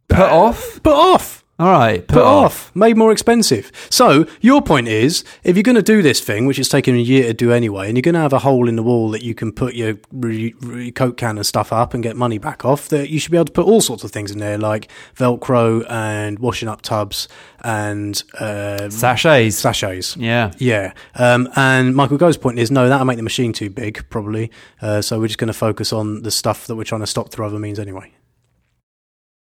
put 0.07 0.19
off. 0.19 0.81
put 0.83 0.93
off? 0.93 1.41
All 1.57 1.71
right, 1.71 2.05
put, 2.05 2.15
Put 2.15 2.23
off. 2.23 2.67
off, 2.67 2.75
made 2.75 2.97
more 2.97 3.13
expensive. 3.13 3.71
So 3.89 4.25
your 4.41 4.61
point 4.61 4.89
is, 4.89 5.23
if 5.45 5.55
you're 5.55 5.63
going 5.63 5.77
to 5.77 5.81
do 5.81 6.01
this 6.01 6.19
thing, 6.19 6.45
which 6.47 6.59
is 6.59 6.67
taking 6.67 6.95
a 6.97 6.99
year 6.99 7.27
to 7.27 7.33
do 7.33 7.53
anyway, 7.53 7.87
and 7.87 7.95
you're 7.95 8.01
going 8.01 8.15
to 8.15 8.19
have 8.19 8.33
a 8.33 8.39
hole 8.39 8.67
in 8.67 8.75
the 8.75 8.83
wall 8.83 9.09
that 9.11 9.23
you 9.23 9.33
can 9.33 9.53
put 9.53 9.73
your 9.73 9.95
re- 10.11 10.53
re- 10.59 10.91
coke 10.91 11.15
can 11.15 11.37
and 11.37 11.45
stuff 11.45 11.71
up 11.71 11.93
and 11.93 12.03
get 12.03 12.17
money 12.17 12.37
back 12.39 12.65
off, 12.65 12.89
that 12.89 13.09
you 13.09 13.19
should 13.19 13.31
be 13.31 13.37
able 13.37 13.45
to 13.45 13.53
put 13.53 13.65
all 13.65 13.79
sorts 13.79 14.03
of 14.03 14.11
things 14.11 14.31
in 14.31 14.39
there, 14.39 14.57
like 14.57 14.89
Velcro 15.15 15.89
and 15.89 16.39
washing 16.39 16.67
up 16.67 16.81
tubs 16.81 17.29
and 17.63 18.21
uh, 18.37 18.89
Sachets. 18.89 19.55
sachets. 19.55 20.17
Yeah. 20.17 20.51
Yeah. 20.57 20.91
Um, 21.15 21.47
and 21.55 21.95
Michael 21.95 22.17
Gove's 22.17 22.35
point 22.35 22.59
is 22.59 22.69
no, 22.69 22.89
that'll 22.89 23.05
make 23.05 23.15
the 23.15 23.23
machine 23.23 23.53
too 23.53 23.69
big, 23.69 24.05
probably. 24.09 24.51
Uh, 24.81 25.01
so 25.01 25.21
we're 25.21 25.27
just 25.27 25.39
going 25.39 25.47
to 25.47 25.53
focus 25.53 25.93
on 25.93 26.23
the 26.23 26.31
stuff 26.31 26.67
that 26.67 26.75
we're 26.75 26.83
trying 26.83 26.99
to 26.99 27.07
stop 27.07 27.31
through 27.31 27.45
other 27.45 27.59
means 27.59 27.79
anyway. 27.79 28.11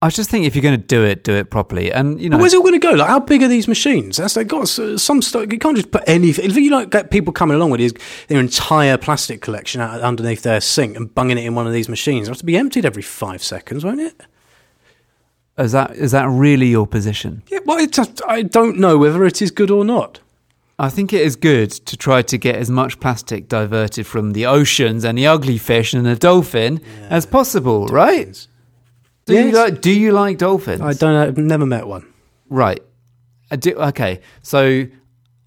I 0.02 0.08
just 0.08 0.30
think 0.30 0.46
if 0.46 0.54
you're 0.54 0.62
going 0.62 0.80
to 0.80 0.86
do 0.86 1.04
it, 1.04 1.24
do 1.24 1.34
it 1.34 1.50
properly. 1.50 1.92
And 1.92 2.18
you 2.18 2.30
know, 2.30 2.38
But 2.38 2.40
where's 2.40 2.54
it 2.54 2.56
all 2.56 2.62
going 2.62 2.80
to 2.80 2.86
go? 2.86 2.92
Like, 2.92 3.08
how 3.08 3.20
big 3.20 3.42
are 3.42 3.48
these 3.48 3.68
machines? 3.68 4.16
That's 4.16 4.32
they 4.32 4.44
got 4.44 4.66
some 4.66 4.96
stuff. 5.20 5.52
You 5.52 5.58
can't 5.58 5.76
just 5.76 5.90
put 5.90 6.02
anything. 6.06 6.46
If 6.46 6.56
you 6.56 6.70
like 6.70 6.88
get 6.88 7.10
people 7.10 7.34
coming 7.34 7.54
along 7.54 7.70
with 7.70 8.26
their 8.28 8.40
entire 8.40 8.96
plastic 8.96 9.42
collection 9.42 9.82
out 9.82 10.00
underneath 10.00 10.42
their 10.42 10.62
sink 10.62 10.96
and 10.96 11.14
bunging 11.14 11.36
it 11.36 11.44
in 11.44 11.54
one 11.54 11.66
of 11.66 11.74
these 11.74 11.90
machines, 11.90 12.22
it'll 12.22 12.32
have 12.32 12.38
to 12.38 12.46
be 12.46 12.56
emptied 12.56 12.86
every 12.86 13.02
five 13.02 13.42
seconds, 13.42 13.84
won't 13.84 14.00
it? 14.00 14.22
is 15.58 15.72
that 15.72 15.94
is 15.94 16.12
that 16.12 16.26
really 16.28 16.68
your 16.68 16.86
position? 16.86 17.42
Yeah. 17.48 17.58
Well, 17.66 17.84
just, 17.86 18.22
I 18.26 18.42
don't 18.42 18.78
know 18.78 18.96
whether 18.96 19.24
it 19.26 19.42
is 19.42 19.50
good 19.50 19.70
or 19.70 19.84
not. 19.84 20.20
I 20.78 20.88
think 20.88 21.12
it 21.12 21.20
is 21.20 21.36
good 21.36 21.70
to 21.72 21.96
try 21.98 22.22
to 22.22 22.38
get 22.38 22.56
as 22.56 22.70
much 22.70 23.00
plastic 23.00 23.48
diverted 23.48 24.06
from 24.06 24.32
the 24.32 24.46
oceans 24.46 25.04
and 25.04 25.18
the 25.18 25.26
ugly 25.26 25.58
fish 25.58 25.92
and 25.92 26.06
the 26.06 26.16
dolphin 26.16 26.80
as 27.10 27.26
possible, 27.26 27.86
right? 27.88 28.46
Do 29.30 29.46
you 29.46 29.52
like 29.52 29.80
Do 29.80 29.92
you 29.92 30.12
like 30.12 30.38
dolphins? 30.38 30.80
I 30.80 30.92
don't. 30.92 31.14
know. 31.14 31.22
I've 31.22 31.38
never 31.38 31.66
met 31.66 31.86
one. 31.86 32.06
Right. 32.48 32.80
Do, 33.58 33.72
okay. 33.74 34.20
So 34.42 34.86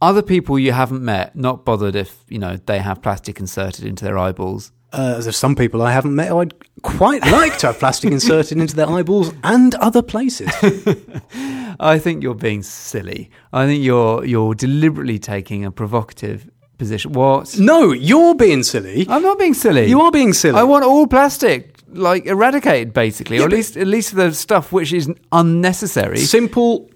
other 0.02 0.22
people 0.22 0.60
you 0.60 0.72
haven't 0.74 1.04
met, 1.04 1.36
not 1.36 1.63
bothered 1.63 1.96
if 1.96 2.24
you 2.28 2.39
know 2.39 2.58
they 2.65 2.80
have 2.80 3.02
plastic 3.02 3.39
inserted 3.39 3.86
into 3.86 4.04
their 4.04 4.17
eyeballs. 4.17 4.72
Uh, 4.91 5.19
there's 5.19 5.38
some 5.38 5.56
people 5.56 5.82
I 5.82 5.91
haven't 5.91 6.13
met 6.13 6.32
I'd 6.32 6.54
quite 6.84 7.26
like 7.26 7.58
to 7.60 7.67
have 7.67 7.80
plastic 7.80 8.12
inserted 8.17 8.60
into 8.60 8.76
their 8.76 8.88
eyeballs 8.88 9.34
and 9.43 9.74
other 9.76 10.04
places. 10.04 10.50
I 11.80 11.98
think 12.00 12.22
you're 12.22 12.36
being 12.36 12.62
silly. 12.62 13.32
I 13.52 13.65
think 13.65 13.84
you're 13.84 14.24
you're 14.26 14.54
deliberately 14.54 15.17
taking 15.19 15.65
a 15.65 15.72
provocative 15.72 16.50
position. 16.78 17.13
What? 17.13 17.58
no, 17.58 17.91
you're 17.91 18.36
being 18.36 18.63
silly. 18.63 19.06
I'm 19.10 19.24
not 19.24 19.39
being 19.39 19.54
silly. 19.54 19.88
You 19.88 20.02
are 20.02 20.12
being 20.12 20.34
silly. 20.34 20.60
I 20.60 20.63
want 20.63 20.84
all 20.84 21.08
plastic 21.08 21.72
like 21.95 22.25
eradicated, 22.25 22.93
basically, 22.93 23.38
Yeah, 23.38 23.43
or 23.43 23.45
at 23.47 23.51
least 23.51 23.77
at 23.77 23.88
least 23.88 24.15
the 24.15 24.32
stuff 24.34 24.71
which 24.71 24.93
is 24.93 25.10
unnecessary. 25.32 26.19
Simple. 26.19 26.89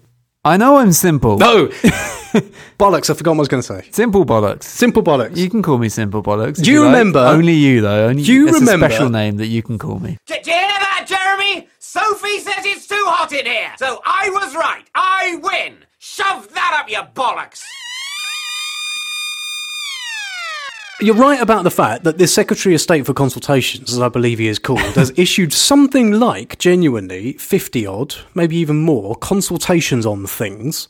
I 0.44 0.56
know 0.56 0.76
I'm 0.76 0.92
simple. 0.92 1.36
No. 1.38 1.66
bollocks. 2.78 3.10
I 3.10 3.14
forgot 3.14 3.32
what 3.32 3.38
I 3.38 3.38
was 3.40 3.48
going 3.48 3.62
to 3.62 3.66
say. 3.66 3.88
Simple 3.90 4.24
bollocks. 4.24 4.62
Simple 4.64 5.02
bollocks. 5.02 5.36
You 5.36 5.50
can 5.50 5.62
call 5.62 5.78
me 5.78 5.88
simple 5.88 6.22
bollocks. 6.22 6.62
Do 6.62 6.70
you 6.70 6.80
like. 6.84 6.92
remember- 6.92 7.18
Only 7.18 7.54
you 7.54 7.80
though. 7.80 8.06
Only 8.08 8.22
Do 8.22 8.32
you 8.32 8.46
that's 8.46 8.60
remember- 8.60 8.86
a 8.86 8.90
special 8.90 9.10
name 9.10 9.36
that 9.38 9.46
you 9.48 9.62
can 9.62 9.78
call 9.78 9.98
me. 9.98 10.16
Do 10.26 10.34
you 10.34 10.40
hear 10.44 10.54
that, 10.68 11.04
Jeremy? 11.08 11.68
Sophie 11.80 12.38
says 12.38 12.64
it's 12.64 12.86
too 12.86 13.02
hot 13.06 13.32
in 13.32 13.44
here. 13.46 13.72
So 13.78 14.00
I 14.04 14.30
was 14.32 14.54
right. 14.54 14.84
I 14.94 15.38
win. 15.42 15.78
Shove 15.98 16.52
that 16.54 16.78
up 16.80 16.88
your 16.90 17.02
bollocks. 17.14 17.62
You're 21.00 21.14
right 21.14 21.40
about 21.40 21.62
the 21.62 21.70
fact 21.70 22.02
that 22.02 22.18
the 22.18 22.26
Secretary 22.26 22.74
of 22.74 22.80
State 22.80 23.06
for 23.06 23.14
Consultations, 23.14 23.92
as 23.92 24.00
I 24.00 24.08
believe 24.08 24.40
he 24.40 24.48
is 24.48 24.58
called, 24.58 24.80
has 24.80 25.12
issued 25.16 25.52
something 25.52 26.10
like 26.10 26.58
genuinely 26.58 27.34
50 27.34 27.86
odd, 27.86 28.16
maybe 28.34 28.56
even 28.56 28.78
more, 28.78 29.14
consultations 29.14 30.04
on 30.04 30.26
things 30.26 30.88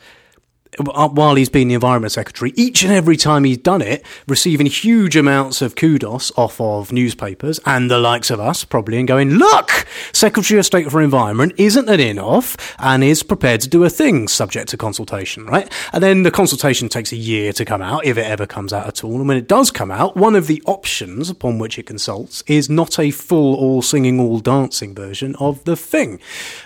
while 0.79 1.35
he's 1.35 1.49
been 1.49 1.69
the 1.69 1.75
Environment 1.75 2.13
Secretary, 2.13 2.53
each 2.57 2.83
and 2.83 2.93
every 2.93 3.17
time 3.17 3.45
he's 3.45 3.59
done 3.59 3.83
it, 3.83 4.05
receiving 4.27 4.67
huge 4.67 5.17
amounts 5.17 5.63
of 5.63 5.77
kudos 5.77 6.33
off 6.37 6.61
of 6.61 6.93
newspapers 6.93 7.61
and 7.67 7.91
the 7.91 7.99
likes 7.99 8.31
of 8.31 8.41
us, 8.41 8.65
probably, 8.65 8.99
and 8.99 9.09
going, 9.09 9.31
look, 9.31 9.87
Secretary 10.13 10.59
of 10.59 10.67
State 10.67 10.91
for 10.91 11.01
Environment 11.01 11.53
isn't 11.57 11.89
an 11.89 12.01
in 12.01 12.19
off 12.19 12.57
and 12.79 13.03
is 13.03 13.23
prepared 13.23 13.61
to 13.61 13.69
do 13.69 13.85
a 13.85 13.91
thing 13.91 14.29
subject 14.29 14.69
to 14.71 14.77
consultation, 14.77 15.47
right? 15.47 15.73
And 15.93 16.03
then 16.03 16.23
the 16.23 16.31
consultation 16.31 16.89
takes 16.89 17.13
a 17.13 17.17
year 17.17 17.53
to 17.53 17.65
come 17.65 17.83
out, 17.83 18.05
if 18.05 18.19
it 18.19 18.27
ever 18.27 18.47
comes 18.47 18.73
out 18.73 18.87
at 18.87 19.05
all. 19.05 19.17
And 19.17 19.29
when 19.29 19.37
it 19.37 19.49
does 19.49 19.71
come 19.71 19.91
out, 19.91 20.17
one 20.17 20.35
of 20.35 20.47
the 20.47 20.63
options 20.67 21.31
upon 21.31 21.59
which 21.59 21.79
it 21.79 21.87
consults 21.87 22.43
is 22.47 22.69
not 22.71 22.99
a 22.99 23.11
full, 23.11 23.55
all 23.57 23.83
singing, 23.83 24.21
all 24.21 24.41
dancing 24.41 24.95
version 24.95 25.37
of 25.37 25.65
the 25.65 25.77
thing. 25.77 26.21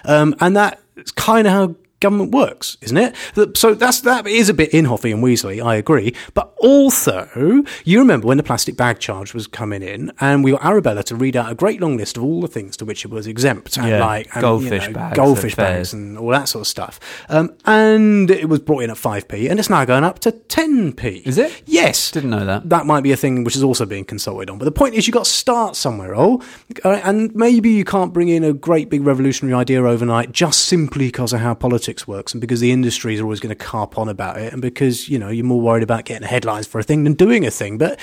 Um, 0.05 0.35
and 0.41 0.57
that's 0.57 1.13
kind 1.13 1.47
of 1.47 1.53
how 1.53 1.75
government 2.03 2.33
works, 2.33 2.77
isn't 2.83 2.97
it? 2.97 3.17
So 3.57 3.75
that's 3.75 4.03
that 4.03 4.27
is 4.27 4.49
a 4.49 4.55
bit 4.55 4.71
Inhoffy 4.73 5.13
and 5.13 5.23
Weasley, 5.25 5.65
I 5.65 5.77
agree. 5.77 6.15
But 6.35 6.53
also, 6.59 7.65
you 7.85 7.99
remember 7.99 8.27
when 8.27 8.37
the 8.37 8.43
plastic 8.43 8.77
bag 8.77 8.99
charge 8.99 9.33
was 9.33 9.47
coming 9.47 9.83
in, 9.83 10.13
and 10.21 10.45
we 10.45 10.51
got 10.51 10.65
Arabella 10.65 11.03
to 11.05 11.17
read 11.17 11.37
out 11.37 11.51
a 11.51 11.55
great 11.55 11.81
long 11.81 11.97
list 11.97 12.17
of 12.17 12.25
all 12.25 12.41
the 12.41 12.49
things 12.49 12.77
to 12.79 12.85
which 12.85 13.05
it 13.05 13.11
was 13.11 13.27
exempt, 13.27 13.77
and 13.77 13.89
Yeah, 13.89 14.05
like 14.05 14.29
and, 14.35 14.43
goldfish 14.43 14.89
bags 14.89 15.17
goldfish 15.17 15.55
bags, 15.55 15.93
and 15.93 16.19
all 16.19 16.29
that 16.29 16.49
sort 16.49 16.63
of 16.63 16.67
stuff. 16.67 17.01
Um, 17.29 17.55
and 17.65 18.31
it 18.31 18.49
was 18.49 18.61
brought 18.61 18.83
in 18.83 18.91
at 18.91 18.99
five 18.99 19.29
p, 19.29 19.49
and 19.49 19.59
it's 19.59 19.71
now 19.71 19.85
going 19.85 20.05
up 20.05 20.19
to 20.21 20.33
ten 20.33 20.93
p. 20.93 21.23
Is 21.25 21.39
it? 21.39 21.63
Yes. 21.67 22.11
Didn't 22.11 22.31
know 22.31 22.45
that. 22.45 22.69
That 22.69 22.87
might 22.87 23.03
be 23.03 23.13
a 23.13 23.17
thing 23.17 23.45
which 23.45 23.57
is 23.57 23.63
also 23.63 23.87
being 23.87 24.05
consulted 24.05 24.51
on. 24.51 24.59
But 24.59 24.65
the 24.67 24.73
point 24.73 24.95
is, 24.95 25.07
you've 25.07 25.15
got 25.15 25.25
to 25.25 25.31
start 25.31 25.77
somewhere, 25.77 26.15
oh, 26.17 26.43
and 26.85 27.35
maybe 27.35 27.71
you 27.71 27.85
can't 27.85 28.13
bring 28.13 28.29
in 28.29 28.45
a 28.45 28.53
great 28.53 28.89
big 28.91 29.05
revolutionary 29.05 29.55
idea 29.55 29.83
overnight 29.83 30.33
just 30.33 30.67
simply 30.67 31.07
because 31.07 31.33
of 31.33 31.41
how 31.41 31.55
politics 31.55 31.92
works 32.07 32.33
and 32.33 32.41
because 32.41 32.61
the 32.61 32.73
industry 32.73 33.15
is 33.15 33.21
always 33.21 33.41
going 33.41 33.55
to 33.55 33.65
carp 33.65 33.99
on 33.99 34.09
about 34.09 34.39
it 34.39 34.53
and 34.53 34.63
because 34.63 35.09
you 35.09 35.19
know 35.19 35.29
you're 35.29 35.45
more 35.45 35.61
worried 35.61 35.83
about 35.83 36.05
getting 36.05 36.27
headlines 36.27 36.67
for 36.67 36.79
a 36.79 36.83
thing 36.83 37.05
than 37.05 37.15
doing 37.15 37.47
a 37.47 37.51
thing. 37.51 37.79
But 37.79 37.99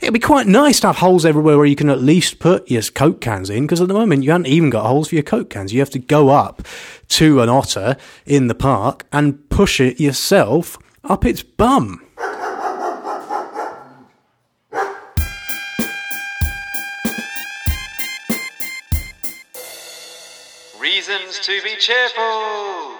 it'd 0.00 0.14
be 0.14 0.20
quite 0.20 0.46
nice 0.46 0.80
to 0.80 0.88
have 0.88 0.96
holes 0.96 1.24
everywhere 1.24 1.56
where 1.56 1.66
you 1.66 1.76
can 1.76 1.90
at 1.90 2.00
least 2.00 2.38
put 2.38 2.70
your 2.70 2.82
Coke 2.82 3.20
cans 3.20 3.50
in 3.50 3.64
because 3.64 3.80
at 3.80 3.88
the 3.88 3.94
moment 3.94 4.22
you 4.24 4.30
haven't 4.30 4.46
even 4.46 4.70
got 4.70 4.86
holes 4.86 5.08
for 5.08 5.14
your 5.16 5.24
Coke 5.24 5.50
cans. 5.50 5.72
You 5.72 5.80
have 5.80 5.90
to 5.90 5.98
go 5.98 6.30
up 6.30 6.62
to 7.08 7.40
an 7.40 7.48
otter 7.48 7.96
in 8.26 8.48
the 8.48 8.54
park 8.54 9.06
and 9.12 9.48
push 9.50 9.80
it 9.80 10.00
yourself 10.00 10.78
up 11.04 11.24
its 11.24 11.42
bum. 11.42 12.00
Reasons 20.80 21.40
to 21.40 21.60
be 21.62 21.76
cheerful. 21.76 22.93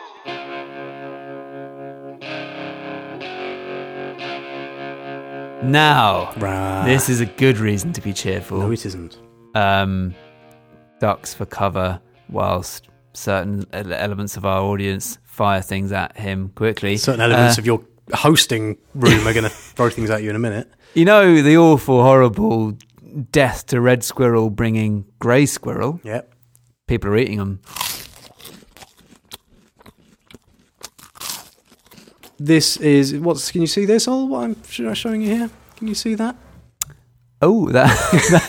Now, 5.64 6.32
this 6.84 7.08
is 7.08 7.20
a 7.20 7.26
good 7.26 7.58
reason 7.58 7.92
to 7.94 8.00
be 8.00 8.12
cheerful. 8.12 8.58
No, 8.58 8.70
it 8.70 8.84
isn't. 8.86 9.18
Um, 9.54 10.14
ducks 11.00 11.34
for 11.34 11.46
cover 11.46 12.00
whilst 12.28 12.88
certain 13.12 13.64
elements 13.72 14.36
of 14.36 14.44
our 14.44 14.60
audience 14.62 15.18
fire 15.24 15.60
things 15.62 15.92
at 15.92 16.16
him 16.16 16.50
quickly. 16.54 16.96
Certain 16.96 17.20
elements 17.20 17.58
Uh, 17.58 17.60
of 17.62 17.66
your 17.66 17.84
hosting 18.12 18.76
room 18.94 19.26
are 19.26 19.32
going 19.32 19.44
to 19.50 19.50
throw 19.50 19.90
things 19.90 20.10
at 20.10 20.22
you 20.22 20.30
in 20.30 20.36
a 20.36 20.40
minute. 20.40 20.70
You 20.94 21.04
know 21.04 21.42
the 21.42 21.56
awful, 21.56 22.02
horrible 22.02 22.76
death 23.32 23.66
to 23.66 23.80
red 23.80 24.02
squirrel 24.04 24.50
bringing 24.50 25.04
grey 25.18 25.46
squirrel. 25.46 26.00
Yep. 26.04 26.32
People 26.86 27.10
are 27.10 27.16
eating 27.16 27.38
them. 27.38 27.60
This 32.38 32.76
is 32.78 33.14
what's. 33.18 33.50
Can 33.52 33.60
you 33.60 33.66
see 33.66 33.84
this? 33.84 34.08
All 34.08 34.28
what 34.28 34.44
I'm 34.44 34.56
sh- 34.64 34.82
showing 34.98 35.22
you 35.22 35.28
here. 35.36 35.50
Can 35.76 35.88
you 35.88 35.94
see 35.94 36.14
that? 36.14 36.36
Oh, 37.42 37.68
that, 37.70 37.88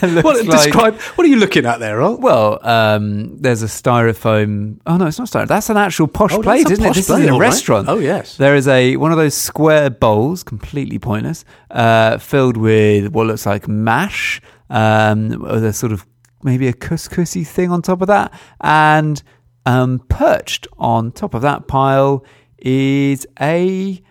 that 0.00 0.08
looks 0.10 0.24
What, 0.24 0.46
like. 0.46 0.64
describe. 0.64 0.94
What 1.16 1.26
are 1.26 1.28
you 1.28 1.36
looking 1.36 1.66
at 1.66 1.80
there, 1.80 2.00
Ol? 2.00 2.16
Well, 2.16 2.58
um, 2.66 3.36
there's 3.38 3.62
a 3.62 3.66
styrofoam. 3.66 4.78
Oh 4.86 4.96
no, 4.96 5.06
it's 5.06 5.18
not 5.18 5.28
styrofoam. 5.28 5.48
That's 5.48 5.68
an 5.70 5.76
actual 5.76 6.06
posh 6.08 6.32
Oh, 6.32 6.40
plate, 6.42 6.70
isn't 6.70 6.82
it? 6.84 6.88
posh 6.88 6.96
This 6.96 7.06
plate, 7.08 7.18
is 7.18 7.24
in 7.24 7.28
a 7.30 7.34
all 7.34 7.40
right. 7.40 7.46
restaurant. 7.48 7.88
Oh, 7.88 7.98
yes. 7.98 8.36
There 8.38 8.56
is 8.56 8.66
a 8.68 8.96
one 8.96 9.10
of 9.12 9.18
those 9.18 9.34
square 9.34 9.90
bowls, 9.90 10.42
completely 10.42 10.98
pointless, 10.98 11.44
uh, 11.70 12.16
filled 12.18 12.56
with 12.56 13.12
what 13.12 13.26
looks 13.26 13.44
like 13.44 13.68
mash, 13.68 14.40
um, 14.70 15.28
with 15.42 15.64
a 15.64 15.72
sort 15.74 15.92
of 15.92 16.06
maybe 16.42 16.66
a 16.68 16.72
couscousy 16.72 17.46
thing 17.46 17.70
on 17.70 17.82
top 17.82 18.00
of 18.00 18.06
that, 18.08 18.32
and 18.62 19.22
um, 19.66 19.98
perched 20.08 20.66
on 20.78 21.12
top 21.12 21.34
of 21.34 21.42
that 21.42 21.66
pile 21.68 22.24
is 22.66 23.26
a 23.40 24.02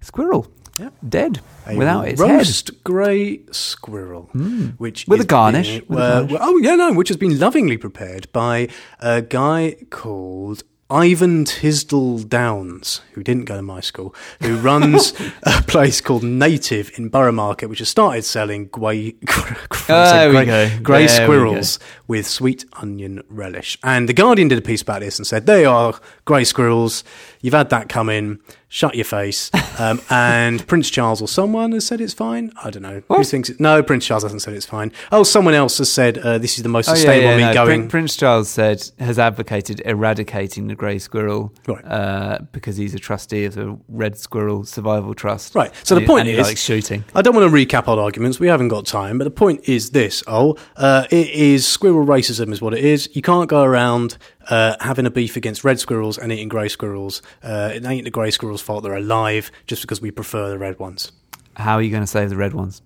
squirrel, 0.00 0.46
Yeah. 0.78 0.90
dead 1.06 1.40
A 1.66 1.76
without 1.76 2.06
its 2.08 2.20
head. 2.20 2.30
Roast 2.30 2.84
grey 2.84 3.40
squirrel, 3.50 4.30
which 4.78 5.06
With 5.08 5.20
a 5.20 5.24
garnish, 5.24 5.68
being- 5.68 5.82
with 5.88 5.98
a 5.98 6.02
uh, 6.02 6.12
garnish. 6.22 6.32
well, 6.32 6.38
oh 6.42 6.58
yeah, 6.58 6.76
no, 6.76 6.92
which 6.92 7.08
has 7.08 7.16
been 7.16 7.38
lovingly 7.38 7.76
prepared 7.76 8.30
by 8.32 8.68
a 9.00 9.20
guy 9.22 9.76
called. 9.90 10.62
Ivan 10.90 11.44
Tisdall 11.46 12.18
Downes, 12.28 13.00
who 13.14 13.22
didn't 13.24 13.46
go 13.46 13.56
to 13.56 13.62
my 13.62 13.80
school, 13.80 14.14
who 14.42 14.56
runs 14.70 15.14
a 15.42 15.62
place 15.62 16.02
called 16.02 16.22
Native 16.22 16.90
in 16.98 17.08
Borough 17.08 17.32
Market, 17.32 17.68
which 17.68 17.78
has 17.78 17.88
started 17.88 18.22
selling 18.22 18.66
grey, 18.66 19.14
There 19.88 20.28
we 20.28 20.44
grey, 20.44 20.78
grey 20.82 21.08
squirrels 21.08 21.78
with 22.06 22.26
sweet 22.26 22.66
onion 22.74 23.22
relish. 23.30 23.78
And 23.82 24.08
The 24.10 24.12
Guardian 24.12 24.48
did 24.48 24.58
a 24.58 24.62
piece 24.62 24.82
about 24.82 25.00
this 25.00 25.18
and 25.18 25.26
said, 25.26 25.46
they 25.46 25.64
are 25.64 25.98
grey 26.26 26.44
squirrels. 26.44 27.02
You've 27.44 27.54
had 27.54 27.68
that 27.70 27.88
come 27.88 28.08
in. 28.08 28.40
Shut 28.68 28.94
your 28.96 29.04
face. 29.04 29.50
Um, 29.76 30.00
and 30.08 30.64
Prince 30.68 30.88
Charles 30.88 31.20
or 31.20 31.26
someone 31.26 31.72
has 31.72 31.84
said 31.84 32.00
it's 32.00 32.14
fine. 32.14 32.52
I 32.62 32.70
don't 32.70 32.82
know. 32.84 33.02
Who 33.08 33.24
thinks 33.24 33.50
it? 33.50 33.58
No, 33.58 33.82
Prince 33.82 34.06
Charles 34.06 34.22
hasn't 34.22 34.40
said 34.42 34.54
it's 34.54 34.64
fine. 34.66 34.92
Oh, 35.10 35.24
someone 35.24 35.52
else 35.54 35.78
has 35.78 35.90
said 35.92 36.16
uh, 36.18 36.38
this 36.38 36.58
is 36.58 36.62
the 36.62 36.68
most 36.68 36.88
Oh, 36.88 36.92
yeah, 36.92 36.96
sustainable 36.98 37.40
yeah, 37.40 37.46
no, 37.48 37.54
going. 37.54 37.80
Prin- 37.80 37.88
Prince 37.90 38.16
Charles 38.16 38.48
said 38.48 38.88
has 39.00 39.18
advocated 39.18 39.82
eradicating 39.84 40.68
the 40.68 40.76
grey 40.76 41.00
squirrel 41.00 41.52
Right. 41.66 41.84
uh, 41.84 42.38
because 42.52 42.76
he's 42.76 42.94
a 42.94 43.00
trustee 43.00 43.46
of 43.46 43.56
the 43.56 43.76
Red 43.88 44.16
Squirrel 44.16 44.62
Survival 44.64 45.12
Trust. 45.12 45.56
Right. 45.56 45.72
So 45.82 45.96
And 45.96 46.02
the 46.02 46.06
he- 46.06 46.12
point 46.12 46.28
he 46.28 46.34
is, 46.34 46.46
likes 46.46 46.62
shooting. 46.62 47.02
I 47.16 47.22
don't 47.22 47.34
want 47.34 47.50
to 47.50 47.56
recap 47.66 47.88
old 47.88 47.98
arguments. 47.98 48.38
We 48.38 48.46
haven't 48.46 48.68
got 48.68 48.86
time. 48.86 49.18
But 49.18 49.24
the 49.24 49.32
point 49.32 49.68
is 49.68 49.90
this: 49.90 50.22
oh, 50.28 50.56
uh, 50.76 51.06
it 51.10 51.30
is 51.30 51.66
squirrel 51.66 52.06
racism, 52.06 52.52
is 52.52 52.62
what 52.62 52.74
it 52.74 52.84
is. 52.84 53.08
You 53.12 53.22
can't 53.22 53.48
go 53.50 53.64
around 53.64 54.18
uh, 54.50 54.76
having 54.78 55.04
a 55.06 55.10
beef 55.10 55.36
against 55.36 55.64
red 55.64 55.80
squirrels 55.80 56.16
and 56.16 56.30
eating 56.30 56.48
grey 56.48 56.68
squirrels. 56.68 57.22
Uh, 57.42 57.70
it 57.74 57.84
ain't 57.84 58.04
the 58.04 58.10
grey 58.10 58.30
squirrels' 58.30 58.62
fault 58.62 58.84
they're 58.84 58.94
alive, 58.94 59.50
just 59.66 59.82
because 59.82 60.00
we 60.00 60.10
prefer 60.10 60.50
the 60.50 60.58
red 60.58 60.78
ones. 60.78 61.12
How 61.56 61.74
are 61.74 61.82
you 61.82 61.90
going 61.90 62.02
to 62.02 62.06
save 62.06 62.30
the 62.30 62.36
red 62.36 62.54
ones? 62.54 62.82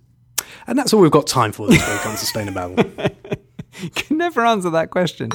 And 0.67 0.79
that's 0.79 0.93
all 0.93 1.01
we've 1.01 1.11
got 1.11 1.27
time 1.27 1.53
for 1.53 1.67
this 1.69 1.79
week 1.87 2.07
on 2.07 2.17
Sustainable. 2.17 2.77
You 3.81 3.91
can 3.95 4.19
never 4.19 4.45
answer 4.45 4.71
that 4.71 4.91
question. 4.91 5.31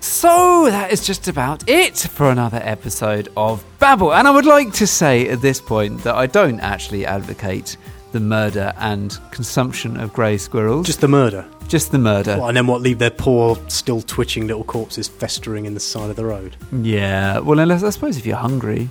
So 0.00 0.66
that 0.70 0.92
is 0.92 1.06
just 1.06 1.28
about 1.28 1.68
it 1.68 1.96
for 1.96 2.30
another 2.30 2.60
episode 2.62 3.28
of 3.36 3.64
Babble. 3.78 4.12
And 4.12 4.28
I 4.28 4.30
would 4.30 4.44
like 4.44 4.72
to 4.74 4.86
say 4.86 5.28
at 5.28 5.40
this 5.40 5.60
point 5.60 6.02
that 6.04 6.14
I 6.14 6.26
don't 6.26 6.60
actually 6.60 7.06
advocate 7.06 7.76
the 8.12 8.20
murder 8.20 8.72
and 8.78 9.18
consumption 9.30 9.98
of 9.98 10.12
grey 10.12 10.36
squirrels. 10.36 10.86
just 10.86 11.00
the 11.00 11.08
murder. 11.08 11.46
Just 11.70 11.92
the 11.92 11.98
murder. 11.98 12.36
What, 12.36 12.48
and 12.48 12.56
then 12.56 12.66
what? 12.66 12.82
Leave 12.82 12.98
their 12.98 13.10
poor, 13.10 13.56
still 13.68 14.02
twitching 14.02 14.46
little 14.46 14.64
corpses 14.64 15.08
festering 15.08 15.64
in 15.64 15.74
the 15.74 15.80
side 15.80 16.10
of 16.10 16.16
the 16.16 16.24
road. 16.24 16.56
Yeah. 16.72 17.38
Well, 17.38 17.58
unless 17.60 17.82
I 17.82 17.90
suppose 17.90 18.18
if 18.18 18.26
you're 18.26 18.36
hungry. 18.36 18.90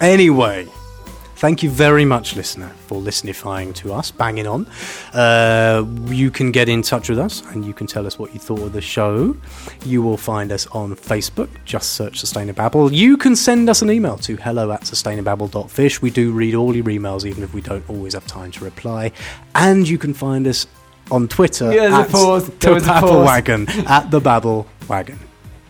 Anyway, 0.00 0.66
thank 1.36 1.62
you 1.62 1.70
very 1.70 2.04
much, 2.04 2.36
listener, 2.36 2.68
for 2.86 3.00
listenifying 3.00 3.74
to 3.76 3.92
us, 3.92 4.10
banging 4.10 4.46
on. 4.46 4.66
Uh, 5.12 5.84
you 6.06 6.30
can 6.30 6.52
get 6.52 6.68
in 6.68 6.82
touch 6.82 7.08
with 7.08 7.18
us 7.18 7.42
and 7.52 7.64
you 7.64 7.72
can 7.72 7.86
tell 7.86 8.06
us 8.06 8.18
what 8.18 8.32
you 8.32 8.40
thought 8.40 8.60
of 8.60 8.72
the 8.72 8.80
show. 8.80 9.36
You 9.84 10.02
will 10.02 10.16
find 10.16 10.52
us 10.52 10.66
on 10.68 10.94
Facebook, 10.94 11.48
just 11.64 11.94
search 11.94 12.20
Sustainababble. 12.22 12.92
You 12.92 13.16
can 13.16 13.34
send 13.34 13.68
us 13.70 13.82
an 13.82 13.90
email 13.90 14.16
to 14.18 14.36
hello 14.36 14.70
at 14.72 14.82
sustainababble.fish. 14.82 16.02
We 16.02 16.10
do 16.10 16.32
read 16.32 16.54
all 16.54 16.74
your 16.76 16.84
emails, 16.84 17.24
even 17.24 17.42
if 17.42 17.54
we 17.54 17.60
don't 17.60 17.88
always 17.88 18.14
have 18.14 18.26
time 18.26 18.50
to 18.52 18.64
reply. 18.64 19.12
And 19.54 19.88
you 19.88 19.98
can 19.98 20.14
find 20.14 20.46
us 20.46 20.66
on 21.10 21.28
Twitter 21.28 21.72
Yeah, 21.72 22.00
at 22.00 22.10
pause. 22.10 22.46
the 22.46 22.52
There 22.58 22.74
was 22.74 22.84
a 22.86 22.92
pause. 23.00 23.26
Wagon, 23.26 23.68
at 23.86 24.10
the 24.10 24.20
Babble 24.20 24.66
Wagon. 24.88 25.18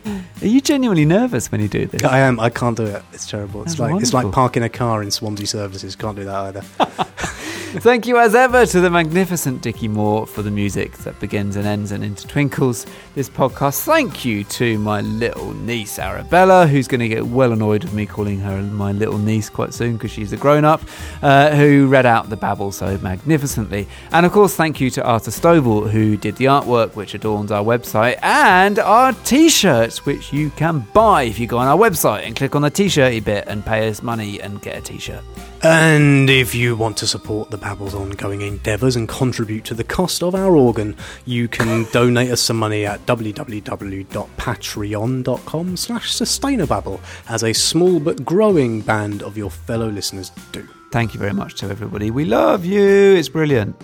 Are 0.07 0.47
you 0.47 0.61
genuinely 0.61 1.05
nervous 1.05 1.53
when 1.53 1.61
you 1.61 1.69
do 1.69 1.85
this? 1.87 2.03
I 2.03 2.21
am. 2.21 2.41
I 2.41 2.49
can't 2.49 2.77
do 2.77 2.85
it. 2.85 3.03
It's 3.13 3.29
terrible. 3.29 3.63
It's 3.63 3.73
That's 3.75 3.81
like 3.93 4.03
it's 4.03 4.15
like 4.15 4.33
parking 4.33 4.63
a 4.63 4.69
car 4.71 5.03
in 5.03 5.11
Swansea 5.11 5.47
services. 5.47 5.97
Can't 5.97 6.17
do 6.17 6.25
that 6.25 6.35
either. 6.35 6.63
Thank 7.73 8.07
you 8.07 8.17
as 8.17 8.35
ever 8.35 8.65
to 8.65 8.81
the 8.81 8.89
magnificent 8.89 9.61
Dickie 9.61 9.89
Moore 9.89 10.27
for 10.27 10.41
the 10.41 10.51
music 10.51 10.93
that 10.99 11.21
begins 11.21 11.55
and 11.55 11.67
ends 11.67 11.93
and 11.93 12.03
intertwinkles 12.03 12.87
this 13.15 13.29
podcast. 13.29 13.85
Thank 13.85 14.25
you 14.25 14.43
to 14.45 14.79
my 14.79 15.03
little 15.03 15.53
niece 15.53 15.99
Arabella, 15.99 16.67
who's 16.67 16.89
going 16.89 17.01
to 17.01 17.09
get 17.09 17.27
well 17.27 17.53
annoyed 17.53 17.85
with 17.85 17.93
me 17.93 18.07
calling 18.07 18.41
her 18.41 18.63
my 18.63 18.93
little 18.93 19.19
niece 19.19 19.51
quite 19.51 19.75
soon 19.75 19.99
because 19.99 20.11
she's 20.11 20.33
a 20.33 20.39
grown 20.39 20.65
up, 20.65 20.81
uh, 21.21 21.55
who 21.57 21.89
read 21.89 22.07
out 22.07 22.31
the 22.31 22.39
babble 22.39 22.73
so 22.73 22.97
magnificently. 23.03 23.87
And 24.13 24.25
of 24.25 24.33
course, 24.33 24.57
thank 24.57 24.81
you 24.81 24.89
to 24.93 25.05
Arthur 25.05 25.31
Stovall, 25.31 25.91
who 25.91 26.17
did 26.17 26.37
the 26.37 26.47
artwork 26.47 26.97
which 26.97 27.13
adorns 27.13 27.53
our 27.53 27.63
website 27.63 28.19
and 28.23 28.79
our 28.79 29.13
t 29.13 29.51
shirts, 29.51 30.07
which 30.07 30.33
you 30.33 30.49
can 30.51 30.87
buy 30.95 31.25
if 31.25 31.39
you 31.39 31.47
go 31.47 31.59
on 31.59 31.69
our 31.69 31.77
website 31.77 32.27
and 32.27 32.35
click 32.35 32.57
on 32.57 32.63
the 32.63 32.71
t 32.71 32.89
shirty 32.89 33.21
bit 33.21 33.47
and 33.47 33.63
pay 33.63 33.91
us 33.91 34.03
money 34.03 34.41
and 34.41 34.63
get 34.63 34.79
a 34.79 34.81
t 34.81 34.99
shirt. 34.99 35.23
And 35.63 36.29
if 36.31 36.55
you 36.55 36.77
want 36.77 36.97
to 36.99 37.07
support 37.09 37.51
the 37.51 37.59
Babble's 37.59 37.95
ongoing 37.95 38.43
endeavours 38.43 38.95
and 38.95 39.09
contribute 39.09 39.65
to 39.65 39.75
the 39.75 39.83
cost 39.83 40.23
of 40.23 40.37
our 40.37 40.55
organ, 40.55 40.95
you 41.25 41.49
can 41.49 41.85
donate 41.93 42.31
us 42.31 42.41
some 42.41 42.59
money 42.59 42.87
at 42.87 43.05
www.patreon.com 43.07 45.77
slash 45.77 46.13
sustainababble, 46.13 47.01
as 47.29 47.43
a 47.43 47.53
small 47.53 47.99
but 47.99 48.25
growing 48.25 48.83
band 48.83 49.25
of 49.25 49.37
your 49.37 49.51
fellow 49.51 49.89
listeners 49.89 50.31
do. 50.53 50.65
Thank 50.93 51.13
you 51.13 51.19
very 51.19 51.35
much 51.35 51.57
to 51.57 51.69
everybody. 51.69 52.13
We 52.13 52.25
love 52.25 52.65
you. 52.65 53.17
It's 53.17 53.29
brilliant. 53.29 53.75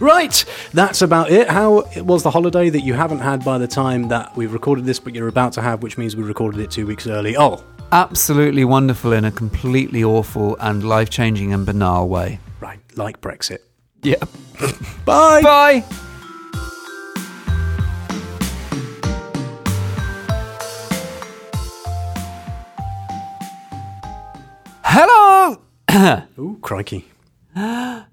Right, 0.00 0.42
that's 0.72 1.02
about 1.02 1.30
it. 1.30 1.46
How 1.46 1.80
it 1.94 2.06
was 2.06 2.22
the 2.22 2.30
holiday 2.30 2.70
that 2.70 2.80
you 2.80 2.94
haven't 2.94 3.20
had 3.20 3.44
by 3.44 3.58
the 3.58 3.68
time 3.68 4.08
that 4.08 4.34
we've 4.34 4.50
recorded 4.52 4.86
this, 4.86 4.98
but 4.98 5.14
you're 5.14 5.28
about 5.28 5.52
to 5.52 5.62
have, 5.62 5.82
which 5.82 5.98
means 5.98 6.16
we 6.16 6.22
recorded 6.24 6.58
it 6.60 6.70
two 6.70 6.86
weeks 6.86 7.06
early? 7.06 7.36
Oh, 7.36 7.62
Absolutely 7.92 8.64
wonderful 8.64 9.12
in 9.12 9.26
a 9.26 9.30
completely 9.30 10.02
awful 10.02 10.56
and 10.60 10.82
life 10.82 11.10
changing 11.10 11.52
and 11.52 11.66
banal 11.66 12.08
way. 12.08 12.40
right, 12.58 12.80
like 12.96 13.20
Brexit. 13.20 13.58
Yeah. 14.02 14.16
Bye! 15.04 15.42
Bye. 15.42 15.84
Hello. 24.84 25.60
Ooh, 26.38 26.58
crikey. 26.62 27.04